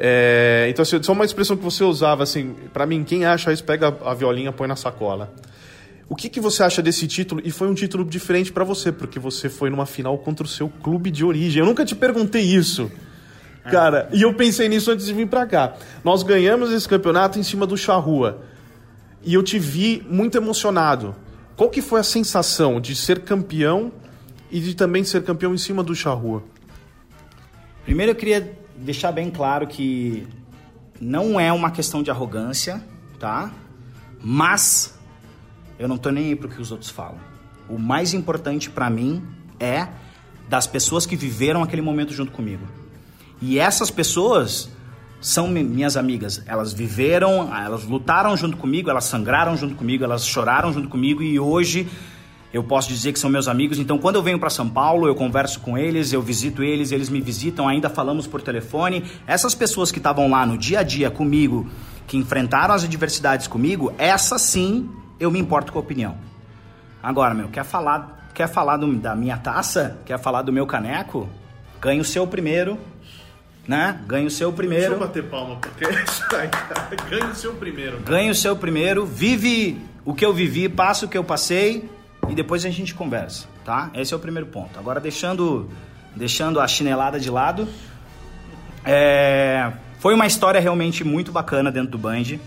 É, 0.00 0.66
então, 0.70 0.82
assim, 0.82 1.02
só 1.02 1.12
uma 1.12 1.24
expressão 1.24 1.56
que 1.56 1.64
você 1.64 1.82
usava, 1.82 2.22
assim, 2.22 2.54
para 2.72 2.86
mim, 2.86 3.02
quem 3.02 3.24
acha 3.24 3.52
isso, 3.52 3.64
pega 3.64 3.96
a 4.04 4.14
violinha, 4.14 4.52
põe 4.52 4.68
na 4.68 4.76
sacola. 4.76 5.34
O 6.08 6.14
que, 6.14 6.28
que 6.28 6.40
você 6.40 6.62
acha 6.62 6.80
desse 6.80 7.06
título? 7.06 7.42
E 7.44 7.50
foi 7.50 7.68
um 7.68 7.74
título 7.74 8.04
diferente 8.04 8.52
para 8.52 8.64
você, 8.64 8.92
porque 8.92 9.18
você 9.18 9.48
foi 9.48 9.68
numa 9.68 9.84
final 9.84 10.16
contra 10.18 10.46
o 10.46 10.48
seu 10.48 10.68
clube 10.68 11.10
de 11.10 11.24
origem. 11.24 11.60
Eu 11.60 11.66
nunca 11.66 11.84
te 11.84 11.94
perguntei 11.94 12.42
isso. 12.42 12.90
É. 13.68 13.70
Cara, 13.70 14.08
e 14.12 14.22
eu 14.22 14.34
pensei 14.34 14.68
nisso 14.68 14.90
antes 14.90 15.06
de 15.06 15.12
vir 15.12 15.28
para 15.28 15.46
cá. 15.46 15.74
Nós 16.02 16.22
ganhamos 16.22 16.72
esse 16.72 16.88
campeonato 16.88 17.38
em 17.38 17.42
cima 17.42 17.66
do 17.66 17.76
Charrua. 17.76 18.42
E 19.22 19.34
eu 19.34 19.42
te 19.42 19.58
vi 19.58 20.04
muito 20.08 20.36
emocionado. 20.36 21.14
Qual 21.56 21.68
que 21.68 21.82
foi 21.82 22.00
a 22.00 22.04
sensação 22.04 22.80
de 22.80 22.96
ser 22.96 23.20
campeão 23.20 23.92
e 24.50 24.60
de 24.60 24.74
também 24.74 25.04
ser 25.04 25.22
campeão 25.22 25.54
em 25.54 25.58
cima 25.58 25.82
do 25.82 25.94
Charrua? 25.94 26.42
Primeiro 27.84 28.12
eu 28.12 28.16
queria 28.16 28.58
deixar 28.76 29.12
bem 29.12 29.30
claro 29.30 29.66
que 29.66 30.26
não 31.00 31.38
é 31.38 31.52
uma 31.52 31.70
questão 31.70 32.02
de 32.02 32.10
arrogância, 32.10 32.82
tá? 33.18 33.52
Mas 34.22 34.98
eu 35.78 35.88
não 35.88 35.98
tô 35.98 36.10
nem 36.10 36.26
aí 36.26 36.36
pro 36.36 36.48
que 36.48 36.60
os 36.60 36.70
outros 36.70 36.90
falam. 36.90 37.18
O 37.68 37.78
mais 37.78 38.14
importante 38.14 38.70
para 38.70 38.88
mim 38.88 39.22
é 39.60 39.88
das 40.48 40.66
pessoas 40.66 41.04
que 41.04 41.16
viveram 41.16 41.62
aquele 41.62 41.82
momento 41.82 42.12
junto 42.12 42.32
comigo. 42.32 42.66
E 43.40 43.58
essas 43.58 43.90
pessoas 43.90 44.70
são 45.20 45.48
minhas 45.48 45.96
amigas. 45.96 46.42
Elas 46.46 46.72
viveram, 46.72 47.54
elas 47.54 47.84
lutaram 47.84 48.36
junto 48.36 48.56
comigo, 48.56 48.90
elas 48.90 49.04
sangraram 49.04 49.56
junto 49.56 49.74
comigo, 49.74 50.04
elas 50.04 50.26
choraram 50.26 50.72
junto 50.72 50.88
comigo 50.88 51.22
e 51.22 51.38
hoje 51.38 51.88
eu 52.52 52.64
posso 52.64 52.88
dizer 52.88 53.12
que 53.12 53.18
são 53.18 53.28
meus 53.28 53.46
amigos. 53.46 53.78
Então, 53.78 53.98
quando 53.98 54.16
eu 54.16 54.22
venho 54.22 54.38
para 54.38 54.48
São 54.48 54.68
Paulo, 54.68 55.06
eu 55.06 55.14
converso 55.14 55.60
com 55.60 55.76
eles, 55.76 56.12
eu 56.12 56.22
visito 56.22 56.62
eles, 56.62 56.92
eles 56.92 57.08
me 57.08 57.20
visitam, 57.20 57.68
ainda 57.68 57.90
falamos 57.90 58.26
por 58.26 58.40
telefone. 58.40 59.04
Essas 59.26 59.54
pessoas 59.54 59.92
que 59.92 59.98
estavam 59.98 60.30
lá 60.30 60.46
no 60.46 60.56
dia 60.56 60.80
a 60.80 60.82
dia 60.82 61.10
comigo, 61.10 61.68
que 62.06 62.16
enfrentaram 62.16 62.74
as 62.74 62.84
adversidades 62.84 63.46
comigo, 63.46 63.92
essa 63.98 64.38
sim 64.38 64.88
eu 65.20 65.30
me 65.30 65.38
importo 65.38 65.72
com 65.72 65.78
a 65.78 65.82
opinião. 65.82 66.16
Agora, 67.02 67.34
meu, 67.34 67.48
quer 67.48 67.64
falar, 67.64 68.30
quer 68.32 68.48
falar 68.48 68.78
do, 68.78 68.94
da 68.96 69.14
minha 69.14 69.36
taça? 69.36 69.98
Quer 70.06 70.18
falar 70.18 70.42
do 70.42 70.52
meu 70.52 70.66
caneco? 70.66 71.28
Ganhe 71.80 72.00
o 72.00 72.04
seu 72.04 72.26
primeiro, 72.26 72.78
né? 73.68 74.00
Ganhe 74.06 74.26
o 74.26 74.30
seu 74.30 74.50
primeiro. 74.50 74.84
Deixa 74.84 74.96
eu 74.96 75.06
bater 75.06 75.24
palma, 75.24 75.56
porque 75.56 75.84
ganhe 77.10 77.30
o 77.30 77.34
seu 77.34 77.52
primeiro. 77.54 78.00
Ganhe 78.00 78.30
o 78.30 78.34
seu 78.34 78.56
primeiro, 78.56 79.04
vive 79.04 79.78
o 80.06 80.14
que 80.14 80.24
eu 80.24 80.32
vivi, 80.32 80.70
passa 80.70 81.04
o 81.04 81.08
que 81.08 81.18
eu 81.18 81.22
passei 81.22 81.88
e 82.30 82.34
depois 82.34 82.64
a 82.64 82.70
gente 82.70 82.94
conversa, 82.94 83.46
tá? 83.66 83.90
Esse 83.94 84.14
é 84.14 84.16
o 84.16 84.20
primeiro 84.20 84.46
ponto. 84.46 84.78
Agora, 84.78 84.98
deixando, 84.98 85.68
deixando 86.16 86.60
a 86.60 86.66
chinelada 86.66 87.20
de 87.20 87.30
lado, 87.30 87.68
é, 88.82 89.70
foi 89.98 90.14
uma 90.14 90.26
história 90.26 90.58
realmente 90.58 91.04
muito 91.04 91.30
bacana 91.30 91.70
dentro 91.70 91.90
do 91.90 91.98
Band. 91.98 92.38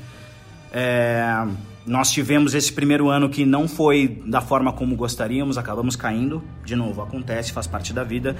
É, 0.74 1.46
nós 1.86 2.12
tivemos 2.12 2.54
esse 2.54 2.72
primeiro 2.72 3.10
ano 3.10 3.30
que 3.30 3.46
não 3.46 3.68
foi 3.68 4.22
da 4.26 4.40
forma 4.40 4.72
como 4.72 4.96
gostaríamos, 4.96 5.58
acabamos 5.58 5.96
caindo. 5.96 6.44
De 6.64 6.76
novo, 6.76 7.02
acontece, 7.02 7.52
faz 7.52 7.66
parte 7.66 7.92
da 7.92 8.04
vida. 8.04 8.36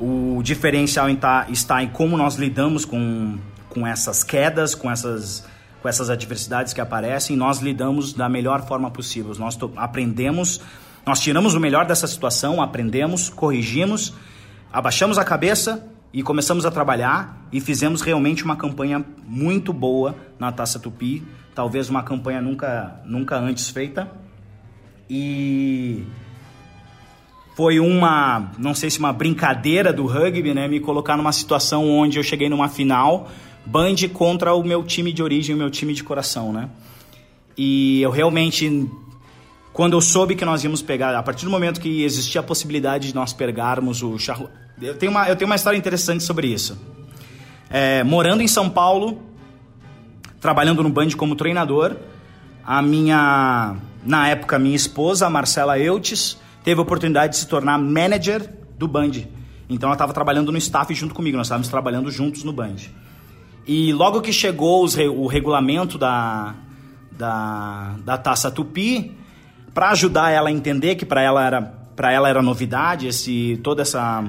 O 0.00 0.40
diferencial 0.42 1.08
está 1.08 1.82
em 1.82 1.88
como 1.88 2.16
nós 2.16 2.34
lidamos 2.34 2.84
com, 2.84 3.38
com 3.68 3.86
essas 3.86 4.24
quedas, 4.24 4.74
com 4.74 4.90
essas, 4.90 5.46
com 5.80 5.88
essas 5.88 6.10
adversidades 6.10 6.72
que 6.72 6.80
aparecem. 6.80 7.36
Nós 7.36 7.60
lidamos 7.60 8.12
da 8.12 8.28
melhor 8.28 8.66
forma 8.66 8.90
possível. 8.90 9.32
Nós 9.38 9.56
aprendemos, 9.76 10.60
nós 11.06 11.20
tiramos 11.20 11.54
o 11.54 11.60
melhor 11.60 11.86
dessa 11.86 12.08
situação, 12.08 12.60
aprendemos, 12.60 13.28
corrigimos, 13.28 14.14
abaixamos 14.72 15.16
a 15.16 15.24
cabeça 15.24 15.86
e 16.12 16.24
começamos 16.24 16.66
a 16.66 16.72
trabalhar 16.72 17.46
e 17.52 17.60
fizemos 17.60 18.02
realmente 18.02 18.42
uma 18.42 18.56
campanha 18.56 19.04
muito 19.28 19.72
boa 19.72 20.16
na 20.40 20.50
Taça 20.50 20.80
Tupi 20.80 21.22
talvez 21.54 21.88
uma 21.88 22.02
campanha 22.02 22.40
nunca, 22.40 23.00
nunca 23.04 23.36
antes 23.36 23.68
feita. 23.68 24.10
E 25.08 26.04
foi 27.56 27.80
uma, 27.80 28.52
não 28.58 28.74
sei 28.74 28.90
se 28.90 28.98
uma 28.98 29.12
brincadeira 29.12 29.92
do 29.92 30.06
rugby, 30.06 30.54
né, 30.54 30.68
me 30.68 30.80
colocar 30.80 31.16
numa 31.16 31.32
situação 31.32 31.88
onde 31.88 32.18
eu 32.18 32.22
cheguei 32.22 32.48
numa 32.48 32.68
final, 32.68 33.28
Band 33.66 33.96
contra 34.12 34.54
o 34.54 34.64
meu 34.64 34.82
time 34.82 35.12
de 35.12 35.22
origem, 35.22 35.54
o 35.54 35.58
meu 35.58 35.70
time 35.70 35.92
de 35.92 36.02
coração, 36.02 36.52
né? 36.52 36.70
E 37.56 38.00
eu 38.00 38.10
realmente 38.10 38.88
quando 39.72 39.92
eu 39.94 40.00
soube 40.00 40.34
que 40.34 40.44
nós 40.44 40.64
íamos 40.64 40.82
pegar, 40.82 41.16
a 41.16 41.22
partir 41.22 41.44
do 41.44 41.50
momento 41.50 41.80
que 41.80 42.02
existia 42.02 42.40
a 42.40 42.44
possibilidade 42.44 43.08
de 43.08 43.14
nós 43.14 43.32
pegarmos 43.32 44.02
o 44.02 44.18
charro, 44.18 44.50
eu 44.80 44.94
tenho 44.96 45.12
uma, 45.12 45.28
eu 45.28 45.36
tenho 45.36 45.48
uma 45.48 45.56
história 45.56 45.76
interessante 45.76 46.24
sobre 46.24 46.48
isso. 46.48 46.78
É, 47.68 48.02
morando 48.02 48.42
em 48.42 48.48
São 48.48 48.68
Paulo, 48.68 49.22
trabalhando 50.40 50.82
no 50.82 50.88
Band 50.88 51.10
como 51.16 51.36
treinador. 51.36 51.96
A 52.64 52.80
minha, 52.82 53.76
na 54.04 54.28
época, 54.28 54.58
minha 54.58 54.76
esposa, 54.76 55.26
a 55.26 55.30
Marcela 55.30 55.78
Eutes, 55.78 56.38
teve 56.64 56.80
a 56.80 56.82
oportunidade 56.82 57.34
de 57.34 57.38
se 57.38 57.46
tornar 57.46 57.78
manager 57.78 58.48
do 58.76 58.88
Band. 58.88 59.12
Então 59.68 59.88
ela 59.88 59.94
estava 59.94 60.12
trabalhando 60.12 60.50
no 60.50 60.58
staff 60.58 60.92
junto 60.94 61.14
comigo, 61.14 61.36
nós 61.36 61.46
estávamos 61.46 61.68
trabalhando 61.68 62.10
juntos 62.10 62.42
no 62.42 62.52
Band. 62.52 62.76
E 63.66 63.92
logo 63.92 64.20
que 64.20 64.32
chegou 64.32 64.82
os, 64.82 64.96
o 64.96 65.26
regulamento 65.26 65.96
da, 65.96 66.54
da, 67.12 67.94
da 68.04 68.18
Taça 68.18 68.50
Tupi, 68.50 69.16
para 69.72 69.90
ajudar 69.90 70.30
ela 70.30 70.48
a 70.48 70.52
entender 70.52 70.96
que 70.96 71.04
para 71.04 71.22
ela 71.22 71.44
era 71.44 71.80
para 71.94 72.10
ela 72.10 72.30
era 72.30 72.40
novidade, 72.40 73.06
esse 73.06 73.60
toda 73.62 73.82
essa 73.82 74.24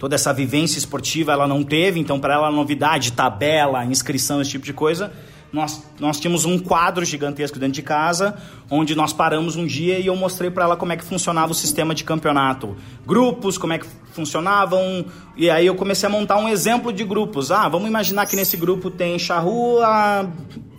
toda 0.00 0.16
essa 0.16 0.32
vivência 0.32 0.78
esportiva 0.78 1.32
ela 1.32 1.46
não 1.46 1.62
teve, 1.62 2.00
então 2.00 2.18
para 2.18 2.34
ela 2.34 2.50
novidade, 2.50 3.12
tabela, 3.12 3.84
inscrição, 3.84 4.40
esse 4.40 4.50
tipo 4.50 4.64
de 4.64 4.72
coisa 4.72 5.12
nós, 5.54 5.80
nós 6.00 6.18
tínhamos 6.18 6.44
um 6.44 6.58
quadro 6.58 7.04
gigantesco 7.04 7.60
dentro 7.60 7.74
de 7.74 7.82
casa, 7.82 8.36
onde 8.68 8.96
nós 8.96 9.12
paramos 9.12 9.54
um 9.54 9.64
dia 9.64 10.00
e 10.00 10.06
eu 10.08 10.16
mostrei 10.16 10.50
para 10.50 10.64
ela 10.64 10.76
como 10.76 10.92
é 10.92 10.96
que 10.96 11.04
funcionava 11.04 11.52
o 11.52 11.54
sistema 11.54 11.94
de 11.94 12.02
campeonato. 12.02 12.76
Grupos, 13.06 13.56
como 13.56 13.72
é 13.72 13.78
que 13.78 13.86
funcionavam, 14.12 15.04
e 15.36 15.48
aí 15.48 15.64
eu 15.64 15.76
comecei 15.76 16.08
a 16.08 16.10
montar 16.10 16.38
um 16.38 16.48
exemplo 16.48 16.92
de 16.92 17.04
grupos. 17.04 17.52
Ah, 17.52 17.68
vamos 17.68 17.86
imaginar 17.86 18.26
que 18.26 18.34
nesse 18.34 18.56
grupo 18.56 18.90
tem 18.90 19.16
Charrua, 19.16 20.28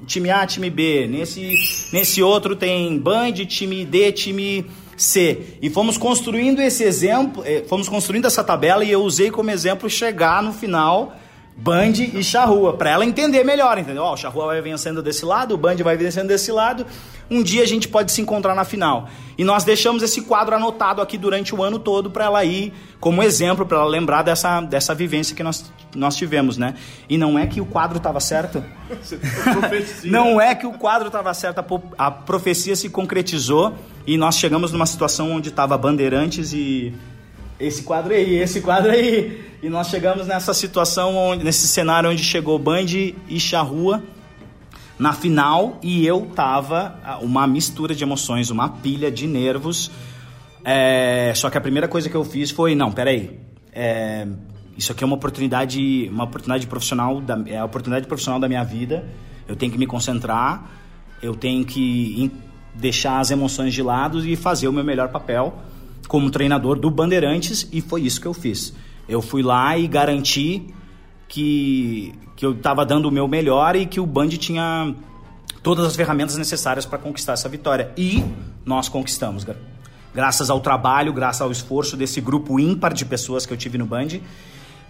time 0.05 0.29
A, 0.29 0.45
time 0.45 0.69
B. 0.69 1.07
Nesse, 1.07 1.53
nesse 1.93 2.21
outro 2.21 2.53
tem 2.53 2.99
Band, 2.99 3.31
time 3.47 3.85
D, 3.85 4.11
time 4.11 4.65
C. 4.97 5.57
E 5.61 5.69
fomos 5.69 5.97
construindo 5.97 6.59
esse 6.59 6.83
exemplo, 6.83 7.41
eh, 7.45 7.63
fomos 7.65 7.87
construindo 7.87 8.25
essa 8.25 8.43
tabela 8.43 8.83
e 8.83 8.91
eu 8.91 9.01
usei 9.01 9.31
como 9.31 9.49
exemplo 9.49 9.89
chegar 9.89 10.43
no 10.43 10.51
final 10.51 11.15
Band 11.57 11.93
e 12.13 12.21
Charrua, 12.21 12.73
para 12.73 12.89
ela 12.89 13.05
entender 13.05 13.43
melhor, 13.45 13.77
entendeu? 13.77 14.03
Ó, 14.03 14.13
o 14.13 14.17
Charrua 14.17 14.47
vai 14.47 14.61
vencendo 14.61 15.01
desse 15.01 15.23
lado, 15.23 15.55
o 15.55 15.57
Band 15.57 15.77
vai 15.77 15.95
vencendo 15.95 16.27
desse 16.27 16.51
lado. 16.51 16.85
Um 17.31 17.41
dia 17.41 17.63
a 17.63 17.65
gente 17.65 17.87
pode 17.87 18.11
se 18.11 18.21
encontrar 18.21 18.53
na 18.53 18.65
final. 18.65 19.07
E 19.37 19.43
nós 19.43 19.63
deixamos 19.63 20.03
esse 20.03 20.21
quadro 20.23 20.53
anotado 20.53 21.01
aqui 21.01 21.17
durante 21.17 21.55
o 21.55 21.63
ano 21.63 21.79
todo 21.79 22.11
para 22.11 22.25
ela 22.25 22.43
ir 22.43 22.73
como 22.99 23.23
exemplo, 23.23 23.65
para 23.65 23.77
ela 23.77 23.87
lembrar 23.87 24.21
dessa, 24.21 24.59
dessa 24.61 24.93
vivência 24.93 25.33
que 25.33 25.41
nós, 25.41 25.71
nós 25.95 26.17
tivemos, 26.17 26.57
né? 26.57 26.75
E 27.07 27.17
não 27.17 27.39
é 27.39 27.47
que 27.47 27.61
o 27.61 27.65
quadro 27.65 27.97
estava 27.97 28.19
certo. 28.19 28.61
não 30.03 30.39
é 30.39 30.53
que 30.53 30.67
o 30.67 30.73
quadro 30.73 31.07
estava 31.07 31.33
certo, 31.33 31.59
a, 31.59 32.07
a 32.07 32.11
profecia 32.11 32.75
se 32.75 32.89
concretizou 32.89 33.73
e 34.05 34.17
nós 34.17 34.35
chegamos 34.35 34.73
numa 34.73 34.85
situação 34.85 35.31
onde 35.31 35.49
estava 35.49 35.77
Bandeirantes 35.77 36.51
e 36.51 36.93
esse 37.59 37.83
quadro 37.83 38.13
aí, 38.13 38.35
esse 38.35 38.61
quadro 38.61 38.91
aí. 38.91 39.43
E 39.61 39.69
nós 39.69 39.87
chegamos 39.87 40.27
nessa 40.27 40.53
situação, 40.53 41.15
onde, 41.15 41.43
nesse 41.43 41.67
cenário 41.67 42.09
onde 42.09 42.23
chegou 42.23 42.59
Band 42.59 42.85
e 43.27 43.39
Charrua 43.39 44.03
na 44.97 45.11
final 45.11 45.79
e 45.81 46.05
eu 46.05 46.27
tava 46.33 47.19
uma 47.21 47.45
mistura 47.47 47.93
de 47.93 48.03
emoções, 48.03 48.49
uma 48.49 48.69
pilha 48.69 49.11
de 49.11 49.27
nervos. 49.27 49.91
É, 50.63 51.33
só 51.35 51.49
que 51.49 51.57
a 51.57 51.61
primeira 51.61 51.87
coisa 51.87 52.09
que 52.09 52.15
eu 52.15 52.23
fiz 52.23 52.51
foi, 52.51 52.75
não, 52.75 52.91
peraí, 52.91 53.39
é, 53.71 54.27
isso 54.77 54.91
aqui 54.91 55.03
é 55.03 55.07
uma 55.07 55.15
oportunidade, 55.15 56.09
uma 56.11 56.23
oportunidade 56.23 56.67
profissional, 56.67 57.21
da, 57.21 57.41
é 57.45 57.57
a 57.57 57.65
oportunidade 57.65 58.07
profissional 58.07 58.39
da 58.39 58.47
minha 58.47 58.63
vida. 58.63 59.05
Eu 59.47 59.55
tenho 59.55 59.71
que 59.71 59.77
me 59.77 59.85
concentrar, 59.85 60.69
eu 61.21 61.35
tenho 61.35 61.63
que 61.65 62.31
deixar 62.73 63.19
as 63.19 63.31
emoções 63.31 63.73
de 63.73 63.81
lado 63.81 64.25
e 64.25 64.35
fazer 64.35 64.67
o 64.67 64.73
meu 64.73 64.83
melhor 64.83 65.09
papel 65.09 65.53
como 66.07 66.29
treinador 66.29 66.79
do 66.79 66.89
Bandeirantes 66.89 67.67
e 67.71 67.81
foi 67.81 68.01
isso 68.01 68.21
que 68.21 68.27
eu 68.27 68.33
fiz. 68.33 68.73
Eu 69.07 69.21
fui 69.21 69.43
lá 69.43 69.77
e 69.77 69.87
garanti 69.87 70.73
que, 71.27 72.13
que 72.35 72.45
eu 72.45 72.53
estava 72.53 72.85
dando 72.85 73.07
o 73.07 73.11
meu 73.11 73.27
melhor 73.27 73.75
e 73.75 73.85
que 73.85 73.99
o 73.99 74.05
Band 74.05 74.29
tinha 74.29 74.93
todas 75.61 75.85
as 75.85 75.95
ferramentas 75.95 76.37
necessárias 76.37 76.85
para 76.85 76.97
conquistar 76.97 77.33
essa 77.33 77.49
vitória. 77.49 77.91
E 77.97 78.23
nós 78.65 78.89
conquistamos, 78.89 79.45
graças 80.13 80.49
ao 80.49 80.59
trabalho, 80.59 81.13
graças 81.13 81.41
ao 81.41 81.51
esforço 81.51 81.97
desse 81.97 82.21
grupo 82.21 82.59
ímpar 82.59 82.93
de 82.93 83.05
pessoas 83.05 83.45
que 83.45 83.53
eu 83.53 83.57
tive 83.57 83.77
no 83.77 83.85
Band. 83.85 84.19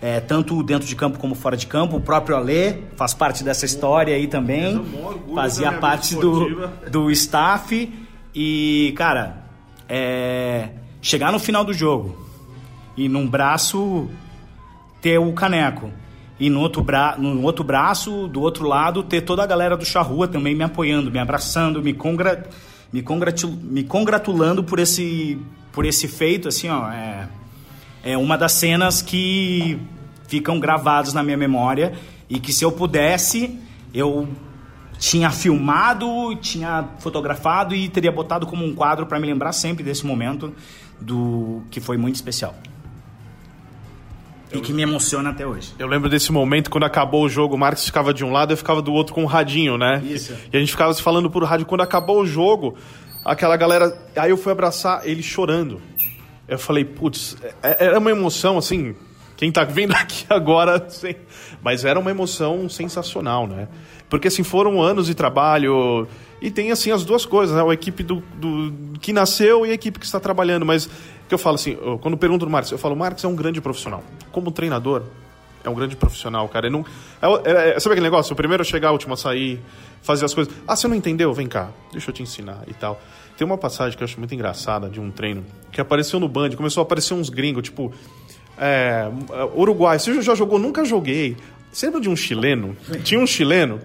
É, 0.02 0.20
tanto 0.20 0.62
dentro 0.62 0.88
de 0.88 0.96
campo 0.96 1.18
como 1.18 1.34
fora 1.34 1.56
de 1.56 1.66
campo. 1.66 1.96
O 1.96 2.02
próprio 2.02 2.36
Alê 2.36 2.80
faz 2.96 3.14
parte 3.14 3.44
dessa 3.44 3.66
história 3.66 4.14
aí 4.14 4.28
também. 4.28 4.86
Fazia 5.34 5.72
parte 5.72 6.16
do, 6.16 6.68
do 6.92 7.10
staff. 7.12 7.92
E, 8.36 8.94
cara, 8.98 9.46
é, 9.88 10.70
chegar 11.06 11.32
no 11.32 11.38
final 11.38 11.64
do 11.64 11.72
jogo 11.72 12.18
e 12.98 13.08
num 13.08 13.28
braço 13.28 14.10
ter 15.00 15.20
o 15.20 15.32
caneco 15.34 15.92
e 16.40 16.50
no 16.50 16.60
outro, 16.60 16.84
bra 16.84 17.16
no 17.16 17.44
outro 17.44 17.64
braço, 17.64 18.28
do 18.28 18.42
outro 18.42 18.68
lado, 18.68 19.04
ter 19.04 19.22
toda 19.22 19.44
a 19.44 19.46
galera 19.46 19.78
do 19.78 19.86
Charrua 19.86 20.28
também 20.28 20.56
me 20.56 20.64
apoiando, 20.64 21.12
me 21.12 21.20
abraçando, 21.20 21.80
me, 21.80 21.94
congra 21.94 22.50
me, 22.92 23.04
congratul 23.04 23.52
me 23.52 23.84
congratulando 23.84 24.64
por 24.64 24.80
esse, 24.80 25.40
por 25.72 25.86
esse 25.86 26.08
feito, 26.08 26.48
assim, 26.48 26.70
ó, 26.70 26.92
é, 26.92 27.30
é 28.04 28.18
uma 28.18 28.36
das 28.36 28.54
cenas 28.54 29.04
que 29.04 29.80
ficam 30.28 30.60
gravadas 30.60 31.14
na 31.14 31.22
minha 31.22 31.38
memória 31.38 31.94
e 32.28 32.40
que 32.40 32.52
se 32.52 32.66
eu 32.66 32.72
pudesse, 32.72 33.60
eu 33.94 34.28
tinha 34.98 35.30
filmado, 35.30 36.36
tinha 36.38 36.90
fotografado 37.00 37.76
e 37.76 37.88
teria 37.90 38.12
botado 38.12 38.48
como 38.48 38.66
um 38.66 38.74
quadro 38.74 39.06
para 39.06 39.20
me 39.20 39.28
lembrar 39.28 39.52
sempre 39.52 39.84
desse 39.84 40.06
momento. 40.06 40.54
Do 41.00 41.62
que 41.72 41.80
foi 41.80 41.98
muito 41.98 42.16
especial. 42.16 42.56
E 44.52 44.62
que 44.62 44.72
me 44.72 44.82
emociona 44.84 45.32
até 45.32 45.46
hoje. 45.46 45.74
Eu 45.78 45.88
lembro 45.88 46.10
desse 46.10 46.32
momento 46.32 46.70
quando 46.70 46.86
acabou 46.86 47.24
o 47.26 47.30
jogo, 47.30 47.56
o 47.56 47.58
Marcos 47.58 47.86
ficava 47.86 48.14
de 48.14 48.24
um 48.24 48.32
lado, 48.32 48.54
eu 48.54 48.58
ficava 48.58 48.82
do 48.82 48.94
outro 48.94 49.14
com 49.14 49.24
o 49.24 49.28
radinho, 49.28 49.78
né? 49.78 50.02
Isso. 50.06 50.34
E 50.52 50.56
a 50.56 50.60
gente 50.60 50.72
ficava 50.72 50.94
se 50.94 51.02
falando 51.02 51.30
por 51.30 51.44
rádio. 51.44 51.66
Quando 51.66 51.82
acabou 51.82 52.22
o 52.22 52.26
jogo, 52.26 52.76
aquela 53.26 53.58
galera. 53.58 53.98
Aí 54.16 54.30
eu 54.30 54.38
fui 54.38 54.52
abraçar 54.52 55.06
ele 55.06 55.22
chorando. 55.22 55.82
Eu 56.48 56.58
falei, 56.60 56.86
putz, 56.86 57.36
é- 57.62 57.86
era 57.86 58.00
uma 58.00 58.12
emoção 58.12 58.58
assim. 58.58 58.96
Quem 59.38 59.52
tá 59.52 59.64
vendo 59.64 59.94
aqui 59.94 60.26
agora, 60.32 60.76
assim, 60.86 61.16
mas 61.62 61.84
era 61.86 62.00
uma 62.00 62.10
emoção 62.12 62.68
sensacional, 62.70 63.48
né? 63.48 63.68
Porque 64.10 64.28
assim, 64.28 64.44
foram 64.44 64.82
anos 64.82 65.08
de 65.08 65.16
trabalho 65.16 66.08
e 66.42 66.50
tem 66.52 66.72
assim 66.72 66.92
as 66.92 67.04
duas 67.04 67.26
coisas, 67.26 67.56
né? 67.56 67.64
A 67.68 67.74
equipe 67.74 68.04
do, 68.04 68.24
do- 68.36 68.74
que 69.00 69.12
nasceu 69.12 69.66
e 69.66 69.72
a 69.72 69.74
equipe 69.74 70.00
que 70.00 70.06
está 70.06 70.20
trabalhando, 70.20 70.66
mas 70.66 70.88
que 71.28 71.34
eu 71.34 71.38
falo 71.38 71.56
assim, 71.56 71.78
eu- 71.82 71.98
quando 72.00 72.16
pergunto 72.18 72.46
do 72.46 72.52
Marcos, 72.52 72.72
eu 72.72 72.78
falo, 72.78 72.96
Marcos 72.96 73.24
é 73.24 73.28
um 73.28 73.36
grande 73.36 73.60
profissional. 73.60 74.04
Como 74.32 74.52
treinador, 74.52 75.04
é 75.64 75.70
um 75.70 75.74
grande 75.74 75.96
profissional, 75.96 76.48
cara. 76.48 76.70
Não, 76.70 76.86
é- 77.22 77.52
é- 77.52 77.70
é- 77.76 77.80
sabe 77.80 77.94
aquele 77.94 78.06
negócio? 78.06 78.32
O 78.34 78.36
primeiro 78.36 78.62
a 78.62 78.66
chegar, 78.66 78.92
o 78.92 78.94
último 78.94 79.16
a 79.16 79.18
sair, 79.18 79.60
fazer 80.04 80.24
as 80.26 80.34
coisas. 80.34 80.54
Ah, 80.68 80.76
você 80.76 80.88
não 80.88 80.96
entendeu? 80.96 81.34
Vem 81.34 81.48
cá, 81.48 81.72
deixa 81.92 82.10
eu 82.10 82.14
te 82.14 82.22
ensinar 82.22 82.62
e 82.68 82.74
tal. 82.76 83.02
Tem 83.36 83.46
uma 83.46 83.58
passagem 83.58 83.98
que 83.98 84.04
eu 84.04 84.06
acho 84.06 84.18
muito 84.20 84.34
engraçada 84.34 84.88
de 84.88 84.98
um 85.00 85.12
treino 85.12 85.44
que 85.72 85.82
apareceu 85.82 86.20
no 86.22 86.30
Band, 86.30 86.52
começou 86.52 86.80
a 86.82 86.84
aparecer 86.86 87.14
uns 87.16 87.30
gringos, 87.30 87.64
tipo. 87.64 87.92
É, 88.58 89.10
Uruguai, 89.56 90.00
você 90.00 90.22
já 90.22 90.36
jogou? 90.36 90.58
Nunca 90.60 90.86
joguei. 90.86 91.36
Você 91.72 91.88
lembra 91.88 92.02
de 92.02 92.10
um 92.10 92.16
chileno? 92.16 92.76
Tinha 93.04 93.20
um 93.20 93.28
chileno 93.28 93.82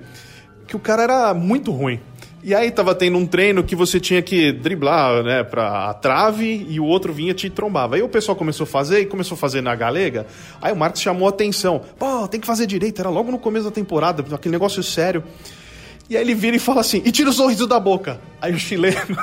que 0.67 0.77
o 0.77 0.79
cara 0.79 1.03
era 1.03 1.35
muito 1.35 1.73
ruim. 1.73 2.01
E 2.43 2.55
aí 2.55 2.71
tava 2.71 2.95
tendo 2.95 3.19
um 3.19 3.27
treino 3.27 3.63
que 3.63 3.77
você 3.77 4.01
tinha 4.01 4.23
que 4.23 4.51
driblar, 4.51 5.23
né, 5.23 5.45
pra 5.45 5.93
trave 5.95 6.67
e 6.71 6.81
o 6.81 6.85
outro 6.85 7.13
vinha 7.13 7.33
e 7.33 7.35
te 7.35 7.51
trombava. 7.51 7.97
Aí 7.97 8.03
o 8.03 8.09
pessoal 8.09 8.35
começou 8.35 8.65
a 8.65 8.67
fazer 8.67 9.01
e 9.01 9.07
começou 9.07 9.35
a 9.35 9.39
fazer 9.39 9.61
na 9.61 9.75
galega. 9.75 10.27
Aí 10.63 10.73
o 10.73 10.77
Marcos 10.77 11.03
chamou 11.03 11.27
a 11.27 11.31
atenção. 11.31 11.83
Pô, 11.99 12.27
tem 12.29 12.41
que 12.41 12.47
fazer 12.47 12.67
direito. 12.67 12.99
Era 12.99 13.11
logo 13.11 13.31
no 13.31 13.39
começo 13.39 13.67
da 13.67 13.71
temporada, 13.71 14.25
aquele 14.35 14.53
negócio 14.53 14.83
sério. 14.83 15.23
E 16.11 16.17
aí 16.17 16.25
ele 16.25 16.35
vira 16.35 16.57
e 16.57 16.59
fala 16.59 16.81
assim, 16.81 17.01
e 17.05 17.13
tira 17.13 17.31
o 17.31 17.33
sorriso 17.33 17.69
da 17.69 17.79
boca. 17.79 18.21
Aí 18.43 18.53
o 18.53 18.59
chileno, 18.59 19.17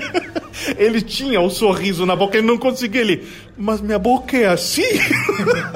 ele 0.78 1.02
tinha 1.02 1.38
o 1.38 1.50
sorriso 1.50 2.06
na 2.06 2.16
boca, 2.16 2.38
ele 2.38 2.46
não 2.46 2.56
conseguia, 2.56 3.02
ele, 3.02 3.28
mas 3.54 3.82
minha 3.82 3.98
boca 3.98 4.34
é 4.34 4.46
assim? 4.46 4.80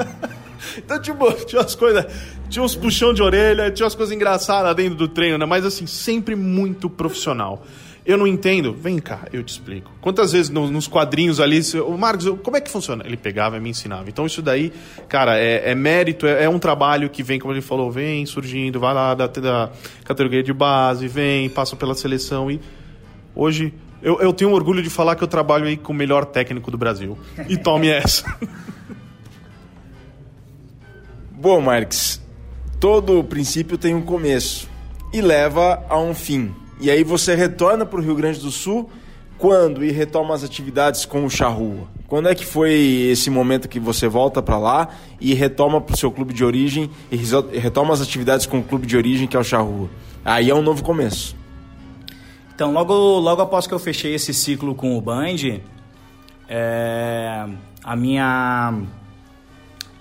então, 0.79 0.99
tipo, 1.03 1.31
tinha 1.45 1.61
umas 1.61 1.75
coisas, 1.75 2.07
tinha 2.49 2.63
uns 2.63 2.75
puxão 2.75 3.13
de 3.13 3.23
orelha, 3.23 3.71
tinha 3.71 3.85
umas 3.85 3.95
coisas 3.95 4.17
engraçadas 4.17 4.75
dentro 4.75 4.97
do 4.97 5.09
treino, 5.09 5.37
né? 5.37 5.45
Mas 5.45 5.63
assim, 5.67 5.87
sempre 5.87 6.35
muito 6.35 6.89
profissional. 6.89 7.63
Eu 8.07 8.17
não 8.17 8.27
entendo, 8.27 8.73
vem 8.73 9.01
cá, 9.01 9.27
eu 9.33 9.43
te 9.43 9.49
explico. 9.49 9.91
Quantas 10.01 10.31
vezes 10.33 10.49
no- 10.49 10.71
nos 10.71 10.87
quadrinhos 10.87 11.41
ali, 11.41 11.61
o 11.85 11.99
Marcos, 11.99 12.27
como 12.43 12.57
é 12.57 12.61
que 12.61 12.71
funciona? 12.71 13.03
Ele 13.05 13.17
pegava 13.17 13.57
e 13.57 13.61
me 13.61 13.71
ensinava. 13.71 14.09
Então 14.09 14.25
isso 14.25 14.41
daí, 14.41 14.73
cara, 15.09 15.37
é, 15.37 15.73
é 15.73 15.75
mérito, 15.75 16.25
é, 16.25 16.45
é 16.45 16.49
um 16.49 16.59
trabalho 16.61 17.11
que 17.11 17.23
vem, 17.25 17.41
como 17.41 17.53
ele 17.53 17.61
falou, 17.61 17.91
vem 17.91 18.25
surgindo, 18.25 18.79
vai 18.79 18.95
lá 18.95 19.13
da, 19.15 19.27
da 19.27 19.71
categoria 20.05 20.43
de 20.43 20.53
base, 20.53 21.09
vem, 21.09 21.49
passa 21.49 21.75
pela 21.75 21.97
seleção 21.97 22.49
e 22.49 22.61
hoje 23.35 23.75
eu, 24.01 24.21
eu 24.21 24.33
tenho 24.33 24.53
orgulho 24.53 24.83
de 24.85 24.91
falar 24.91 25.17
que 25.17 25.25
eu 25.25 25.29
trabalho 25.29 25.65
aí 25.67 25.77
com 25.77 25.93
o 25.93 25.97
melhor 25.97 26.25
técnico 26.27 26.71
do 26.71 26.79
Brasil. 26.79 27.19
E 27.49 27.57
tome 27.57 27.89
essa. 27.91 28.25
Bom, 31.33 31.61
Marques, 31.61 32.21
todo 32.81 33.23
princípio 33.25 33.77
tem 33.77 33.95
um 33.95 34.03
começo 34.03 34.69
e 35.13 35.21
leva 35.21 35.85
a 35.89 35.99
um 35.99 36.15
fim. 36.15 36.55
E 36.81 36.91
aí 36.91 37.03
você 37.03 37.35
retorna 37.35 37.87
para 37.87 37.99
o 37.99 38.03
Rio 38.03 38.15
Grande 38.15 38.41
do 38.41 38.51
Sul 38.51 38.91
quando 39.39 39.85
e 39.85 39.91
retoma 39.91 40.35
as 40.35 40.45
atividades 40.45 41.05
com 41.05 41.25
o 41.25 41.31
Charrua? 41.31 41.89
Quando 42.07 42.29
é 42.29 42.35
que 42.35 42.45
foi 42.45 42.73
esse 43.11 43.31
momento 43.31 43.69
que 43.69 43.81
você 43.81 44.07
volta 44.09 44.43
para 44.43 44.59
lá 44.59 44.89
e 45.21 45.35
retoma 45.35 45.81
para 45.81 45.95
o 45.95 45.97
seu 45.97 46.11
clube 46.11 46.33
de 46.33 46.45
origem 46.45 46.91
e 47.11 47.17
retoma 47.59 47.93
as 47.93 48.01
atividades 48.01 48.47
com 48.47 48.59
o 48.59 48.63
clube 48.63 48.87
de 48.87 48.97
origem 48.97 49.27
que 49.27 49.37
é 49.37 49.41
o 49.41 49.45
Charrua? 49.45 49.89
Aí 50.25 50.51
é 50.51 50.55
um 50.55 50.63
novo 50.63 50.83
começo. 50.83 51.37
Então, 52.55 52.73
logo, 52.73 52.95
logo 52.95 53.43
após 53.43 53.67
que 53.67 53.75
eu 53.75 53.79
fechei 53.79 54.15
esse 54.15 54.33
ciclo 54.33 54.75
com 54.75 54.97
o 54.97 55.01
Band, 55.01 55.61
é, 56.49 57.47
a 57.85 57.97
minha. 57.97 58.75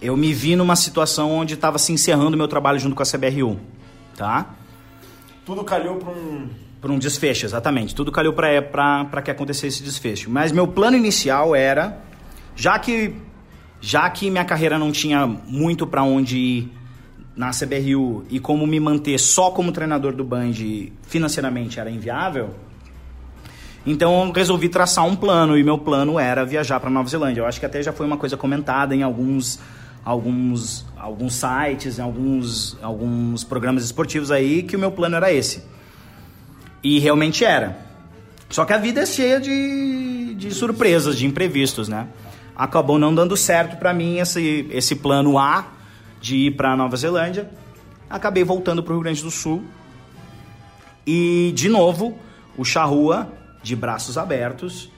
Eu 0.02 0.16
me 0.16 0.34
vi 0.34 0.56
numa 0.56 0.76
situação 0.76 1.32
onde 1.32 1.56
estava 1.56 1.78
se 1.78 1.92
encerrando 1.92 2.38
meu 2.38 2.48
trabalho 2.48 2.80
junto 2.80 2.96
com 2.96 3.04
a 3.04 3.06
CBRU, 3.06 3.60
tá? 4.16 4.56
Tudo 5.46 5.64
calhou 5.64 5.98
para 5.98 6.12
um 6.12 6.50
Para 6.82 6.92
um 6.92 7.00
desfecho, 7.00 7.46
exatamente. 7.46 7.94
Tudo 7.94 8.12
calhou 8.12 8.34
para 8.34 9.22
que 9.24 9.32
acontecesse 9.32 9.68
esse 9.68 9.84
desfecho. 9.84 10.30
Mas 10.30 10.52
meu 10.52 10.68
plano 10.68 10.98
inicial 10.98 11.56
era, 11.56 12.02
já 12.56 12.78
que 12.80 13.16
já 13.80 14.10
que 14.10 14.32
minha 14.32 14.44
carreira 14.44 14.80
não 14.80 14.92
tinha 14.92 15.28
muito 15.28 15.86
para 15.86 16.02
onde 16.02 16.38
ir 16.38 16.72
na 17.36 17.52
CBRU 17.52 18.26
e 18.30 18.40
como 18.40 18.66
me 18.66 18.80
manter 18.80 19.20
só 19.20 19.52
como 19.52 19.72
treinador 19.72 20.14
do 20.14 20.24
Band 20.24 20.54
financeiramente 21.04 21.80
era 21.80 21.92
inviável, 21.92 22.50
então 23.86 24.32
resolvi 24.32 24.70
traçar 24.70 25.06
um 25.06 25.16
plano 25.16 25.56
e 25.56 25.64
meu 25.64 25.78
plano 25.78 26.18
era 26.18 26.44
viajar 26.44 26.80
para 26.80 26.90
Nova 26.90 27.08
Zelândia. 27.08 27.42
Eu 27.42 27.46
acho 27.46 27.60
que 27.60 27.66
até 27.66 27.84
já 27.84 27.94
foi 27.94 28.08
uma 28.08 28.18
coisa 28.18 28.36
comentada 28.36 28.96
em 28.96 29.04
alguns 29.04 29.60
alguns 30.06 30.86
alguns 30.96 31.34
sites, 31.34 32.00
alguns 32.00 32.78
alguns 32.82 33.44
programas 33.44 33.84
esportivos 33.84 34.30
aí 34.30 34.62
que 34.62 34.76
o 34.76 34.80
meu 34.80 34.92
plano 34.92 35.16
era 35.16 35.34
esse. 35.34 35.64
E 36.84 37.00
realmente 37.00 37.44
era. 37.44 37.80
Só 38.48 38.64
que 38.64 38.72
a 38.72 38.78
vida 38.78 39.02
é 39.02 39.06
cheia 39.08 39.42
de, 39.42 40.36
de 40.36 40.52
surpresas, 40.52 41.18
de 41.18 41.26
imprevistos, 41.26 41.88
né? 41.88 42.08
Acabou 42.56 43.00
não 43.00 43.14
dando 43.14 43.36
certo 43.36 43.78
para 43.78 43.92
mim 43.92 44.20
esse, 44.20 44.68
esse 44.70 44.96
plano 44.96 45.40
A 45.40 45.68
de 46.22 46.36
ir 46.48 46.52
para 46.52 46.76
Nova 46.76 46.96
Zelândia. 46.96 47.50
Acabei 48.10 48.44
voltando 48.44 48.84
para 48.84 48.92
o 48.94 48.96
Rio 48.96 49.04
Grande 49.04 49.24
do 49.24 49.32
Sul. 49.32 49.64
E, 51.06 51.52
de 51.56 51.68
novo, 51.68 52.18
o 52.56 52.64
Charrua, 52.64 53.28
de 53.62 53.76
braços 53.76 54.18
abertos, 54.18 54.90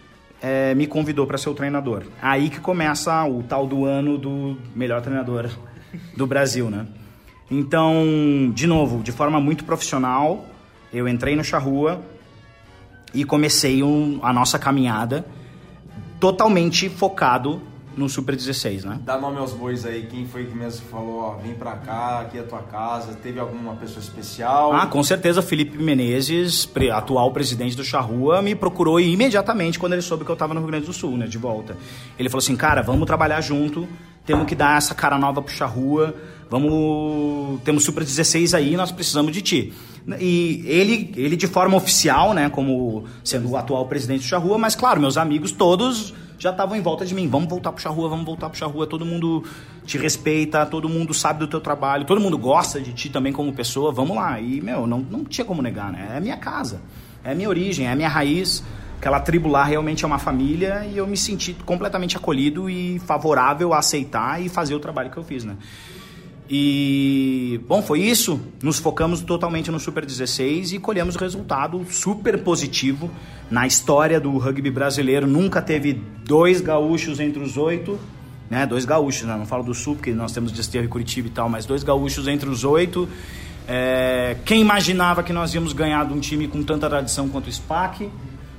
eh, 0.41 0.73
me 0.75 0.87
convidou 0.87 1.25
para 1.27 1.37
ser 1.37 1.49
o 1.49 1.53
treinador. 1.53 2.03
Aí 2.21 2.49
que 2.49 2.59
começa 2.59 3.23
o 3.25 3.43
tal 3.43 3.65
do 3.67 3.85
ano 3.85 4.17
do 4.17 4.57
melhor 4.75 5.01
treinador 5.01 5.49
do 6.15 6.27
Brasil, 6.27 6.69
né? 6.69 6.85
Então, 7.49 8.51
de 8.53 8.67
novo, 8.67 9.01
de 9.01 9.11
forma 9.11 9.39
muito 9.39 9.63
profissional, 9.63 10.45
eu 10.93 11.07
entrei 11.07 11.35
no 11.35 11.43
Charrua 11.43 12.01
e 13.13 13.23
comecei 13.23 13.81
um- 13.81 14.19
a 14.21 14.33
nossa 14.33 14.59
caminhada 14.59 15.25
totalmente 16.19 16.89
focado 16.89 17.61
no 17.97 18.07
Super 18.07 18.35
16, 18.35 18.85
né? 18.85 18.99
Dá 19.03 19.17
nome 19.17 19.39
aos 19.39 19.53
bois 19.53 19.83
aí, 19.85 20.03
quem 20.03 20.27
foi 20.27 20.45
que 20.45 20.55
mesmo 20.55 20.85
falou, 20.85 21.19
ó, 21.19 21.35
vem 21.37 21.55
pra 21.55 21.73
cá, 21.77 22.21
aqui 22.21 22.37
é 22.37 22.41
a 22.41 22.43
tua 22.43 22.61
casa, 22.61 23.13
teve 23.21 23.39
alguma 23.39 23.75
pessoa 23.75 23.99
especial? 23.99 24.71
Ah, 24.71 24.85
com 24.85 25.03
certeza, 25.03 25.41
Felipe 25.41 25.77
Menezes, 25.77 26.69
atual 26.93 27.31
presidente 27.31 27.75
do 27.75 27.83
Charrua, 27.83 28.41
me 28.41 28.53
procurou 28.53 28.99
imediatamente 28.99 29.79
quando 29.79 29.93
ele 29.93 30.03
soube 30.03 30.23
que 30.23 30.29
eu 30.29 30.33
estava 30.33 30.53
no 30.53 30.59
Rio 30.59 30.69
Grande 30.69 30.85
do 30.85 30.93
Sul, 30.93 31.17
né, 31.17 31.25
de 31.25 31.39
volta. 31.39 31.75
Ele 32.19 32.29
falou 32.29 32.39
assim, 32.39 32.55
cara, 32.55 32.83
vamos 32.83 33.07
trabalhar 33.07 33.41
junto, 33.41 33.87
temos 34.25 34.45
que 34.45 34.53
dar 34.53 34.77
essa 34.77 34.93
cara 34.93 35.17
nova 35.17 35.41
pro 35.41 35.53
Charrua, 35.53 36.13
vamos... 36.49 37.59
Temos 37.63 37.83
Super 37.83 38.03
16 38.03 38.53
aí, 38.53 38.77
nós 38.77 38.91
precisamos 38.91 39.31
de 39.31 39.41
ti. 39.41 39.73
E 40.19 40.63
ele, 40.65 41.11
ele 41.17 41.35
de 41.35 41.47
forma 41.47 41.75
oficial, 41.75 42.33
né, 42.33 42.47
como 42.47 43.05
sendo 43.23 43.49
o 43.49 43.57
atual 43.57 43.87
presidente 43.87 44.19
do 44.19 44.27
Charrua, 44.27 44.57
mas 44.57 44.75
claro, 44.75 45.01
meus 45.01 45.17
amigos 45.17 45.51
todos 45.51 46.13
já 46.37 46.51
estavam 46.51 46.75
em 46.75 46.81
volta 46.81 47.05
de 47.05 47.13
mim. 47.13 47.27
Vamos 47.27 47.49
voltar 47.49 47.71
pro 47.71 47.81
Charrua, 47.81 48.09
vamos 48.09 48.25
voltar 48.25 48.49
pro 48.49 48.57
Charrua. 48.57 48.85
Todo 48.85 49.05
mundo 49.05 49.43
te 49.85 49.97
respeita, 49.97 50.65
todo 50.65 50.87
mundo 50.87 51.13
sabe 51.13 51.39
do 51.39 51.47
teu 51.47 51.59
trabalho, 51.59 52.05
todo 52.05 52.21
mundo 52.21 52.37
gosta 52.37 52.79
de 52.79 52.93
ti 52.93 53.09
também 53.09 53.33
como 53.33 53.51
pessoa. 53.53 53.91
Vamos 53.91 54.15
lá. 54.15 54.39
E, 54.39 54.61
meu, 54.61 54.85
não, 54.85 54.99
não 54.99 55.23
tinha 55.23 55.45
como 55.45 55.61
negar, 55.61 55.91
né? 55.91 56.11
É 56.13 56.17
a 56.17 56.21
minha 56.21 56.37
casa, 56.37 56.81
é 57.23 57.31
a 57.31 57.35
minha 57.35 57.49
origem, 57.49 57.87
é 57.87 57.91
a 57.91 57.95
minha 57.95 58.09
raiz. 58.09 58.63
Aquela 58.99 59.19
tribo 59.19 59.47
lá 59.47 59.63
realmente 59.63 60.03
é 60.03 60.07
uma 60.07 60.17
família 60.17 60.83
e 60.85 60.97
eu 60.97 61.05
me 61.05 61.15
senti 61.15 61.53
completamente 61.53 62.17
acolhido 62.17 62.67
e 62.67 62.97
favorável 62.99 63.73
a 63.73 63.77
aceitar 63.77 64.41
e 64.41 64.49
fazer 64.49 64.73
o 64.73 64.79
trabalho 64.79 65.11
que 65.11 65.17
eu 65.17 65.23
fiz, 65.23 65.43
né? 65.43 65.55
E, 66.49 67.59
bom, 67.67 67.81
foi 67.81 68.01
isso. 68.01 68.39
Nos 68.61 68.79
focamos 68.79 69.21
totalmente 69.21 69.69
no 69.69 69.79
Super 69.79 70.05
16 70.05 70.73
e 70.73 70.79
colhemos 70.79 71.15
resultado 71.15 71.85
super 71.89 72.41
positivo 72.41 73.11
na 73.51 73.67
história 73.67 74.19
do 74.19 74.37
rugby 74.37 74.71
brasileiro. 74.71 75.27
Nunca 75.27 75.61
teve 75.61 76.01
dois 76.25 76.61
gaúchos 76.61 77.19
entre 77.19 77.43
os 77.43 77.57
oito, 77.57 77.99
né? 78.49 78.65
Dois 78.65 78.85
gaúchos, 78.85 79.23
né? 79.27 79.35
Não 79.35 79.45
falo 79.45 79.63
do 79.63 79.73
Sul, 79.73 79.95
porque 79.95 80.13
nós 80.13 80.31
temos 80.31 80.51
Desterro 80.51 80.85
e 80.85 80.87
Curitiba 80.87 81.27
e 81.27 81.31
tal, 81.31 81.49
mas 81.49 81.65
dois 81.65 81.83
gaúchos 81.83 82.27
entre 82.27 82.49
os 82.49 82.63
oito. 82.63 83.09
É, 83.67 84.37
quem 84.45 84.61
imaginava 84.61 85.21
que 85.23 85.33
nós 85.33 85.53
íamos 85.53 85.73
ganhar 85.73 86.05
de 86.05 86.13
um 86.13 86.19
time 86.21 86.47
com 86.47 86.63
tanta 86.63 86.89
tradição 86.89 87.27
quanto 87.27 87.47
o 87.47 87.51
SPAC, 87.51 88.09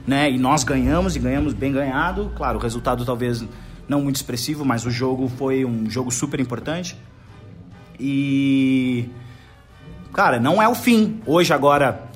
né? 0.07 0.30
E 0.30 0.36
nós 0.36 0.62
ganhamos 0.62 1.16
e 1.16 1.18
ganhamos 1.18 1.55
bem 1.55 1.72
ganhado. 1.72 2.30
Claro, 2.36 2.59
o 2.59 2.61
resultado 2.61 3.03
talvez 3.07 3.43
não 3.89 4.03
muito 4.03 4.16
expressivo, 4.16 4.62
mas 4.62 4.84
o 4.84 4.91
jogo 4.91 5.26
foi 5.39 5.64
um 5.64 5.89
jogo 5.89 6.11
super 6.11 6.39
importante. 6.39 6.95
E. 7.99 9.09
Cara, 10.12 10.38
não 10.40 10.62
é 10.62 10.68
o 10.68 10.74
fim. 10.74 11.20
Hoje, 11.26 11.53
agora, 11.53 12.09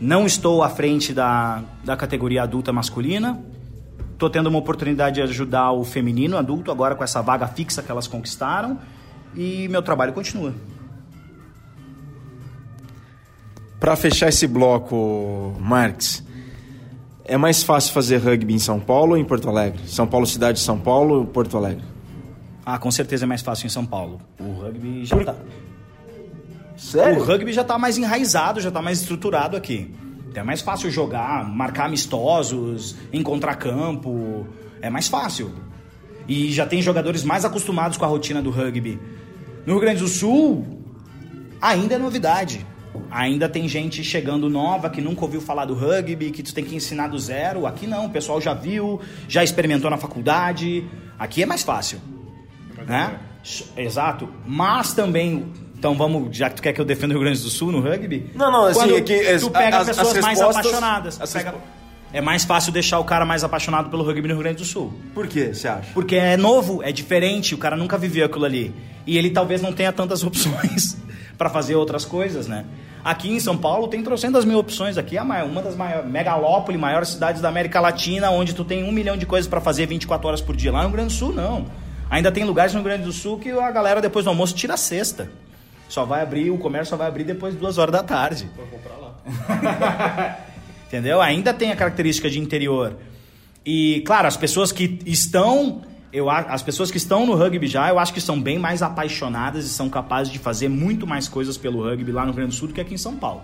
não 0.00 0.26
estou 0.26 0.62
à 0.62 0.68
frente 0.68 1.12
da, 1.12 1.62
da 1.84 1.96
categoria 1.96 2.42
adulta 2.42 2.72
masculina. 2.72 3.40
Tô 4.18 4.30
tendo 4.30 4.48
uma 4.48 4.58
oportunidade 4.58 5.16
de 5.16 5.22
ajudar 5.22 5.72
o 5.72 5.84
feminino 5.84 6.36
adulto 6.36 6.70
agora 6.70 6.94
com 6.94 7.02
essa 7.02 7.20
vaga 7.20 7.46
fixa 7.46 7.82
que 7.82 7.90
elas 7.90 8.06
conquistaram 8.06 8.78
e 9.34 9.68
meu 9.68 9.82
trabalho 9.82 10.12
continua. 10.12 10.54
Para 13.80 13.96
fechar 13.96 14.28
esse 14.28 14.46
bloco, 14.46 15.54
Marques, 15.60 16.24
é 17.24 17.36
mais 17.36 17.62
fácil 17.62 17.92
fazer 17.92 18.18
rugby 18.18 18.54
em 18.54 18.58
São 18.58 18.80
Paulo 18.80 19.12
ou 19.12 19.18
em 19.18 19.24
Porto 19.24 19.48
Alegre? 19.48 19.80
São 19.86 20.06
Paulo, 20.06 20.26
cidade 20.26 20.58
de 20.58 20.64
São 20.64 20.78
Paulo 20.78 21.16
ou 21.16 21.26
Porto 21.26 21.56
Alegre? 21.56 21.93
Ah, 22.64 22.78
com 22.78 22.90
certeza 22.90 23.24
é 23.24 23.26
mais 23.26 23.42
fácil 23.42 23.66
em 23.66 23.70
São 23.70 23.84
Paulo. 23.84 24.20
O 24.40 24.52
rugby 24.52 25.04
já 25.04 25.16
Por- 25.16 25.24
tá. 25.26 25.34
Sério? 26.76 27.20
O 27.20 27.24
rugby 27.24 27.52
já 27.52 27.62
tá 27.62 27.78
mais 27.78 27.98
enraizado, 27.98 28.60
já 28.60 28.70
tá 28.70 28.80
mais 28.82 29.00
estruturado 29.00 29.56
aqui. 29.56 29.94
Então 30.28 30.42
é 30.42 30.46
mais 30.46 30.60
fácil 30.60 30.90
jogar, 30.90 31.44
marcar 31.48 31.84
amistosos, 31.86 32.96
encontrar 33.12 33.54
campo. 33.56 34.46
É 34.80 34.90
mais 34.90 35.06
fácil. 35.08 35.52
E 36.26 36.50
já 36.52 36.66
tem 36.66 36.80
jogadores 36.82 37.22
mais 37.22 37.44
acostumados 37.44 37.96
com 37.96 38.04
a 38.04 38.08
rotina 38.08 38.40
do 38.42 38.50
rugby. 38.50 38.98
No 39.66 39.74
Rio 39.74 39.80
Grande 39.80 40.00
do 40.00 40.08
Sul, 40.08 40.82
ainda 41.60 41.94
é 41.94 41.98
novidade. 41.98 42.66
Ainda 43.10 43.48
tem 43.48 43.68
gente 43.68 44.02
chegando 44.02 44.48
nova 44.48 44.88
que 44.90 45.00
nunca 45.00 45.22
ouviu 45.22 45.40
falar 45.40 45.66
do 45.66 45.74
rugby, 45.74 46.30
que 46.30 46.42
tu 46.42 46.52
tem 46.54 46.64
que 46.64 46.74
ensinar 46.74 47.08
do 47.08 47.18
zero. 47.18 47.66
Aqui 47.66 47.86
não, 47.86 48.06
o 48.06 48.10
pessoal 48.10 48.40
já 48.40 48.54
viu, 48.54 49.00
já 49.28 49.44
experimentou 49.44 49.90
na 49.90 49.96
faculdade. 49.98 50.84
Aqui 51.18 51.42
é 51.42 51.46
mais 51.46 51.62
fácil. 51.62 52.00
Né? 52.86 53.18
Exato. 53.76 54.28
Mas 54.46 54.92
também. 54.94 55.46
Então 55.78 55.94
vamos, 55.94 56.34
já 56.36 56.48
que 56.48 56.56
tu 56.56 56.62
quer 56.62 56.72
que 56.72 56.80
eu 56.80 56.84
defenda 56.84 57.12
o 57.12 57.18
Rio 57.18 57.24
Grande 57.26 57.42
do 57.42 57.50
Sul 57.50 57.70
no 57.70 57.80
rugby? 57.80 58.30
Não, 58.34 58.50
não, 58.50 58.64
assim, 58.66 58.80
Quando 58.80 58.96
é 58.96 59.00
que 59.02 59.20
as- 59.26 59.42
tu 59.42 59.50
pega 59.50 59.76
as- 59.78 59.88
as 59.90 59.96
pessoas 59.96 60.18
mais 60.20 60.38
respostas- 60.38 60.66
apaixonadas. 60.66 61.20
as 61.20 61.32
pega- 61.32 61.50
respo- 61.50 61.66
É 62.12 62.20
mais 62.20 62.44
fácil 62.44 62.72
deixar 62.72 63.00
o 63.00 63.04
cara 63.04 63.24
mais 63.26 63.42
apaixonado 63.42 63.90
pelo 63.90 64.04
rugby 64.04 64.22
no 64.28 64.34
Rio 64.34 64.38
Grande 64.44 64.58
do 64.58 64.64
Sul. 64.64 64.94
Por 65.12 65.26
que 65.26 65.52
você 65.52 65.66
acha? 65.68 65.88
Porque 65.92 66.14
é 66.14 66.36
novo, 66.36 66.80
é 66.82 66.92
diferente, 66.92 67.54
o 67.54 67.58
cara 67.58 67.76
nunca 67.76 67.98
viveu 67.98 68.24
aquilo 68.24 68.44
ali. 68.44 68.72
E 69.06 69.18
ele 69.18 69.30
talvez 69.30 69.60
não 69.60 69.72
tenha 69.72 69.92
tantas 69.92 70.22
opções 70.24 70.96
para 71.36 71.50
fazer 71.50 71.74
outras 71.74 72.04
coisas, 72.04 72.46
né? 72.46 72.64
Aqui 73.04 73.30
em 73.30 73.40
São 73.40 73.58
Paulo 73.58 73.88
tem 73.88 74.00
trocentas 74.02 74.44
mil 74.46 74.58
opções. 74.58 74.96
Aqui 74.96 75.18
é 75.18 75.22
uma 75.22 75.60
das 75.60 75.76
maiores, 75.76 76.08
megalópole, 76.10 76.78
maiores 76.78 77.08
cidades 77.10 77.42
da 77.42 77.48
América 77.50 77.78
Latina, 77.80 78.30
onde 78.30 78.54
tu 78.54 78.64
tem 78.64 78.84
um 78.84 78.92
milhão 78.92 79.16
de 79.16 79.26
coisas 79.26 79.46
para 79.48 79.60
fazer 79.60 79.84
24 79.86 80.26
horas 80.28 80.40
por 80.40 80.54
dia. 80.56 80.70
Lá 80.72 80.78
no 80.78 80.84
Rio 80.88 80.92
Grande 80.96 81.12
do 81.12 81.18
Sul, 81.18 81.32
não. 81.34 81.66
Ainda 82.10 82.30
tem 82.30 82.44
lugares 82.44 82.72
no 82.72 82.80
Rio 82.80 82.84
Grande 82.84 83.04
do 83.04 83.12
Sul 83.12 83.38
que 83.38 83.50
a 83.50 83.70
galera 83.70 84.00
depois 84.00 84.24
do 84.24 84.28
almoço 84.28 84.54
tira 84.54 84.74
a 84.74 84.76
cesta. 84.76 85.30
Só 85.88 86.04
vai 86.04 86.22
abrir, 86.22 86.50
o 86.50 86.58
comércio 86.58 86.90
só 86.90 86.96
vai 86.96 87.06
abrir 87.06 87.24
depois 87.24 87.54
de 87.54 87.60
duas 87.60 87.78
horas 87.78 87.92
da 87.92 88.02
tarde. 88.02 88.48
Entendeu? 90.86 91.20
Ainda 91.20 91.52
tem 91.52 91.72
a 91.72 91.76
característica 91.76 92.30
de 92.30 92.38
interior. 92.38 92.96
E, 93.64 94.02
claro, 94.06 94.28
as 94.28 94.36
pessoas 94.36 94.70
que 94.70 94.98
estão. 95.06 95.82
Eu, 96.12 96.30
as 96.30 96.62
pessoas 96.62 96.92
que 96.92 96.96
estão 96.96 97.26
no 97.26 97.34
rugby 97.34 97.66
já, 97.66 97.88
eu 97.88 97.98
acho 97.98 98.14
que 98.14 98.20
são 98.20 98.40
bem 98.40 98.56
mais 98.56 98.82
apaixonadas 98.82 99.64
e 99.64 99.68
são 99.68 99.90
capazes 99.90 100.32
de 100.32 100.38
fazer 100.38 100.68
muito 100.68 101.08
mais 101.08 101.26
coisas 101.26 101.56
pelo 101.56 101.82
rugby 101.82 102.12
lá 102.12 102.22
no 102.22 102.28
Rio 102.28 102.36
Grande 102.36 102.50
do 102.50 102.54
Sul 102.54 102.68
do 102.68 102.74
que 102.74 102.80
aqui 102.80 102.94
em 102.94 102.98
São 102.98 103.16
Paulo. 103.16 103.42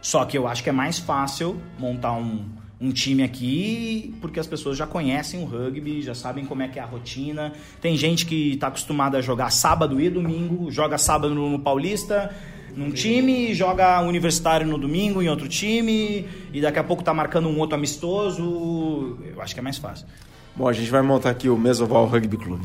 Só 0.00 0.24
que 0.24 0.38
eu 0.38 0.48
acho 0.48 0.62
que 0.62 0.70
é 0.70 0.72
mais 0.72 0.98
fácil 0.98 1.60
montar 1.78 2.12
um, 2.12 2.46
um 2.80 2.92
time 2.92 3.22
aqui 3.22 4.14
porque 4.20 4.38
as 4.38 4.46
pessoas 4.46 4.76
já 4.76 4.86
conhecem 4.86 5.42
o 5.42 5.44
rugby, 5.44 6.00
já 6.00 6.14
sabem 6.14 6.44
como 6.44 6.62
é 6.62 6.68
que 6.68 6.78
é 6.78 6.82
a 6.82 6.86
rotina. 6.86 7.52
Tem 7.80 7.96
gente 7.96 8.24
que 8.24 8.52
está 8.52 8.68
acostumada 8.68 9.18
a 9.18 9.20
jogar 9.20 9.50
sábado 9.50 10.00
e 10.00 10.08
domingo, 10.08 10.70
joga 10.70 10.96
sábado 10.96 11.34
no, 11.34 11.58
Paulista, 11.58 12.34
num 12.76 12.90
time, 12.90 13.52
joga 13.52 14.00
universitário 14.02 14.66
no 14.66 14.78
domingo 14.78 15.20
em 15.20 15.28
outro 15.28 15.48
time, 15.48 16.26
e 16.52 16.60
daqui 16.60 16.78
a 16.78 16.84
pouco 16.84 17.02
tá 17.02 17.12
marcando 17.12 17.48
um 17.48 17.58
outro 17.58 17.74
amistoso. 17.74 19.18
Eu 19.24 19.42
acho 19.42 19.54
que 19.54 19.60
é 19.60 19.62
mais 19.62 19.78
fácil. 19.78 20.06
Bom, 20.54 20.68
a 20.68 20.72
gente 20.72 20.90
vai 20.90 21.02
montar 21.02 21.30
aqui 21.30 21.48
o 21.48 21.56
Mesoval 21.56 22.06
Rugby 22.06 22.36
Clube. 22.36 22.64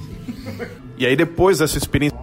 E 0.98 1.06
aí 1.06 1.16
depois 1.16 1.58
dessa 1.58 1.78
experiência. 1.78 2.18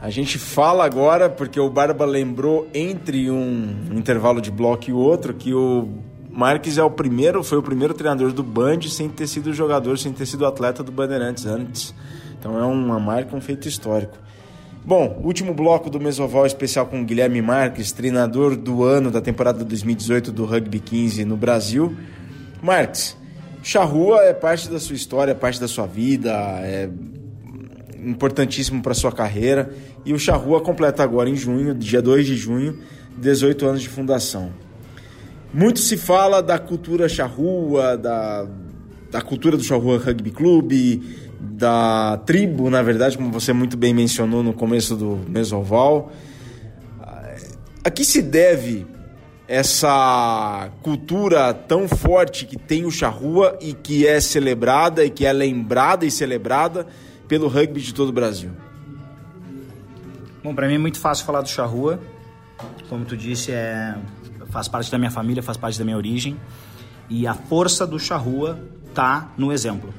A 0.00 0.10
gente 0.10 0.38
fala 0.38 0.84
agora, 0.84 1.30
porque 1.30 1.58
o 1.58 1.70
Barba 1.70 2.04
lembrou 2.04 2.68
entre 2.74 3.30
um 3.30 3.88
intervalo 3.92 4.38
de 4.38 4.50
bloco 4.50 4.90
e 4.90 4.92
outro, 4.92 5.32
que 5.32 5.54
o 5.54 5.88
Marques 6.34 6.78
é 6.78 6.82
o 6.82 6.90
primeiro, 6.90 7.44
foi 7.44 7.58
o 7.58 7.62
primeiro 7.62 7.94
treinador 7.94 8.32
do 8.32 8.42
Band 8.42 8.82
sem 8.88 9.08
ter 9.08 9.28
sido 9.28 9.54
jogador, 9.54 9.96
sem 9.96 10.12
ter 10.12 10.26
sido 10.26 10.44
atleta 10.44 10.82
do 10.82 10.90
Bandeirantes 10.90 11.46
antes. 11.46 11.94
Então 12.36 12.58
é 12.58 12.64
uma 12.64 12.98
marca, 12.98 13.36
um 13.36 13.40
feito 13.40 13.68
histórico. 13.68 14.18
Bom, 14.84 15.20
último 15.22 15.54
bloco 15.54 15.88
do 15.88 16.00
Mesoval 16.00 16.44
especial 16.44 16.86
com 16.86 17.04
Guilherme 17.04 17.40
Marques, 17.40 17.92
treinador 17.92 18.56
do 18.56 18.82
ano 18.82 19.12
da 19.12 19.20
temporada 19.20 19.64
2018 19.64 20.32
do 20.32 20.44
Rugby 20.44 20.80
15 20.80 21.24
no 21.24 21.36
Brasil. 21.36 21.94
Marques, 22.60 23.16
Charrua 23.62 24.22
é 24.24 24.34
parte 24.34 24.68
da 24.68 24.80
sua 24.80 24.96
história, 24.96 25.30
é 25.30 25.34
parte 25.34 25.60
da 25.60 25.68
sua 25.68 25.86
vida, 25.86 26.32
é 26.32 26.90
importantíssimo 28.04 28.82
para 28.82 28.92
sua 28.92 29.12
carreira. 29.12 29.72
E 30.04 30.12
o 30.12 30.18
Charrua 30.18 30.60
completa 30.60 31.04
agora 31.04 31.30
em 31.30 31.36
junho, 31.36 31.74
dia 31.76 32.02
2 32.02 32.26
de 32.26 32.34
junho, 32.34 32.80
18 33.16 33.64
anos 33.66 33.82
de 33.82 33.88
fundação. 33.88 34.63
Muito 35.54 35.78
se 35.78 35.96
fala 35.96 36.42
da 36.42 36.58
cultura 36.58 37.08
charrua, 37.08 37.96
da, 37.96 38.44
da 39.08 39.22
cultura 39.22 39.56
do 39.56 39.62
Charrua 39.62 39.98
Rugby 39.98 40.32
Clube, 40.32 41.00
da 41.38 42.20
tribo, 42.26 42.68
na 42.68 42.82
verdade, 42.82 43.16
como 43.16 43.30
você 43.30 43.52
muito 43.52 43.76
bem 43.76 43.94
mencionou 43.94 44.42
no 44.42 44.52
começo 44.52 44.96
do 44.96 45.20
Mesoval. 45.28 46.10
A 47.84 47.88
que 47.88 48.04
se 48.04 48.20
deve 48.20 48.84
essa 49.46 50.72
cultura 50.82 51.54
tão 51.54 51.86
forte 51.86 52.46
que 52.46 52.58
tem 52.58 52.84
o 52.84 52.90
Charrua 52.90 53.56
e 53.60 53.74
que 53.74 54.04
é 54.04 54.20
celebrada 54.20 55.04
e 55.04 55.10
que 55.10 55.24
é 55.24 55.32
lembrada 55.32 56.04
e 56.04 56.10
celebrada 56.10 56.84
pelo 57.28 57.46
rugby 57.46 57.80
de 57.80 57.94
todo 57.94 58.08
o 58.08 58.12
Brasil? 58.12 58.50
Bom, 60.42 60.52
para 60.52 60.66
mim 60.66 60.74
é 60.74 60.78
muito 60.78 60.98
fácil 60.98 61.24
falar 61.24 61.42
do 61.42 61.48
Charrua. 61.48 62.00
Como 62.88 63.04
tu 63.04 63.16
disse, 63.16 63.52
é 63.52 63.94
faz 64.54 64.68
parte 64.68 64.88
da 64.88 64.96
minha 64.96 65.10
família, 65.10 65.42
faz 65.42 65.58
parte 65.58 65.76
da 65.76 65.84
minha 65.84 65.96
origem. 65.96 66.36
E 67.10 67.26
a 67.26 67.34
força 67.34 67.84
do 67.84 67.98
Charrua 67.98 68.56
tá 68.94 69.32
no 69.36 69.52
exemplo, 69.52 69.92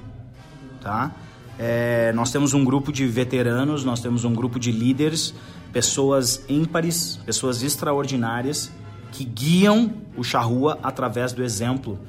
tá? 0.82 1.12
É, 1.60 2.14
nós 2.14 2.32
temos 2.32 2.54
um 2.54 2.64
grupo 2.64 2.90
de 2.90 3.06
veteranos, 3.06 3.84
nós 3.84 4.00
temos 4.00 4.24
um 4.24 4.34
grupo 4.34 4.58
de 4.58 4.72
líderes, 4.72 5.34
pessoas 5.74 6.42
ímpares, 6.48 7.20
pessoas 7.26 7.64
extraordinárias 7.64 8.72
que 9.12 9.26
guiam 9.26 9.92
o 10.16 10.24
Charrua 10.24 10.80
através 10.82 11.34
do 11.34 11.44
exemplo, 11.44 12.00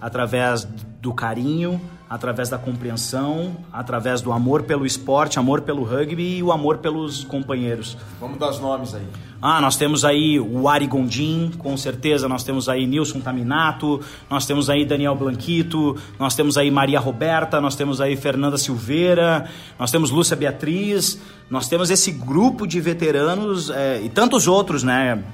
através 0.00 0.64
do 1.00 1.14
carinho, 1.14 1.80
através 2.12 2.50
da 2.50 2.58
compreensão, 2.58 3.56
através 3.72 4.20
do 4.20 4.32
amor 4.32 4.64
pelo 4.64 4.84
esporte, 4.84 5.38
amor 5.38 5.62
pelo 5.62 5.82
rugby 5.82 6.36
e 6.36 6.42
o 6.42 6.52
amor 6.52 6.76
pelos 6.76 7.24
companheiros. 7.24 7.96
Vamos 8.20 8.38
dar 8.38 8.50
os 8.50 8.60
nomes 8.60 8.94
aí. 8.94 9.06
Ah, 9.40 9.62
nós 9.62 9.78
temos 9.78 10.04
aí 10.04 10.38
o 10.38 10.68
Ari 10.68 10.86
Gondim, 10.86 11.50
com 11.56 11.74
certeza, 11.74 12.28
nós 12.28 12.44
temos 12.44 12.68
aí 12.68 12.86
Nilson 12.86 13.20
Taminato, 13.20 13.98
nós 14.28 14.44
temos 14.44 14.68
aí 14.68 14.84
Daniel 14.84 15.16
Blanquito, 15.16 15.96
nós 16.18 16.36
temos 16.36 16.58
aí 16.58 16.70
Maria 16.70 17.00
Roberta, 17.00 17.62
nós 17.62 17.74
temos 17.76 17.98
aí 17.98 18.14
Fernanda 18.14 18.58
Silveira, 18.58 19.48
nós 19.78 19.90
temos 19.90 20.10
Lúcia 20.10 20.36
Beatriz, 20.36 21.18
nós 21.48 21.66
temos 21.66 21.90
esse 21.90 22.12
grupo 22.12 22.66
de 22.66 22.78
veteranos 22.78 23.70
é, 23.70 24.02
e 24.02 24.10
tantos 24.10 24.46
outros, 24.46 24.82
né? 24.82 25.24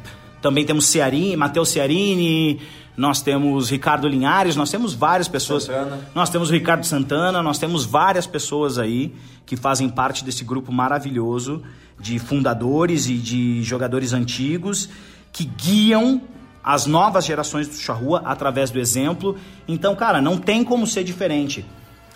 Também 0.41 0.65
temos 0.65 0.87
Cearini, 0.87 1.37
Matheus 1.37 1.71
Cearini, 1.71 2.61
nós 2.99 3.23
temos 3.23 3.71
Ricardo 3.71 4.09
Linhares, 4.09 4.57
nós 4.57 4.73
temos 4.73 4.93
várias 4.93 5.29
pessoas. 5.29 5.63
Santana. 5.63 6.01
Nós 6.13 6.29
temos 6.31 6.51
o 6.51 6.53
Ricardo 6.53 6.85
Santana, 6.85 7.41
nós 7.41 7.57
temos 7.57 7.85
várias 7.85 8.27
pessoas 8.27 8.77
aí 8.77 9.15
que 9.47 9.57
fazem 9.57 9.89
parte 9.89 10.25
desse 10.25 10.43
grupo 10.43 10.73
maravilhoso 10.73 11.63
de 12.01 12.19
fundadores 12.19 13.07
e 13.07 13.15
de 13.15 13.63
jogadores 13.63 14.13
antigos 14.13 14.89
que 15.33 15.45
guiam 15.45 16.21
as 16.63 16.87
novas 16.87 17.25
gerações 17.25 17.69
do 17.69 17.77
Charrua 17.77 18.21
através 18.25 18.69
do 18.69 18.81
exemplo. 18.81 19.37
Então, 19.69 19.95
cara, 19.95 20.21
não 20.21 20.37
tem 20.37 20.65
como 20.65 20.85
ser 20.85 21.05
diferente. 21.05 21.65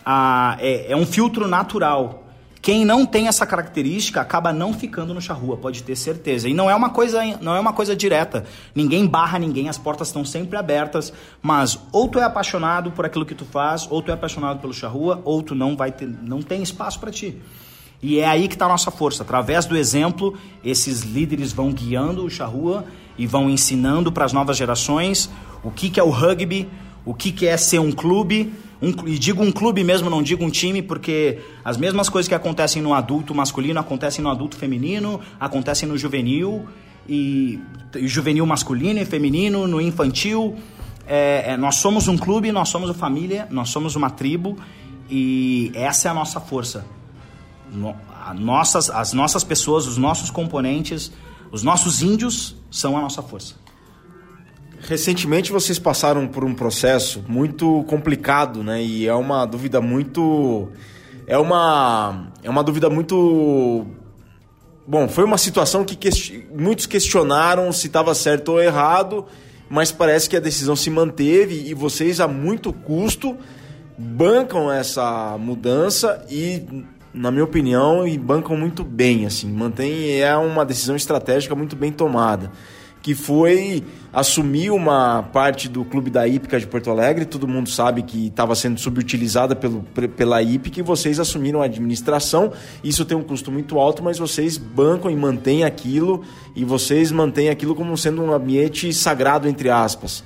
Ah, 0.04 0.56
é, 0.58 0.90
é 0.90 0.96
um 0.96 1.06
filtro 1.06 1.46
natural. 1.46 2.21
Quem 2.62 2.84
não 2.84 3.04
tem 3.04 3.26
essa 3.26 3.44
característica 3.44 4.20
acaba 4.20 4.52
não 4.52 4.72
ficando 4.72 5.12
no 5.12 5.20
charrua, 5.20 5.56
pode 5.56 5.82
ter 5.82 5.96
certeza. 5.96 6.48
E 6.48 6.54
não 6.54 6.70
é 6.70 6.74
uma 6.76 6.90
coisa, 6.90 7.20
não 7.40 7.56
é 7.56 7.58
uma 7.58 7.72
coisa 7.72 7.96
direta. 7.96 8.44
Ninguém 8.72 9.04
barra 9.04 9.36
ninguém, 9.36 9.68
as 9.68 9.76
portas 9.76 10.06
estão 10.06 10.24
sempre 10.24 10.56
abertas, 10.56 11.12
mas 11.42 11.76
ou 11.90 12.06
tu 12.06 12.20
é 12.20 12.22
apaixonado 12.22 12.92
por 12.92 13.04
aquilo 13.04 13.26
que 13.26 13.34
tu 13.34 13.44
faz, 13.44 13.88
ou 13.90 14.00
tu 14.00 14.12
é 14.12 14.14
apaixonado 14.14 14.60
pelo 14.60 14.72
charrua, 14.72 15.20
ou 15.24 15.42
tu 15.42 15.56
não 15.56 15.76
vai 15.76 15.90
ter, 15.90 16.06
não 16.06 16.40
tem 16.40 16.62
espaço 16.62 17.00
para 17.00 17.10
ti. 17.10 17.36
E 18.00 18.20
é 18.20 18.28
aí 18.28 18.46
que 18.46 18.54
está 18.54 18.66
a 18.66 18.68
nossa 18.68 18.92
força. 18.92 19.24
Através 19.24 19.66
do 19.66 19.76
exemplo, 19.76 20.38
esses 20.64 21.00
líderes 21.00 21.52
vão 21.52 21.72
guiando 21.72 22.24
o 22.24 22.30
charrua 22.30 22.84
e 23.18 23.26
vão 23.26 23.50
ensinando 23.50 24.12
para 24.12 24.24
as 24.24 24.32
novas 24.32 24.56
gerações 24.56 25.28
o 25.64 25.70
que, 25.72 25.90
que 25.90 25.98
é 25.98 26.02
o 26.02 26.10
rugby, 26.10 26.68
o 27.04 27.12
que, 27.12 27.32
que 27.32 27.44
é 27.44 27.56
ser 27.56 27.80
um 27.80 27.90
clube. 27.90 28.52
Um, 28.82 29.08
e 29.08 29.16
digo 29.16 29.42
um 29.42 29.52
clube 29.52 29.84
mesmo, 29.84 30.10
não 30.10 30.22
digo 30.22 30.44
um 30.44 30.50
time, 30.50 30.82
porque 30.82 31.38
as 31.64 31.76
mesmas 31.76 32.08
coisas 32.08 32.28
que 32.28 32.34
acontecem 32.34 32.82
no 32.82 32.92
adulto 32.92 33.32
masculino 33.32 33.78
acontecem 33.78 34.24
no 34.24 34.28
adulto 34.28 34.56
feminino, 34.56 35.20
acontecem 35.38 35.88
no 35.88 35.96
juvenil, 35.96 36.66
e, 37.08 37.60
e 37.94 38.08
juvenil 38.08 38.44
masculino 38.44 39.00
e 39.00 39.04
feminino, 39.04 39.66
no 39.68 39.80
infantil. 39.80 40.56
é, 41.06 41.52
é, 41.52 41.56
nós 41.56 41.76
somos 41.76 42.08
um 42.08 42.16
clube, 42.16 42.50
nós 42.50 42.68
somos 42.68 42.88
uma 42.88 42.94
família, 42.94 43.46
nós 43.50 43.68
somos 43.70 43.94
uma 43.94 44.10
tribo 44.10 44.56
e 45.08 45.70
essa 45.74 46.08
é 46.08 46.10
a 46.10 46.14
nossa 46.14 46.40
força. 46.40 46.84
No, 47.72 47.94
a 48.24 48.34
nossas, 48.34 48.90
as 48.90 49.12
nossas 49.12 49.44
pessoas, 49.44 49.86
os 49.86 49.96
nossos 49.96 50.30
componentes, 50.30 51.12
os 51.50 51.62
nossos 51.62 52.02
índios 52.02 52.56
são 52.70 52.96
a 52.96 53.00
nossa 53.00 53.22
força. 53.22 53.61
Recentemente 54.88 55.52
vocês 55.52 55.78
passaram 55.78 56.26
por 56.26 56.44
um 56.44 56.54
processo 56.54 57.24
muito 57.28 57.84
complicado, 57.84 58.64
né? 58.64 58.82
E 58.82 59.06
é 59.06 59.14
uma 59.14 59.46
dúvida 59.46 59.80
muito 59.80 60.68
é 61.26 61.38
uma 61.38 62.32
é 62.42 62.50
uma 62.50 62.64
dúvida 62.64 62.90
muito 62.90 63.86
bom, 64.86 65.08
foi 65.08 65.22
uma 65.22 65.38
situação 65.38 65.84
que 65.84 65.94
quest... 65.94 66.32
muitos 66.52 66.86
questionaram 66.86 67.70
se 67.72 67.86
estava 67.86 68.12
certo 68.12 68.52
ou 68.52 68.60
errado, 68.60 69.24
mas 69.70 69.92
parece 69.92 70.28
que 70.28 70.36
a 70.36 70.40
decisão 70.40 70.74
se 70.74 70.90
manteve 70.90 71.68
e 71.68 71.74
vocês 71.74 72.18
a 72.18 72.26
muito 72.26 72.72
custo 72.72 73.36
bancam 73.96 74.70
essa 74.70 75.38
mudança 75.38 76.26
e 76.28 76.84
na 77.14 77.30
minha 77.30 77.44
opinião 77.44 78.04
e 78.04 78.18
bancam 78.18 78.56
muito 78.56 78.82
bem 78.82 79.26
assim, 79.26 79.48
mantém 79.48 80.20
é 80.20 80.36
uma 80.36 80.64
decisão 80.64 80.96
estratégica 80.96 81.54
muito 81.54 81.76
bem 81.76 81.92
tomada 81.92 82.50
que 83.02 83.16
foi 83.16 83.82
assumir 84.12 84.70
uma 84.70 85.24
parte 85.24 85.68
do 85.68 85.84
clube 85.84 86.08
da 86.08 86.26
Hípica 86.26 86.58
de 86.60 86.66
Porto 86.66 86.88
Alegre. 86.88 87.24
Todo 87.24 87.48
mundo 87.48 87.68
sabe 87.68 88.02
que 88.02 88.28
estava 88.28 88.54
sendo 88.54 88.78
subutilizada 88.78 89.56
pelo, 89.56 89.82
pela 90.16 90.40
Hípica 90.40 90.78
e 90.78 90.82
vocês 90.82 91.18
assumiram 91.18 91.60
a 91.60 91.64
administração. 91.64 92.52
Isso 92.82 93.04
tem 93.04 93.16
um 93.16 93.22
custo 93.22 93.50
muito 93.50 93.78
alto, 93.78 94.04
mas 94.04 94.18
vocês 94.18 94.56
bancam 94.56 95.10
e 95.10 95.16
mantêm 95.16 95.64
aquilo 95.64 96.22
e 96.54 96.64
vocês 96.64 97.10
mantêm 97.10 97.48
aquilo 97.50 97.74
como 97.74 97.98
sendo 97.98 98.22
um 98.22 98.32
ambiente 98.32 98.92
sagrado, 98.92 99.48
entre 99.48 99.68
aspas. 99.68 100.22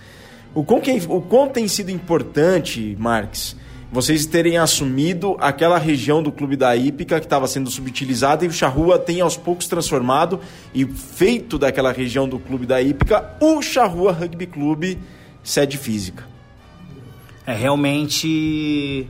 O 0.55 0.63
quão, 0.63 0.81
o 1.09 1.21
quão 1.23 1.49
tem 1.49 1.67
sido 1.69 1.91
importante, 1.91 2.95
Marques, 2.99 3.57
vocês 3.97 4.27
terem 4.27 4.59
assumido 4.59 5.39
aquela 5.41 5.79
região 5.79 6.23
do 6.23 6.31
clube 6.31 6.55
da 6.55 6.77
Hípica 6.77 7.19
que 7.19 7.25
estava 7.25 7.47
sendo 7.47 7.71
subutilizada 7.71 8.45
e 8.45 8.49
o 8.49 8.53
Charrua 8.53 8.99
tem 8.99 9.23
aos 9.23 9.39
poucos 9.39 9.67
transformado 9.69 10.39
e 10.75 10.85
feito 10.85 11.57
daquela 11.59 11.91
região 11.93 12.29
do 12.29 12.39
clube 12.39 12.67
da 12.67 12.83
Hípica 12.83 13.35
o 13.41 13.63
Charrua 13.63 14.13
Rugby 14.13 14.47
Clube 14.49 14.99
sede 15.43 15.79
física. 15.79 16.29
É 17.47 17.55
realmente 17.55 19.09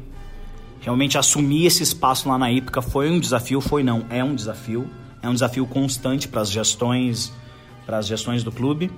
realmente 0.81 1.19
assumir 1.19 1.67
esse 1.67 1.83
espaço 1.83 2.29
lá 2.29 2.39
na 2.39 2.53
Hípica 2.53 2.81
foi 2.81 3.11
um 3.11 3.19
desafio, 3.19 3.61
foi 3.61 3.83
não, 3.83 4.07
é 4.09 4.23
um 4.23 4.37
desafio, 4.37 4.89
é 5.21 5.29
um 5.29 5.33
desafio 5.33 5.67
constante 5.67 6.29
para 6.29 6.43
as 6.43 6.49
gestões 6.49 7.33
para 7.85 7.99
as 7.99 8.07
gestões 8.07 8.45
do 8.45 8.53
clube. 8.53 8.93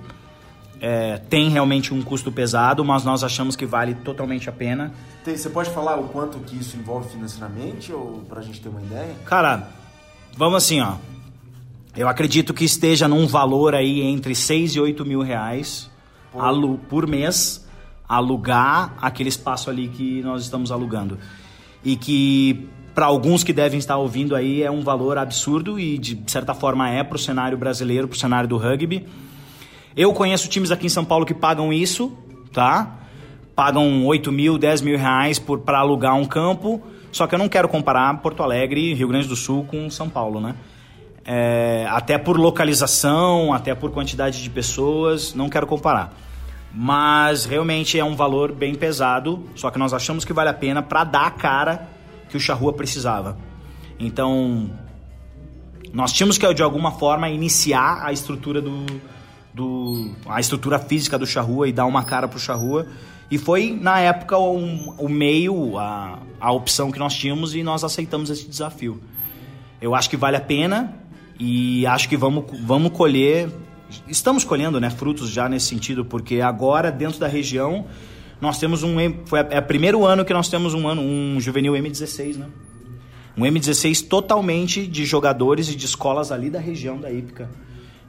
É, 0.81 1.17
tem 1.17 1.49
realmente 1.49 1.93
um 1.93 2.01
custo 2.01 2.31
pesado, 2.31 2.85
mas 2.85 3.03
nós 3.03 3.23
achamos 3.23 3.55
que 3.55 3.65
vale 3.65 3.93
totalmente 3.95 4.49
a 4.49 4.51
pena. 4.51 4.93
Tem, 5.23 5.35
você 5.35 5.49
pode 5.49 5.69
falar 5.71 5.99
o 5.99 6.07
quanto 6.07 6.39
que 6.39 6.57
isso 6.57 6.77
envolve 6.77 7.09
financeiramente, 7.09 7.91
ou 7.91 8.23
para 8.27 8.39
a 8.39 8.43
gente 8.43 8.61
ter 8.61 8.69
uma 8.69 8.81
ideia? 8.81 9.13
Cara, 9.25 9.67
vamos 10.37 10.57
assim, 10.57 10.79
ó. 10.79 10.95
Eu 11.95 12.07
acredito 12.07 12.53
que 12.53 12.63
esteja 12.63 13.07
num 13.07 13.27
valor 13.27 13.75
aí 13.75 14.01
entre 14.01 14.33
6 14.33 14.75
e 14.75 14.79
8 14.79 15.05
mil 15.05 15.21
reais 15.21 15.89
por, 16.31 16.41
alu 16.41 16.77
por 16.89 17.07
mês 17.07 17.67
alugar 18.07 18.95
aquele 19.01 19.29
espaço 19.29 19.69
ali 19.69 19.87
que 19.89 20.21
nós 20.21 20.43
estamos 20.43 20.71
alugando. 20.71 21.19
E 21.83 21.95
que 21.95 22.67
para 22.95 23.05
alguns 23.05 23.43
que 23.43 23.53
devem 23.53 23.77
estar 23.77 23.97
ouvindo 23.97 24.35
aí 24.35 24.63
é 24.63 24.71
um 24.71 24.81
valor 24.81 25.17
absurdo 25.17 25.79
e 25.79 25.97
de 25.97 26.19
certa 26.27 26.53
forma 26.53 26.89
é 26.89 27.03
para 27.03 27.15
o 27.15 27.19
cenário 27.19 27.57
brasileiro, 27.57 28.07
para 28.07 28.15
o 28.15 28.19
cenário 28.19 28.49
do 28.49 28.57
rugby 28.57 29.05
eu 29.95 30.13
conheço 30.13 30.47
times 30.47 30.71
aqui 30.71 30.85
em 30.85 30.89
São 30.89 31.03
Paulo 31.03 31.25
que 31.25 31.33
pagam 31.33 31.73
isso, 31.73 32.15
tá? 32.53 32.99
Pagam 33.55 34.05
8 34.05 34.31
mil, 34.31 34.57
10 34.57 34.81
mil 34.81 34.97
reais 34.97 35.39
para 35.39 35.79
alugar 35.79 36.15
um 36.15 36.25
campo. 36.25 36.81
Só 37.11 37.27
que 37.27 37.35
eu 37.35 37.39
não 37.39 37.49
quero 37.49 37.67
comparar 37.67 38.15
Porto 38.21 38.43
Alegre, 38.43 38.93
Rio 38.93 39.07
Grande 39.07 39.27
do 39.27 39.35
Sul 39.35 39.65
com 39.65 39.89
São 39.89 40.07
Paulo, 40.09 40.39
né? 40.39 40.55
É, 41.25 41.85
até 41.89 42.17
por 42.17 42.37
localização, 42.37 43.53
até 43.53 43.75
por 43.75 43.91
quantidade 43.91 44.41
de 44.41 44.49
pessoas, 44.49 45.33
não 45.33 45.49
quero 45.49 45.67
comparar. 45.67 46.13
Mas 46.73 47.45
realmente 47.45 47.99
é 47.99 48.03
um 48.03 48.15
valor 48.15 48.51
bem 48.51 48.75
pesado, 48.75 49.43
só 49.55 49.71
que 49.71 49.79
nós 49.79 49.93
achamos 49.93 50.23
que 50.23 50.33
vale 50.33 50.49
a 50.49 50.53
pena 50.53 50.81
para 50.81 51.03
dar 51.03 51.25
a 51.25 51.31
cara 51.31 51.87
que 52.29 52.37
o 52.37 52.39
Charrua 52.39 52.73
precisava. 52.73 53.37
Então, 53.99 54.69
nós 55.91 56.13
tínhamos 56.13 56.37
que 56.37 56.51
de 56.53 56.61
alguma 56.61 56.91
forma 56.91 57.27
iniciar 57.29 58.05
a 58.05 58.13
estrutura 58.13 58.61
do, 58.61 58.85
do 59.53 60.11
a 60.27 60.39
estrutura 60.39 60.79
física 60.79 61.17
do 61.17 61.25
charrua 61.25 61.67
e 61.67 61.71
dar 61.71 61.85
uma 61.85 62.03
cara 62.03 62.27
pro 62.27 62.39
charrua. 62.39 62.87
E 63.31 63.37
foi, 63.37 63.77
na 63.79 63.99
época, 63.99 64.37
o, 64.37 64.57
o 64.97 65.07
meio, 65.07 65.77
a, 65.77 66.19
a 66.39 66.51
opção 66.51 66.91
que 66.91 66.97
nós 66.97 67.13
tínhamos 67.13 67.53
e 67.53 67.61
nós 67.61 67.83
aceitamos 67.83 68.29
esse 68.29 68.47
desafio. 68.47 68.99
Eu 69.79 69.93
acho 69.93 70.09
que 70.09 70.17
vale 70.17 70.35
a 70.35 70.41
pena 70.41 70.95
e 71.39 71.85
acho 71.85 72.09
que 72.09 72.17
vamos, 72.17 72.45
vamos 72.63 72.91
colher. 72.91 73.49
Estamos 74.07 74.43
colhendo 74.43 74.79
né, 74.79 74.89
frutos 74.89 75.29
já 75.29 75.47
nesse 75.47 75.67
sentido, 75.67 76.03
porque 76.03 76.41
agora, 76.41 76.91
dentro 76.91 77.19
da 77.19 77.27
região, 77.27 77.85
nós 78.41 78.57
temos 78.57 78.83
um. 78.83 78.95
Foi 79.25 79.39
é 79.49 79.59
o 79.59 79.63
primeiro 79.63 80.05
ano 80.05 80.25
que 80.25 80.33
nós 80.33 80.49
temos 80.49 80.73
um 80.73 80.87
ano, 80.87 81.01
um 81.01 81.39
juvenil 81.39 81.73
M16, 81.73 82.37
né? 82.37 82.47
Um 83.37 83.43
M16 83.43 84.07
totalmente 84.07 84.85
de 84.85 85.05
jogadores 85.05 85.69
e 85.69 85.75
de 85.75 85.85
escolas 85.85 86.31
ali 86.31 86.49
da 86.49 86.59
região 86.59 86.99
da 86.99 87.11
Ípica. 87.11 87.49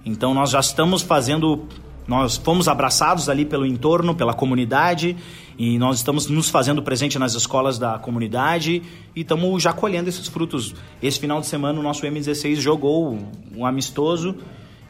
Então 0.05 0.33
nós 0.33 0.51
já 0.51 0.61
estamos 0.61 1.03
fazendo, 1.03 1.65
nós 2.07 2.37
fomos 2.37 2.69
abraçados 2.69 3.29
ali 3.29 3.45
pelo 3.45 3.67
entorno, 3.67 4.15
pela 4.15 4.33
comunidade, 4.33 5.17
e 5.59 5.79
nós 5.79 5.99
estamos 5.99 6.27
nos 6.29 6.49
fazendo 6.49 6.83
presente 6.83 7.19
nas 7.19 7.35
escolas 7.35 7.79
da 7.79 7.99
comunidade 7.99 8.83
e 9.15 9.21
estamos 9.21 9.63
já 9.63 9.73
colhendo 9.73 10.09
esses 10.09 10.27
frutos. 10.27 10.75
Esse 11.03 11.21
final 11.21 11.41
de 11.41 11.47
semana 11.47 11.79
o 11.79 11.83
nosso 11.83 12.07
M16 12.07 12.57
jogou 12.57 13.19
um 13.55 13.67
amistoso, 13.67 14.35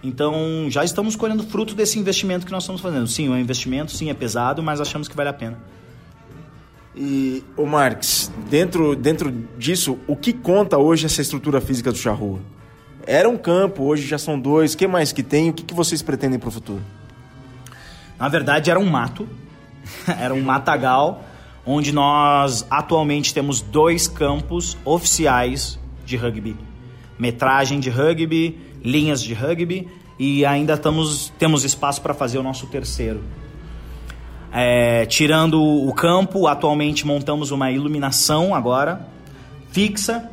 então 0.02 0.66
já 0.68 0.84
estamos 0.84 1.16
colhendo 1.16 1.42
fruto 1.42 1.74
desse 1.74 1.98
investimento 1.98 2.46
que 2.46 2.52
nós 2.52 2.62
estamos 2.62 2.80
fazendo. 2.80 3.06
Sim, 3.08 3.28
o 3.28 3.36
investimento 3.36 3.90
sim 3.90 4.10
é 4.10 4.14
pesado, 4.14 4.62
mas 4.62 4.80
achamos 4.80 5.08
que 5.08 5.16
vale 5.16 5.28
a 5.28 5.34
pena. 5.34 5.58
E 6.94 7.42
o 7.56 7.66
Marx, 7.66 8.32
dentro, 8.48 8.96
dentro 8.96 9.32
disso, 9.58 9.98
o 10.06 10.16
que 10.16 10.32
conta 10.32 10.78
hoje 10.78 11.06
essa 11.06 11.20
estrutura 11.20 11.60
física 11.60 11.90
do 11.92 11.98
Charrua? 11.98 12.40
Era 13.06 13.28
um 13.28 13.36
campo, 13.36 13.84
hoje 13.84 14.06
já 14.06 14.18
são 14.18 14.38
dois. 14.38 14.74
O 14.74 14.76
que 14.78 14.86
mais 14.86 15.12
que 15.12 15.22
tem? 15.22 15.50
O 15.50 15.52
que, 15.52 15.62
que 15.62 15.74
vocês 15.74 16.02
pretendem 16.02 16.38
para 16.38 16.48
o 16.48 16.52
futuro? 16.52 16.82
Na 18.18 18.28
verdade, 18.28 18.70
era 18.70 18.78
um 18.78 18.88
mato. 18.88 19.28
era 20.20 20.34
um 20.34 20.42
matagal, 20.42 21.24
onde 21.64 21.92
nós 21.92 22.66
atualmente 22.70 23.32
temos 23.32 23.60
dois 23.60 24.06
campos 24.06 24.76
oficiais 24.84 25.78
de 26.04 26.16
rugby. 26.16 26.56
Metragem 27.18 27.80
de 27.80 27.90
rugby, 27.90 28.58
linhas 28.82 29.22
de 29.22 29.34
rugby 29.34 29.88
e 30.18 30.44
ainda 30.44 30.74
estamos, 30.74 31.32
temos 31.38 31.64
espaço 31.64 32.00
para 32.02 32.14
fazer 32.14 32.38
o 32.38 32.42
nosso 32.42 32.66
terceiro. 32.66 33.22
É, 34.52 35.06
tirando 35.06 35.62
o 35.62 35.92
campo, 35.94 36.46
atualmente 36.46 37.06
montamos 37.06 37.50
uma 37.50 37.70
iluminação 37.70 38.54
agora 38.54 39.08
fixa 39.70 40.28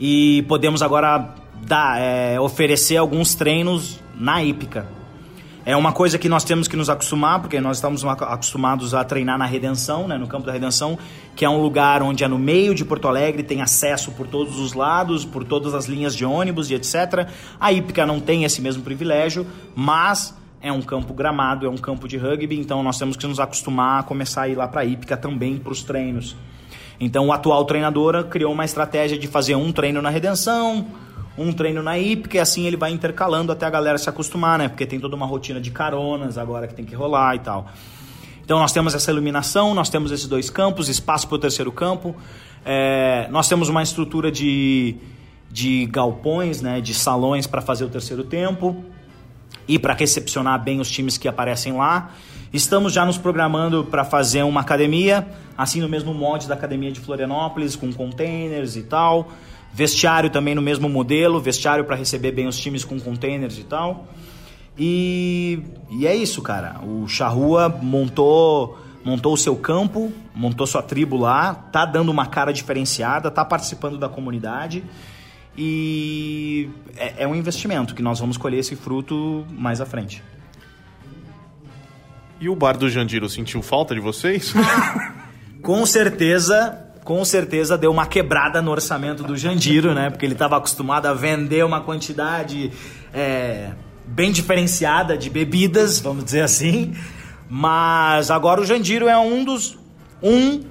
e 0.00 0.42
podemos 0.48 0.80
agora 0.80 1.34
dar, 1.62 2.00
é, 2.00 2.40
oferecer 2.40 2.96
alguns 2.96 3.34
treinos 3.34 4.00
na 4.18 4.42
hípica. 4.42 4.86
É 5.64 5.76
uma 5.76 5.92
coisa 5.92 6.18
que 6.18 6.26
nós 6.26 6.42
temos 6.42 6.66
que 6.66 6.74
nos 6.74 6.88
acostumar, 6.88 7.38
porque 7.38 7.60
nós 7.60 7.76
estamos 7.76 8.02
acostumados 8.02 8.94
a 8.94 9.04
treinar 9.04 9.36
na 9.36 9.44
Redenção, 9.44 10.08
né, 10.08 10.16
no 10.16 10.26
campo 10.26 10.46
da 10.46 10.52
Redenção, 10.52 10.98
que 11.36 11.44
é 11.44 11.50
um 11.50 11.60
lugar 11.60 12.02
onde 12.02 12.24
é 12.24 12.28
no 12.28 12.38
meio 12.38 12.74
de 12.74 12.82
Porto 12.82 13.06
Alegre, 13.06 13.42
tem 13.42 13.60
acesso 13.60 14.10
por 14.12 14.26
todos 14.26 14.58
os 14.58 14.72
lados, 14.72 15.26
por 15.26 15.44
todas 15.44 15.74
as 15.74 15.84
linhas 15.84 16.16
de 16.16 16.24
ônibus 16.24 16.70
e 16.70 16.74
etc. 16.74 17.28
A 17.60 17.70
hípica 17.70 18.06
não 18.06 18.18
tem 18.20 18.44
esse 18.44 18.62
mesmo 18.62 18.82
privilégio, 18.82 19.46
mas 19.76 20.34
é 20.62 20.72
um 20.72 20.80
campo 20.80 21.12
gramado, 21.12 21.66
é 21.66 21.68
um 21.68 21.76
campo 21.76 22.08
de 22.08 22.16
rugby, 22.16 22.58
então 22.58 22.82
nós 22.82 22.98
temos 22.98 23.16
que 23.16 23.26
nos 23.26 23.38
acostumar 23.38 24.00
a 24.00 24.02
começar 24.02 24.42
a 24.42 24.48
ir 24.48 24.54
lá 24.54 24.66
para 24.66 24.80
a 24.80 24.84
hípica 24.84 25.14
também 25.14 25.58
para 25.58 25.72
os 25.72 25.82
treinos. 25.82 26.34
Então 27.00 27.28
o 27.28 27.32
atual 27.32 27.64
treinador 27.64 28.24
criou 28.24 28.52
uma 28.52 28.64
estratégia 28.64 29.18
de 29.18 29.26
fazer 29.26 29.54
um 29.54 29.72
treino 29.72 30.02
na 30.02 30.10
Redenção, 30.10 30.86
um 31.38 31.50
treino 31.50 31.82
na 31.82 31.98
IPIC, 31.98 32.36
e 32.36 32.38
assim 32.38 32.66
ele 32.66 32.76
vai 32.76 32.92
intercalando 32.92 33.50
até 33.50 33.64
a 33.64 33.70
galera 33.70 33.96
se 33.96 34.08
acostumar, 34.08 34.58
né? 34.58 34.68
Porque 34.68 34.84
tem 34.84 35.00
toda 35.00 35.16
uma 35.16 35.24
rotina 35.24 35.58
de 35.58 35.70
caronas 35.70 36.36
agora 36.36 36.68
que 36.68 36.74
tem 36.74 36.84
que 36.84 36.94
rolar 36.94 37.36
e 37.36 37.38
tal. 37.38 37.66
Então 38.44 38.58
nós 38.58 38.72
temos 38.72 38.94
essa 38.94 39.10
iluminação, 39.10 39.74
nós 39.74 39.88
temos 39.88 40.12
esses 40.12 40.26
dois 40.26 40.50
campos, 40.50 40.88
espaço 40.90 41.26
para 41.26 41.36
o 41.36 41.38
terceiro 41.38 41.72
campo, 41.72 42.14
é, 42.64 43.26
nós 43.30 43.48
temos 43.48 43.70
uma 43.70 43.82
estrutura 43.82 44.30
de, 44.30 44.96
de 45.50 45.86
galpões, 45.86 46.60
né, 46.60 46.80
de 46.82 46.92
salões 46.92 47.46
para 47.46 47.62
fazer 47.62 47.84
o 47.84 47.88
terceiro 47.88 48.24
tempo 48.24 48.84
e 49.66 49.78
para 49.78 49.94
recepcionar 49.94 50.62
bem 50.62 50.80
os 50.80 50.90
times 50.90 51.16
que 51.16 51.28
aparecem 51.28 51.72
lá. 51.72 52.10
Estamos 52.52 52.92
já 52.92 53.06
nos 53.06 53.16
programando 53.16 53.84
para 53.84 54.04
fazer 54.04 54.42
uma 54.42 54.60
academia, 54.60 55.26
assim 55.56 55.80
no 55.80 55.88
mesmo 55.88 56.12
molde 56.12 56.48
da 56.48 56.54
academia 56.54 56.90
de 56.90 56.98
Florianópolis, 56.98 57.76
com 57.76 57.92
containers 57.92 58.76
e 58.76 58.82
tal. 58.82 59.28
Vestiário 59.72 60.30
também 60.30 60.54
no 60.54 60.62
mesmo 60.62 60.88
modelo, 60.88 61.40
vestiário 61.40 61.84
para 61.84 61.94
receber 61.94 62.32
bem 62.32 62.48
os 62.48 62.58
times 62.58 62.84
com 62.84 62.98
containers 62.98 63.56
e 63.58 63.62
tal. 63.62 64.08
E, 64.76 65.60
e 65.90 66.06
é 66.06 66.14
isso, 66.14 66.42
cara. 66.42 66.80
O 66.82 67.06
Charrua 67.06 67.68
montou 67.68 68.78
montou 69.02 69.32
o 69.32 69.36
seu 69.36 69.56
campo, 69.56 70.12
montou 70.34 70.66
sua 70.66 70.82
tribo 70.82 71.16
lá, 71.16 71.54
tá 71.54 71.86
dando 71.86 72.10
uma 72.10 72.26
cara 72.26 72.52
diferenciada, 72.52 73.30
tá 73.30 73.44
participando 73.44 73.96
da 73.96 74.08
comunidade 74.08 74.84
e 75.56 76.68
é, 76.96 77.24
é 77.24 77.28
um 77.28 77.34
investimento 77.34 77.94
que 77.94 78.02
nós 78.02 78.20
vamos 78.20 78.36
colher 78.36 78.58
esse 78.58 78.76
fruto 78.76 79.44
mais 79.50 79.80
à 79.80 79.86
frente. 79.86 80.22
E 82.40 82.48
o 82.48 82.56
bar 82.56 82.78
do 82.78 82.88
Jandiro 82.88 83.28
sentiu 83.28 83.60
falta 83.60 83.94
de 83.94 84.00
vocês? 84.00 84.54
com 85.60 85.84
certeza, 85.84 86.78
com 87.04 87.22
certeza 87.24 87.76
deu 87.76 87.90
uma 87.90 88.06
quebrada 88.06 88.62
no 88.62 88.70
orçamento 88.70 89.22
do 89.22 89.36
Jandiro, 89.36 89.92
né? 89.92 90.08
Porque 90.08 90.24
ele 90.24 90.32
estava 90.32 90.56
acostumado 90.56 91.06
a 91.06 91.12
vender 91.12 91.64
uma 91.64 91.82
quantidade 91.82 92.72
é, 93.12 93.72
bem 94.06 94.32
diferenciada 94.32 95.18
de 95.18 95.28
bebidas, 95.28 96.00
vamos 96.00 96.24
dizer 96.24 96.40
assim. 96.40 96.94
Mas 97.48 98.30
agora 98.30 98.60
o 98.60 98.64
Jandiro 98.64 99.08
é 99.08 99.18
um 99.18 99.44
dos. 99.44 99.78
Um, 100.22 100.62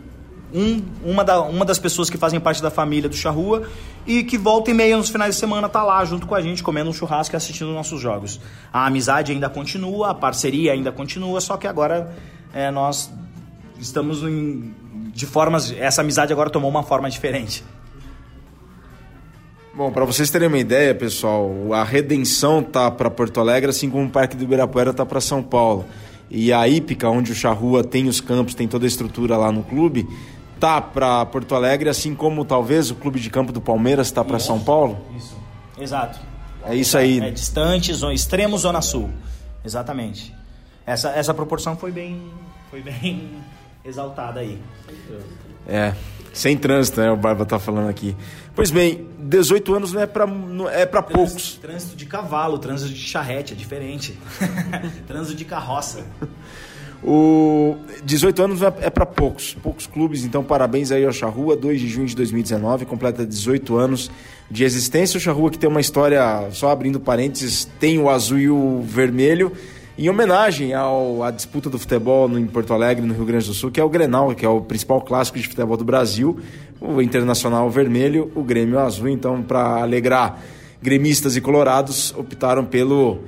um, 0.53 0.81
uma, 1.03 1.23
da, 1.23 1.41
uma 1.41 1.65
das 1.65 1.77
pessoas 1.77 2.09
que 2.09 2.17
fazem 2.17 2.39
parte 2.39 2.61
da 2.61 2.71
família 2.71 3.07
do 3.07 3.15
Charrua 3.15 3.67
e 4.09 4.23
que 4.23 4.39
volta 4.39 4.71
e 4.71 4.73
meia 4.73 4.97
nos 4.97 5.09
finais 5.09 5.35
de 5.35 5.39
semana 5.39 5.69
tá 5.69 5.83
lá 5.83 6.03
junto 6.03 6.25
com 6.25 6.33
a 6.33 6.41
gente, 6.41 6.63
comendo 6.63 6.89
um 6.89 6.93
churrasco 6.93 7.35
e 7.35 7.37
assistindo 7.37 7.71
nossos 7.71 8.01
jogos. 8.01 8.41
A 8.73 8.87
amizade 8.87 9.31
ainda 9.31 9.47
continua, 9.47 10.09
a 10.09 10.13
parceria 10.15 10.73
ainda 10.73 10.91
continua, 10.91 11.39
só 11.39 11.57
que 11.57 11.67
agora 11.67 12.11
é, 12.51 12.71
nós 12.71 13.11
estamos 13.79 14.23
em, 14.23 14.73
de 15.13 15.27
formas. 15.27 15.71
Essa 15.77 16.01
amizade 16.01 16.33
agora 16.33 16.49
tomou 16.49 16.71
uma 16.71 16.81
forma 16.81 17.07
diferente. 17.07 17.63
Bom, 19.75 19.91
para 19.91 20.05
vocês 20.05 20.31
terem 20.31 20.47
uma 20.47 20.57
ideia, 20.57 20.95
pessoal, 20.95 21.71
a 21.71 21.83
redenção 21.83 22.63
tá 22.63 22.89
para 22.89 23.11
Porto 23.11 23.39
Alegre, 23.39 23.69
assim 23.69 23.91
como 23.91 24.05
o 24.05 24.09
Parque 24.09 24.35
do 24.35 24.43
Ibirapuera 24.43 24.91
tá 24.91 25.05
para 25.05 25.21
São 25.21 25.43
Paulo 25.43 25.85
e 26.31 26.51
a 26.51 26.67
Ípica, 26.67 27.07
onde 27.09 27.31
o 27.31 27.35
Charrua 27.35 27.83
tem 27.83 28.07
os 28.07 28.19
campos, 28.19 28.55
tem 28.55 28.67
toda 28.67 28.85
a 28.85 28.87
estrutura 28.87 29.37
lá 29.37 29.51
no 29.51 29.61
clube, 29.61 30.07
tá 30.59 30.81
para 30.81 31.25
Porto 31.25 31.55
Alegre, 31.55 31.89
assim 31.89 32.13
como 32.13 32.43
talvez 32.43 32.91
o 32.91 32.95
clube 32.95 33.19
de 33.19 33.29
campo 33.29 33.51
do 33.51 33.61
Palmeiras 33.61 34.11
tá 34.11 34.23
para 34.23 34.39
São 34.39 34.59
Paulo? 34.59 34.99
Isso. 35.17 35.37
Exato. 35.77 36.19
É 36.65 36.75
isso 36.75 36.97
aí. 36.97 37.19
É 37.19 37.31
distante, 37.31 37.93
zona, 37.93 38.13
extremo 38.13 38.57
zona 38.57 38.81
sul. 38.81 39.09
Exatamente. 39.63 40.35
Essa, 40.85 41.09
essa 41.11 41.33
proporção 41.33 41.75
foi 41.75 41.91
bem 41.91 42.21
foi 42.69 42.81
bem 42.81 43.29
exaltada 43.83 44.41
aí. 44.41 44.59
É. 45.67 45.93
Sem 46.33 46.55
trânsito, 46.55 47.01
né? 47.01 47.11
O 47.11 47.17
Barba 47.17 47.45
tá 47.45 47.57
falando 47.57 47.89
aqui. 47.89 48.15
Pois 48.55 48.69
bem, 48.69 49.07
18 49.19 49.73
anos 49.73 49.93
não 49.93 50.01
é 50.01 50.05
para 50.05 50.27
é 50.71 50.85
para 50.85 51.01
poucos. 51.01 51.55
Trânsito 51.55 51.95
de 51.95 52.05
cavalo, 52.05 52.59
trânsito 52.59 52.93
de 52.93 52.99
charrete, 52.99 53.53
é 53.53 53.55
diferente. 53.55 54.17
trânsito 55.07 55.35
de 55.35 55.45
carroça. 55.45 56.05
O 57.03 57.77
18 58.03 58.43
anos 58.43 58.61
é 58.61 58.89
para 58.89 59.05
poucos, 59.05 59.55
poucos 59.63 59.87
clubes, 59.87 60.25
então 60.25 60.43
parabéns 60.43 60.91
aí 60.91 61.05
ao 61.05 61.13
Charrua, 61.13 61.55
2 61.55 61.79
de 61.79 61.87
junho 61.87 62.07
de 62.07 62.15
2019, 62.15 62.85
completa 62.85 63.25
18 63.25 63.77
anos 63.77 64.11
de 64.51 64.63
existência. 64.63 65.17
O 65.17 65.21
Charrua 65.21 65.49
que 65.49 65.57
tem 65.57 65.69
uma 65.69 65.79
história, 65.79 66.49
só 66.51 66.69
abrindo 66.69 66.99
parênteses, 66.99 67.65
tem 67.79 67.99
o 67.99 68.09
azul 68.09 68.37
e 68.37 68.49
o 68.49 68.81
vermelho, 68.81 69.51
em 69.97 70.09
homenagem 70.09 70.73
ao, 70.73 71.23
à 71.23 71.31
disputa 71.31 71.69
do 71.69 71.79
futebol 71.79 72.27
no, 72.27 72.39
em 72.39 72.47
Porto 72.47 72.73
Alegre, 72.73 73.05
no 73.05 73.13
Rio 73.13 73.25
Grande 73.25 73.47
do 73.47 73.53
Sul, 73.53 73.71
que 73.71 73.79
é 73.79 73.83
o 73.83 73.89
Grenal, 73.89 74.33
que 74.35 74.45
é 74.45 74.49
o 74.49 74.61
principal 74.61 75.01
clássico 75.01 75.37
de 75.37 75.47
futebol 75.47 75.77
do 75.77 75.85
Brasil 75.85 76.39
o 76.81 77.01
Internacional 77.01 77.69
vermelho, 77.69 78.31
o 78.35 78.43
Grêmio 78.43 78.79
azul. 78.79 79.09
Então, 79.09 79.41
para 79.43 79.81
alegrar 79.81 80.39
gremistas 80.81 81.35
e 81.35 81.41
colorados, 81.41 82.13
optaram 82.15 82.65
pelo 82.65 83.19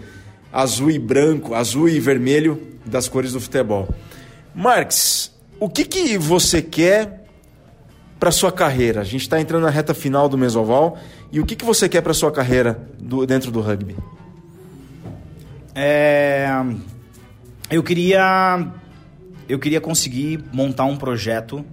azul 0.51 0.89
e 0.89 0.97
branco, 0.97 1.53
azul 1.53 1.89
e 1.89 1.99
vermelho 1.99 2.70
das 2.85 3.07
cores 3.07 3.33
do 3.33 3.39
futebol. 3.39 3.87
Marx, 4.53 5.31
o 5.59 5.69
que, 5.69 5.85
que 5.85 6.17
você 6.17 6.61
quer 6.61 7.25
para 8.19 8.31
sua 8.31 8.51
carreira? 8.51 9.01
A 9.01 9.03
gente 9.03 9.21
está 9.21 9.39
entrando 9.39 9.63
na 9.63 9.69
reta 9.69 9.93
final 9.93 10.27
do 10.27 10.37
Mesoval 10.37 10.97
e 11.31 11.39
o 11.39 11.45
que, 11.45 11.55
que 11.55 11.65
você 11.65 11.87
quer 11.87 12.01
para 12.01 12.13
sua 12.13 12.31
carreira 12.31 12.87
do, 12.99 13.25
dentro 13.25 13.51
do 13.51 13.61
rugby? 13.61 13.95
É, 15.73 16.49
eu 17.69 17.81
queria 17.81 18.67
eu 19.47 19.57
queria 19.57 19.79
conseguir 19.79 20.43
montar 20.51 20.85
um 20.85 20.97
projeto 20.97 21.65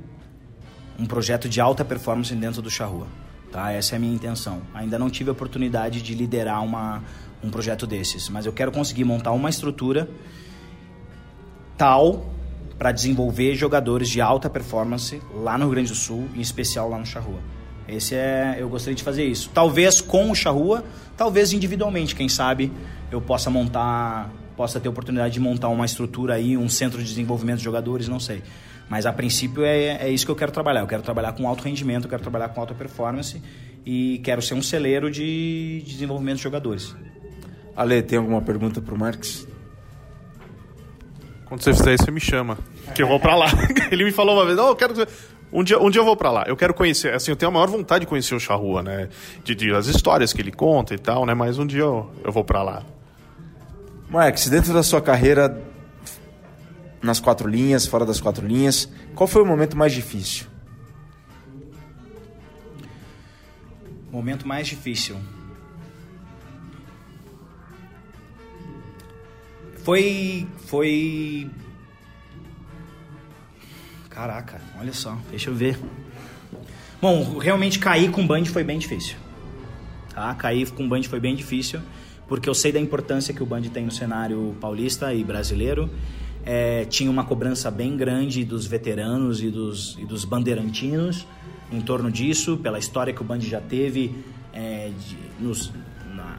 um 0.98 1.06
projeto 1.06 1.48
de 1.48 1.60
alta 1.60 1.84
performance 1.84 2.34
dentro 2.34 2.60
do 2.60 2.70
Charrua. 2.70 3.06
Tá? 3.52 3.72
Essa 3.72 3.94
é 3.94 3.96
a 3.96 3.98
minha 4.00 4.14
intenção. 4.14 4.62
Ainda 4.74 4.98
não 4.98 5.08
tive 5.08 5.30
a 5.30 5.32
oportunidade 5.32 6.02
de 6.02 6.14
liderar 6.14 6.62
uma, 6.62 7.02
um 7.42 7.50
projeto 7.50 7.86
desses, 7.86 8.28
mas 8.28 8.46
eu 8.46 8.52
quero 8.52 8.72
conseguir 8.72 9.04
montar 9.04 9.32
uma 9.32 9.48
estrutura 9.48 10.08
tal 11.78 12.26
para 12.76 12.92
desenvolver 12.92 13.54
jogadores 13.54 14.08
de 14.08 14.20
alta 14.20 14.50
performance 14.50 15.22
lá 15.34 15.56
no 15.56 15.64
Rio 15.64 15.74
Grande 15.74 15.88
do 15.90 15.96
Sul, 15.96 16.28
em 16.34 16.40
especial 16.40 16.88
lá 16.90 16.98
no 16.98 17.06
Charrua. 17.06 17.40
Esse 17.88 18.14
é, 18.14 18.56
eu 18.58 18.68
gostaria 18.68 18.94
de 18.94 19.02
fazer 19.02 19.24
isso. 19.24 19.50
Talvez 19.54 20.00
com 20.00 20.30
o 20.30 20.34
Charrua, 20.34 20.84
talvez 21.16 21.52
individualmente, 21.52 22.14
quem 22.14 22.28
sabe 22.28 22.70
eu 23.10 23.20
possa 23.20 23.48
montar, 23.48 24.30
possa 24.56 24.78
ter 24.78 24.88
oportunidade 24.88 25.34
de 25.34 25.40
montar 25.40 25.68
uma 25.68 25.86
estrutura 25.86 26.34
aí, 26.34 26.56
um 26.56 26.68
centro 26.68 26.98
de 26.98 27.08
desenvolvimento 27.08 27.58
de 27.58 27.64
jogadores, 27.64 28.06
não 28.06 28.20
sei. 28.20 28.42
Mas 28.90 29.06
a 29.06 29.12
princípio 29.12 29.64
é, 29.64 30.06
é 30.06 30.10
isso 30.10 30.24
que 30.26 30.30
eu 30.30 30.36
quero 30.36 30.52
trabalhar. 30.52 30.80
Eu 30.80 30.86
quero 30.86 31.02
trabalhar 31.02 31.32
com 31.32 31.48
alto 31.48 31.64
rendimento, 31.64 32.04
eu 32.04 32.10
quero 32.10 32.22
trabalhar 32.22 32.50
com 32.50 32.60
alta 32.60 32.74
performance 32.74 33.40
e 33.84 34.20
quero 34.22 34.42
ser 34.42 34.54
um 34.54 34.62
celeiro 34.62 35.10
de, 35.10 35.82
de 35.84 35.92
desenvolvimento 35.92 36.36
de 36.36 36.42
jogadores. 36.42 36.94
Ale, 37.74 38.02
tem 38.02 38.18
alguma 38.18 38.42
pergunta 38.42 38.80
para 38.80 38.94
o 38.94 38.98
Marx? 38.98 39.46
Quando 41.48 41.62
você 41.62 41.72
fizer 41.72 41.94
isso, 41.94 42.04
você 42.04 42.10
me 42.10 42.20
chama, 42.20 42.58
que 42.94 43.02
eu 43.02 43.08
vou 43.08 43.18
para 43.18 43.34
lá. 43.34 43.46
Ele 43.90 44.04
me 44.04 44.12
falou 44.12 44.36
uma 44.36 44.44
vez, 44.44 44.58
oh, 44.58 44.68
eu 44.68 44.76
quero 44.76 44.94
um 45.50 45.64
dia, 45.64 45.78
um 45.80 45.90
dia 45.90 46.00
eu 46.00 46.04
vou 46.04 46.14
para 46.14 46.30
lá. 46.30 46.44
Eu 46.46 46.56
quero 46.56 46.74
conhecer, 46.74 47.14
assim, 47.14 47.30
eu 47.30 47.36
tenho 47.36 47.50
a 47.50 47.52
maior 47.52 47.68
vontade 47.68 48.00
de 48.00 48.06
conhecer 48.06 48.34
o 48.34 48.40
Charrua, 48.40 48.82
né? 48.82 49.08
De, 49.42 49.54
de, 49.54 49.74
as 49.74 49.86
histórias 49.86 50.32
que 50.32 50.42
ele 50.42 50.52
conta 50.52 50.94
e 50.94 50.98
tal, 50.98 51.24
né? 51.24 51.32
Mas 51.32 51.58
um 51.58 51.66
dia 51.66 51.80
eu, 51.80 52.10
eu 52.22 52.30
vou 52.30 52.44
para 52.44 52.62
lá. 52.62 52.82
Marx, 54.10 54.48
dentro 54.48 54.74
da 54.74 54.82
sua 54.82 55.00
carreira 55.00 55.62
nas 57.02 57.18
quatro 57.18 57.48
linhas, 57.48 57.86
fora 57.86 58.04
das 58.04 58.20
quatro 58.20 58.46
linhas. 58.46 58.88
Qual 59.14 59.26
foi 59.26 59.42
o 59.42 59.46
momento 59.46 59.76
mais 59.76 59.92
difícil? 59.92 60.46
Momento 64.10 64.46
mais 64.46 64.66
difícil. 64.66 65.16
Foi. 69.88 70.46
Foi. 70.66 71.50
Caraca, 74.10 74.60
olha 74.78 74.92
só, 74.92 75.16
deixa 75.30 75.48
eu 75.48 75.54
ver. 75.54 75.78
Bom, 77.00 77.38
realmente 77.38 77.78
cair 77.78 78.10
com 78.10 78.26
Band 78.26 78.44
foi 78.44 78.62
bem 78.62 78.78
difícil. 78.78 79.16
Tá? 80.12 80.34
Cair 80.34 80.70
com 80.72 80.86
Band 80.86 81.04
foi 81.04 81.20
bem 81.20 81.34
difícil, 81.34 81.80
porque 82.26 82.50
eu 82.50 82.54
sei 82.54 82.70
da 82.70 82.78
importância 82.78 83.32
que 83.32 83.42
o 83.42 83.46
Band 83.46 83.62
tem 83.62 83.86
no 83.86 83.90
cenário 83.90 84.54
paulista 84.60 85.14
e 85.14 85.24
brasileiro 85.24 85.88
é, 86.44 86.84
tinha 86.84 87.10
uma 87.10 87.24
cobrança 87.24 87.70
bem 87.70 87.96
grande 87.96 88.44
dos 88.44 88.66
veteranos 88.66 89.42
e 89.42 89.48
dos, 89.50 89.96
e 89.98 90.04
dos 90.04 90.22
bandeirantinos 90.22 91.26
em 91.72 91.80
torno 91.80 92.10
disso, 92.10 92.58
pela 92.58 92.78
história 92.78 93.14
que 93.14 93.22
o 93.22 93.24
Band 93.24 93.40
já 93.40 93.58
teve, 93.58 94.14
é, 94.52 94.90
de, 94.90 95.16
nos, 95.42 95.72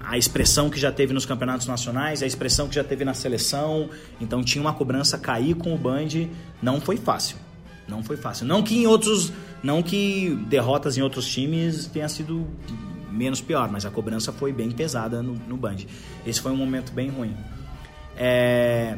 a 0.09 0.17
expressão 0.17 0.69
que 0.69 0.79
já 0.79 0.91
teve 0.91 1.13
nos 1.13 1.25
campeonatos 1.25 1.67
nacionais, 1.67 2.23
a 2.23 2.25
expressão 2.25 2.67
que 2.67 2.75
já 2.75 2.83
teve 2.83 3.05
na 3.05 3.13
seleção. 3.13 3.89
Então 4.19 4.43
tinha 4.43 4.61
uma 4.61 4.73
cobrança 4.73 5.17
cair 5.17 5.55
com 5.55 5.73
o 5.73 5.77
Band, 5.77 6.27
não 6.61 6.81
foi 6.81 6.97
fácil. 6.97 7.37
Não 7.87 8.03
foi 8.03 8.17
fácil. 8.17 8.45
Não 8.45 8.61
que 8.61 8.77
em 8.77 8.87
outros, 8.87 9.31
não 9.63 9.81
que 9.81 10.37
derrotas 10.47 10.97
em 10.97 11.01
outros 11.01 11.27
times 11.27 11.87
tenha 11.87 12.07
sido 12.07 12.47
menos 13.11 13.41
pior, 13.41 13.71
mas 13.71 13.85
a 13.85 13.89
cobrança 13.89 14.31
foi 14.31 14.53
bem 14.53 14.71
pesada 14.71 15.21
no, 15.21 15.33
no 15.47 15.57
Band. 15.57 15.77
Esse 16.25 16.39
foi 16.39 16.51
um 16.51 16.57
momento 16.57 16.91
bem 16.91 17.09
ruim. 17.09 17.35
É, 18.15 18.97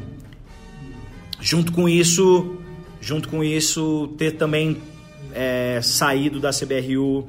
Junto 1.41 1.71
com 1.71 1.89
isso, 1.89 2.55
junto 3.01 3.27
com 3.27 3.43
isso, 3.43 4.13
ter 4.15 4.33
também 4.33 4.77
é, 5.33 5.79
saído 5.81 6.39
da 6.39 6.51
CBRU 6.51 7.27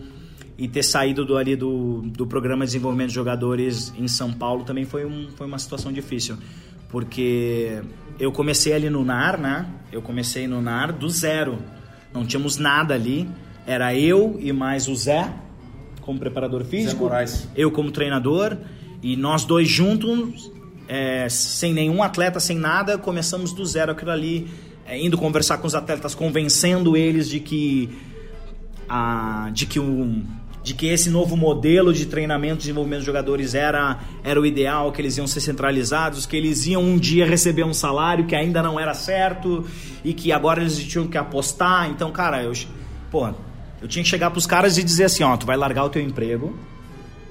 e 0.56 0.68
ter 0.68 0.82
saído 0.82 1.24
do, 1.24 1.36
ali 1.36 1.56
do, 1.56 2.02
do 2.02 2.26
programa 2.26 2.64
de 2.64 2.72
desenvolvimento 2.72 3.08
de 3.08 3.14
jogadores 3.14 3.92
em 3.98 4.06
São 4.06 4.32
Paulo 4.32 4.64
também 4.64 4.84
foi, 4.84 5.04
um, 5.04 5.28
foi 5.36 5.46
uma 5.46 5.58
situação 5.58 5.92
difícil. 5.92 6.36
Porque 6.88 7.82
eu 8.18 8.30
comecei 8.30 8.72
ali 8.74 8.90
no 8.90 9.04
NAR, 9.04 9.40
né? 9.40 9.66
Eu 9.90 10.02
comecei 10.02 10.46
no 10.46 10.60
NAR 10.60 10.92
do 10.92 11.08
zero. 11.08 11.58
Não 12.12 12.26
tínhamos 12.26 12.58
nada 12.58 12.94
ali. 12.94 13.28
Era 13.66 13.94
eu 13.94 14.36
e 14.40 14.52
mais 14.52 14.88
o 14.88 14.94
Zé, 14.94 15.32
como 16.02 16.18
preparador 16.18 16.64
físico. 16.64 17.04
Eu 17.56 17.70
como 17.70 17.90
treinador. 17.90 18.58
E 19.02 19.16
nós 19.16 19.44
dois 19.44 19.68
juntos 19.68 20.52
é, 20.88 21.28
sem 21.28 21.72
nenhum 21.72 22.02
atleta, 22.02 22.38
sem 22.38 22.58
nada, 22.58 22.98
começamos 22.98 23.52
do 23.52 23.64
zero 23.64 23.92
aquilo 23.92 24.10
ali, 24.10 24.48
é, 24.84 25.00
indo 25.00 25.16
conversar 25.16 25.58
com 25.58 25.66
os 25.66 25.74
atletas, 25.74 26.14
convencendo 26.14 26.96
eles 26.96 27.28
de 27.28 27.40
que, 27.40 27.88
a, 28.88 29.50
de 29.52 29.66
que 29.66 29.80
o, 29.80 30.22
de 30.62 30.74
que 30.74 30.86
esse 30.86 31.10
novo 31.10 31.36
modelo 31.36 31.92
de 31.92 32.06
treinamento, 32.06 32.58
desenvolvimento 32.58 33.00
de 33.00 33.06
jogadores 33.06 33.54
era, 33.54 33.98
era 34.22 34.40
o 34.40 34.46
ideal, 34.46 34.92
que 34.92 35.02
eles 35.02 35.18
iam 35.18 35.26
ser 35.26 35.40
centralizados, 35.40 36.24
que 36.24 36.36
eles 36.36 36.66
iam 36.66 36.82
um 36.82 36.96
dia 36.96 37.26
receber 37.26 37.64
um 37.64 37.74
salário 37.74 38.26
que 38.26 38.34
ainda 38.34 38.62
não 38.62 38.78
era 38.78 38.94
certo 38.94 39.66
e 40.04 40.14
que 40.14 40.30
agora 40.30 40.60
eles 40.60 40.78
tinham 40.78 41.08
que 41.08 41.18
apostar. 41.18 41.90
Então, 41.90 42.12
cara, 42.12 42.42
eu, 42.42 42.52
pô, 43.10 43.28
eu 43.80 43.88
tinha 43.88 44.02
que 44.02 44.08
chegar 44.08 44.30
pros 44.30 44.46
caras 44.46 44.78
e 44.78 44.84
dizer 44.84 45.04
assim, 45.04 45.24
ó, 45.24 45.36
tu 45.36 45.44
vai 45.46 45.56
largar 45.56 45.84
o 45.84 45.88
teu 45.88 46.00
emprego, 46.00 46.56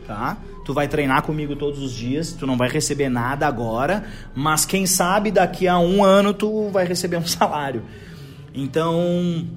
tá? 0.06 0.38
Tu 0.66 0.74
vai 0.74 0.88
treinar 0.88 1.24
comigo 1.24 1.56
todos 1.56 1.82
os 1.82 1.94
dias, 1.94 2.34
tu 2.34 2.46
não 2.46 2.58
vai 2.58 2.70
receber 2.70 3.10
nada 3.10 3.48
agora, 3.48 4.04
mas 4.36 4.66
quem 4.66 4.86
sabe 4.86 5.32
daqui 5.32 5.68
a 5.68 5.80
um 5.80 6.04
ano 6.04 6.34
tu 6.34 6.70
vai 6.70 6.86
receber 6.86 7.18
um 7.18 7.26
salário. 7.26 7.84
Então, 8.54 9.48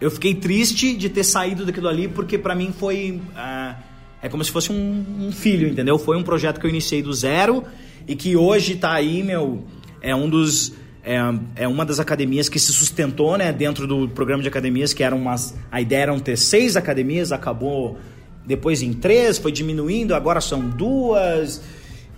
eu 0.00 0.10
fiquei 0.10 0.34
triste 0.34 0.96
de 0.96 1.08
ter 1.08 1.24
saído 1.24 1.66
daquilo 1.66 1.88
ali, 1.88 2.06
porque 2.06 2.38
para 2.38 2.54
mim 2.54 2.72
foi. 2.76 3.20
Uh, 3.34 3.82
é 4.22 4.28
como 4.28 4.44
se 4.44 4.50
fosse 4.50 4.70
um, 4.70 5.04
um, 5.20 5.32
filho, 5.32 5.68
entendeu? 5.68 5.98
Foi 5.98 6.16
um 6.16 6.22
projeto 6.22 6.60
que 6.60 6.66
eu 6.66 6.70
iniciei 6.70 7.02
do 7.02 7.12
zero 7.12 7.64
e 8.06 8.16
que 8.16 8.36
hoje 8.36 8.76
tá 8.76 8.92
aí, 8.92 9.22
meu. 9.22 9.64
É 10.00 10.14
um 10.14 10.28
dos. 10.28 10.72
É, 11.02 11.18
é 11.56 11.68
uma 11.68 11.84
das 11.84 11.98
academias 11.98 12.48
que 12.48 12.58
se 12.58 12.72
sustentou, 12.72 13.36
né? 13.36 13.52
Dentro 13.52 13.86
do 13.86 14.08
programa 14.08 14.42
de 14.42 14.48
academias, 14.48 14.92
que 14.92 15.02
eram 15.02 15.18
umas. 15.18 15.56
A 15.70 15.80
ideia 15.80 16.02
era 16.02 16.20
ter 16.20 16.36
seis 16.36 16.76
academias, 16.76 17.32
acabou 17.32 17.98
depois 18.46 18.82
em 18.82 18.92
três, 18.92 19.36
foi 19.36 19.52
diminuindo, 19.52 20.14
agora 20.14 20.40
são 20.40 20.68
duas. 20.68 21.60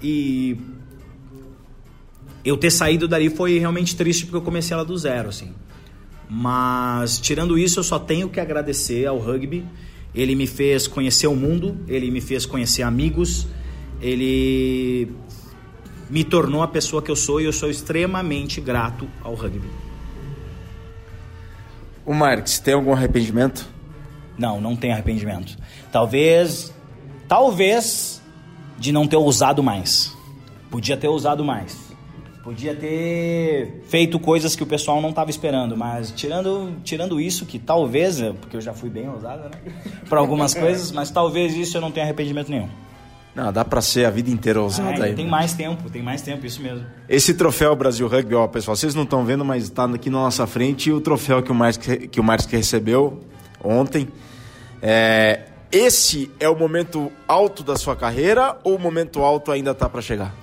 E. 0.03 0.57
Eu 2.43 2.57
ter 2.57 2.71
saído 2.71 3.07
dali 3.07 3.29
foi 3.29 3.59
realmente 3.59 3.95
triste 3.95 4.25
porque 4.25 4.39
eu 4.39 4.43
comecei 4.43 4.75
ela 4.75 4.85
do 4.85 4.97
zero, 4.97 5.29
assim. 5.29 5.53
Mas 6.33 7.19
tirando 7.19 7.59
isso, 7.59 7.81
eu 7.81 7.83
só 7.83 7.99
tenho 7.99 8.29
que 8.29 8.39
agradecer 8.39 9.05
ao 9.05 9.19
rugby. 9.19 9.67
Ele 10.15 10.37
me 10.37 10.47
fez 10.47 10.87
conhecer 10.87 11.27
o 11.27 11.35
mundo, 11.35 11.77
ele 11.89 12.09
me 12.09 12.21
fez 12.21 12.47
conhecer 12.47 12.83
amigos, 12.83 13.49
ele 14.01 15.11
me 16.09 16.23
tornou 16.23 16.63
a 16.63 16.69
pessoa 16.69 17.03
que 17.03 17.11
eu 17.11 17.17
sou 17.17 17.41
e 17.41 17.47
eu 17.47 17.53
sou 17.53 17.69
extremamente 17.69 18.61
grato 18.61 19.09
ao 19.25 19.35
rugby. 19.35 19.69
O 22.07 22.15
Marques, 22.15 22.61
tem 22.61 22.75
algum 22.75 22.93
arrependimento? 22.93 23.69
Não, 24.39 24.61
não 24.61 24.77
tem 24.77 24.93
arrependimento. 24.93 25.59
Talvez, 25.91 26.73
talvez 27.29 28.23
de 28.79 28.93
não 28.93 29.07
ter 29.07 29.17
usado 29.17 29.63
mais. 29.63 30.17
Podia 30.71 30.97
ter 30.97 31.09
usado 31.09 31.45
mais. 31.45 31.90
Podia 32.51 32.75
ter 32.75 33.81
feito 33.85 34.19
coisas 34.19 34.57
que 34.57 34.63
o 34.65 34.67
pessoal 34.67 35.01
não 35.01 35.11
estava 35.11 35.31
esperando, 35.31 35.77
mas 35.77 36.11
tirando, 36.11 36.73
tirando 36.83 37.21
isso, 37.21 37.47
que 37.47 37.61
talvez, 37.61 38.21
porque 38.41 38.57
eu 38.57 38.61
já 38.61 38.73
fui 38.73 38.91
bem 38.91 39.09
ousado, 39.09 39.45
né? 39.45 39.73
Para 40.11 40.19
algumas 40.19 40.53
coisas, 40.53 40.91
mas 40.91 41.13
talvez 41.13 41.55
isso 41.55 41.77
eu 41.77 41.81
não 41.81 41.93
tenha 41.93 42.05
arrependimento 42.05 42.51
nenhum. 42.51 42.69
Não, 43.37 43.53
dá 43.53 43.65
para 43.65 43.81
ser 43.81 44.05
a 44.05 44.11
vida 44.11 44.31
inteira 44.31 44.61
ousado 44.61 45.01
ah, 45.01 45.05
aí. 45.05 45.15
Tem 45.15 45.27
né? 45.27 45.31
mais 45.31 45.55
tempo, 45.55 45.89
tem 45.89 46.03
mais 46.03 46.23
tempo, 46.23 46.45
isso 46.45 46.61
mesmo. 46.61 46.85
Esse 47.09 47.35
troféu 47.35 47.77
Brasil 47.77 48.09
Rugby, 48.09 48.35
ó, 48.35 48.49
pessoal, 48.49 48.77
vocês 48.77 48.97
não 48.97 49.05
estão 49.05 49.25
vendo, 49.25 49.45
mas 49.45 49.63
está 49.63 49.85
aqui 49.85 50.11
na 50.11 50.19
nossa 50.19 50.45
frente 50.45 50.91
o 50.91 51.01
troféu 51.01 51.45
que 51.45 51.53
o 51.53 51.55
Marcos 51.55 51.87
que 52.11 52.19
o 52.19 52.25
Marcos 52.25 52.47
recebeu 52.47 53.21
ontem. 53.63 54.09
É, 54.83 55.45
esse 55.71 56.29
é 56.41 56.49
o 56.49 56.59
momento 56.59 57.13
alto 57.29 57.63
da 57.63 57.77
sua 57.77 57.95
carreira 57.95 58.59
ou 58.65 58.75
o 58.75 58.79
momento 58.81 59.21
alto 59.21 59.53
ainda 59.53 59.71
está 59.71 59.89
para 59.89 60.03
chegar? 60.03 60.35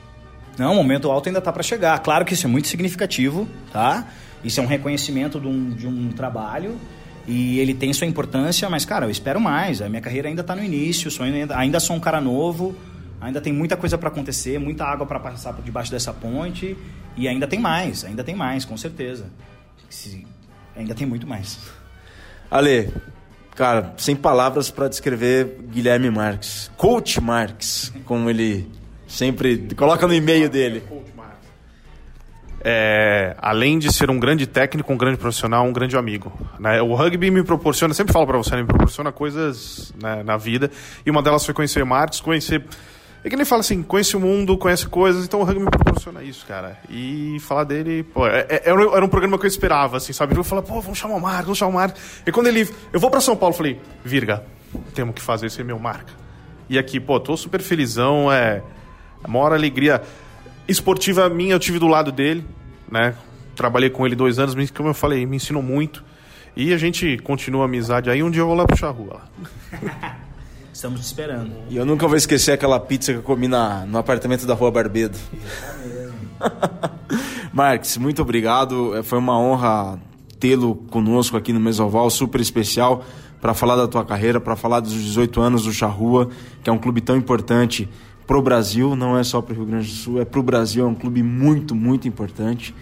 Não, 0.58 0.74
o 0.74 0.76
momento 0.76 1.12
alto 1.12 1.28
ainda 1.30 1.40
está 1.40 1.52
para 1.52 1.64
chegar. 1.64 1.98
Claro 2.00 2.26
que 2.26 2.34
isso 2.34 2.48
é 2.48 2.50
muito 2.50 2.68
significativo, 2.68 3.48
tá? 3.72 4.08
Isso 4.44 4.60
é 4.60 4.64
um 4.64 4.68
reconhecimento 4.68 5.40
de 5.40 5.48
um, 5.48 5.70
de 5.70 5.88
um 5.88 6.10
trabalho 6.10 6.78
e 7.28 7.60
ele 7.60 7.74
tem 7.74 7.92
sua 7.92 8.08
importância, 8.08 8.70
mas, 8.70 8.86
cara, 8.86 9.06
eu 9.06 9.10
espero 9.10 9.40
mais. 9.40 9.82
A 9.82 9.90
minha 9.90 10.02
carreira 10.02 10.30
ainda 10.30 10.42
está 10.42 10.56
no 10.56 10.64
início, 10.64 11.12
sou 11.12 11.26
ainda, 11.26 11.58
ainda 11.58 11.80
sou 11.80 11.96
um 11.96 12.00
cara 12.00 12.22
novo, 12.22 12.76
ainda 13.20 13.42
tem 13.42 13.52
muita 13.52 13.76
coisa 13.76 13.98
para 13.98 14.08
acontecer, 14.08 14.58
muita 14.60 14.86
água 14.86 15.06
para 15.06 15.20
passar 15.20 15.54
por 15.54 15.64
debaixo 15.64 15.92
dessa 15.92 16.14
ponte 16.14 16.78
e 17.18 17.28
ainda 17.28 17.46
tem 17.46 17.60
mais, 17.60 18.06
ainda 18.06 18.24
tem 18.24 18.34
mais, 18.34 18.64
com 18.64 18.78
certeza. 18.78 19.26
Ainda 20.76 20.96
tem 20.96 21.06
muito 21.06 21.28
mais. 21.28 21.60
Ale, 22.50 22.94
cara, 23.56 23.94
sem 23.98 24.16
palavras 24.16 24.72
para 24.72 24.88
descrever 24.88 25.60
Guilherme 25.70 26.10
Marques, 26.10 26.72
Coach 26.78 27.20
Marques, 27.20 27.92
como 28.06 28.30
ele 28.30 28.70
Sempre 29.08 29.70
coloca 29.76 30.06
no 30.06 30.14
e-mail 30.14 30.50
dele. 30.50 30.84
É, 32.70 33.36
além 33.38 33.80
de 33.80 33.94
ser 33.94 34.10
um 34.10 34.20
grande 34.20 34.46
técnico, 34.46 34.92
um 34.92 34.98
grande 34.98 35.18
profissional, 35.18 35.66
um 35.66 35.72
grande 35.72 35.96
amigo. 35.96 36.34
Né? 36.60 36.82
O 36.82 36.94
rugby 36.96 37.32
me 37.32 37.44
proporciona, 37.44 37.94
sempre 37.94 38.12
falo 38.12 38.28
para 38.28 38.38
você, 38.38 38.56
me 38.58 38.66
proporciona 38.66 39.12
coisas 39.12 39.94
né, 40.02 40.24
na 40.24 40.36
vida. 40.36 40.70
E 41.06 41.10
uma 41.10 41.22
delas 41.22 41.46
foi 41.46 41.54
conhecer 41.54 41.86
Marcos, 41.86 42.20
conhecer. 42.20 42.66
É 43.24 43.30
que 43.30 43.36
ele 43.36 43.46
fala 43.46 43.62
assim, 43.62 43.82
conhece 43.82 44.18
o 44.18 44.20
mundo, 44.20 44.58
conhece 44.58 44.88
coisas, 44.88 45.26
então 45.26 45.40
o 45.40 45.44
rugby 45.44 45.64
me 45.64 45.72
proporciona 45.72 46.24
isso, 46.24 46.46
cara. 46.46 46.78
E 46.90 47.38
falar 47.42 47.64
dele, 47.64 48.04
pô, 48.04 48.28
é, 48.28 48.46
é, 48.50 48.70
era 48.70 49.06
um 49.06 49.10
programa 49.10 49.38
que 49.38 49.46
eu 49.46 49.50
esperava, 49.50 49.98
assim, 49.98 50.12
sabe? 50.12 50.36
Eu 50.36 50.44
falava, 50.44 50.68
pô, 50.68 50.82
vamos 50.82 50.98
chamar 50.98 51.16
o 51.16 51.22
Marcos, 51.22 51.46
vamos 51.46 51.58
chamar 51.58 51.72
o 51.72 51.76
Marcos. 51.76 52.02
E 52.26 52.32
quando 52.32 52.48
ele. 52.48 52.70
Eu 52.92 53.00
vou 53.00 53.10
para 53.10 53.22
São 53.22 53.36
Paulo, 53.36 53.56
falei, 53.56 53.80
Virga, 54.04 54.44
temos 54.94 55.16
que 55.16 55.22
fazer 55.22 55.48
esse 55.48 55.64
meu 55.64 55.80
marca. 55.80 56.14
E 56.70 56.78
aqui, 56.78 57.00
pô, 57.00 57.20
tô 57.20 57.38
super 57.38 57.62
felizão, 57.62 58.32
é 58.32 58.62
a 59.28 59.30
maior 59.30 59.54
alegria 59.54 60.02
esportiva 60.68 61.30
minha 61.30 61.54
eu 61.54 61.60
tive 61.60 61.80
do 61.80 61.88
lado 61.88 62.12
dele, 62.12 62.46
né? 62.90 63.14
Trabalhei 63.56 63.90
com 63.90 64.06
ele 64.06 64.16
dois 64.16 64.40
anos, 64.40 64.56
mas 64.56 64.72
como 64.72 64.90
eu 64.90 64.94
falei, 64.94 65.26
me 65.26 65.36
ensinou 65.36 65.62
muito. 65.62 66.04
E 66.56 66.74
a 66.74 66.78
gente 66.78 67.18
continua 67.20 67.64
a 67.64 67.66
amizade 67.66 68.10
aí. 68.10 68.24
Um 68.24 68.32
dia 68.32 68.42
eu 68.42 68.48
vou 68.48 68.56
lá 68.56 68.66
puxar 68.66 68.88
a 68.88 68.92
rua. 68.92 69.22
Estamos 70.74 71.02
te 71.02 71.06
esperando. 71.06 71.52
E 71.70 71.76
eu 71.76 71.86
nunca 71.86 72.08
vou 72.08 72.16
esquecer 72.16 72.52
aquela 72.52 72.80
pizza 72.80 73.12
que 73.12 73.20
eu 73.20 73.24
comi 73.24 73.48
na, 73.48 73.86
no 73.86 73.98
apartamento 73.98 74.46
da 74.46 74.54
Rua 74.54 74.70
Barbedo. 74.72 75.18
Marques, 77.52 77.98
muito 77.98 78.22
obrigado. 78.22 78.96
É, 78.96 79.02
foi 79.02 79.18
uma 79.18 79.40
honra 79.40 80.00
tê-lo 80.40 80.76
conosco 80.76 81.36
aqui 81.36 81.52
no 81.52 81.60
Mesoval, 81.60 82.10
super 82.12 82.40
especial 82.40 83.04
para 83.42 83.54
falar 83.54 83.76
da 83.76 83.88
tua 83.88 84.06
carreira, 84.06 84.40
para 84.40 84.56
falar 84.56 84.80
dos 84.80 84.94
18 84.94 85.42
anos 85.42 85.64
do 85.64 85.74
Charrua, 85.74 86.30
que 86.64 86.70
é 86.70 86.74
um 86.74 86.78
clube 86.78 87.02
tão 87.02 87.16
importante 87.16 87.90
pro 88.28 88.42
Brasil, 88.42 88.96
não 88.96 89.18
é 89.18 89.24
só 89.24 89.42
para 89.42 89.54
o 89.54 89.56
Rio 89.56 89.66
Grande 89.66 89.88
do 89.88 89.94
Sul, 89.94 90.22
é 90.22 90.26
pro 90.26 90.44
Brasil, 90.44 90.86
é 90.86 90.88
um 90.88 90.94
clube 90.94 91.24
muito, 91.24 91.74
muito 91.74 92.08
importante. 92.08 92.76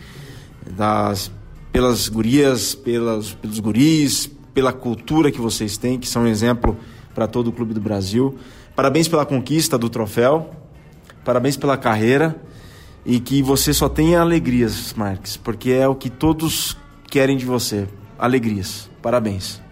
Das, 0.72 1.32
pelas 1.72 2.10
gurias, 2.10 2.74
pelas, 2.74 3.34
pelos 3.34 3.60
guris, 3.60 4.30
pela 4.56 4.74
cultura 4.74 5.32
que 5.32 5.40
vocês 5.40 5.78
têm, 5.78 6.00
que 6.00 6.08
são 6.08 6.24
um 6.24 6.28
exemplo 6.28 6.76
para 7.14 7.28
todo 7.28 7.48
o 7.48 7.52
clube 7.52 7.74
do 7.76 7.80
Brasil. 7.80 8.36
Parabéns 8.76 9.08
pela 9.08 9.26
conquista 9.26 9.78
do 9.78 9.88
troféu, 9.88 10.50
parabéns 11.24 11.56
pela 11.56 11.78
carreira 11.78 12.36
e 13.06 13.20
que 13.20 13.44
você 13.44 13.72
só 13.72 13.88
tenha 13.88 14.22
alegrias, 14.22 14.94
Marques, 14.94 15.38
porque 15.38 15.72
é 15.72 15.88
o 15.88 15.94
que 15.94 16.10
todos 16.10 16.76
querem 17.08 17.38
de 17.38 17.46
você, 17.46 17.88
alegrias. 18.18 18.90
Parabéns. 19.02 19.65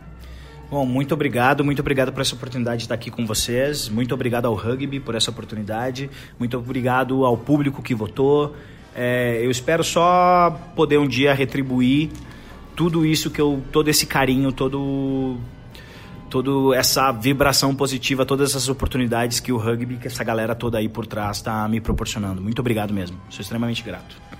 Bom, 0.73 0.87
muito 0.87 1.13
obrigado, 1.13 1.63
muito 1.63 1.81
obrigado 1.81 2.11
por 2.11 2.21
essa 2.21 2.33
oportunidade 2.33 2.77
de 2.77 2.83
estar 2.85 2.95
aqui 2.95 3.11
com 3.11 3.27
vocês. 3.27 3.87
Muito 3.89 4.11
obrigado 4.11 4.47
ao 4.47 4.55
rugby 4.55 4.99
por 4.99 5.13
essa 5.13 5.29
oportunidade. 5.29 6.09
Muito 6.39 6.57
obrigado 6.57 7.25
ao 7.25 7.37
público 7.37 7.79
que 7.83 7.93
votou. 7.93 8.55
É, 8.95 9.39
eu 9.45 9.51
espero 9.51 9.83
só 9.83 10.49
poder 10.75 10.97
um 10.97 11.07
dia 11.07 11.31
retribuir 11.31 12.09
tudo 12.75 13.05
isso 13.05 13.29
que 13.29 13.39
eu, 13.39 13.61
todo 13.71 13.87
esse 13.87 14.07
carinho, 14.07 14.51
todo, 14.51 15.37
toda 16.27 16.75
essa 16.75 17.11
vibração 17.11 17.75
positiva, 17.75 18.25
todas 18.25 18.49
essas 18.49 18.67
oportunidades 18.67 19.39
que 19.39 19.51
o 19.51 19.57
rugby, 19.57 19.97
que 19.97 20.07
essa 20.07 20.23
galera 20.23 20.55
toda 20.55 20.79
aí 20.79 20.89
por 20.89 21.05
trás 21.05 21.37
está 21.37 21.67
me 21.67 21.79
proporcionando. 21.79 22.41
Muito 22.41 22.57
obrigado 22.57 22.91
mesmo. 22.91 23.21
Sou 23.29 23.41
extremamente 23.41 23.83
grato. 23.83 24.32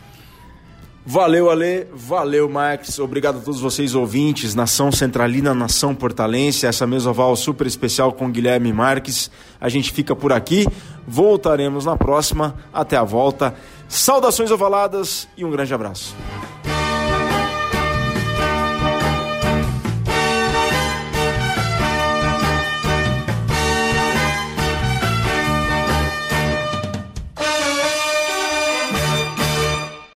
Valeu, 1.05 1.49
Ale. 1.49 1.87
Valeu, 1.93 2.47
Max. 2.49 2.97
Obrigado 2.97 3.39
a 3.39 3.41
todos 3.41 3.59
vocês 3.59 3.93
ouvintes. 3.93 4.55
Nação 4.55 4.91
Centralina, 4.91 5.53
Nação 5.53 5.93
Portalense. 5.93 6.65
Essa 6.65 6.87
mesa 6.87 7.09
oval 7.09 7.35
super 7.35 7.67
especial 7.67 8.13
com 8.13 8.31
Guilherme 8.31 8.71
Marques. 8.71 9.29
A 9.59 9.67
gente 9.67 9.91
fica 9.91 10.15
por 10.15 10.31
aqui. 10.31 10.65
Voltaremos 11.05 11.85
na 11.85 11.97
próxima. 11.97 12.55
Até 12.71 12.95
a 12.95 13.03
volta. 13.03 13.53
Saudações 13.89 14.49
ovaladas 14.49 15.27
e 15.35 15.43
um 15.43 15.51
grande 15.51 15.73
abraço. 15.73 16.15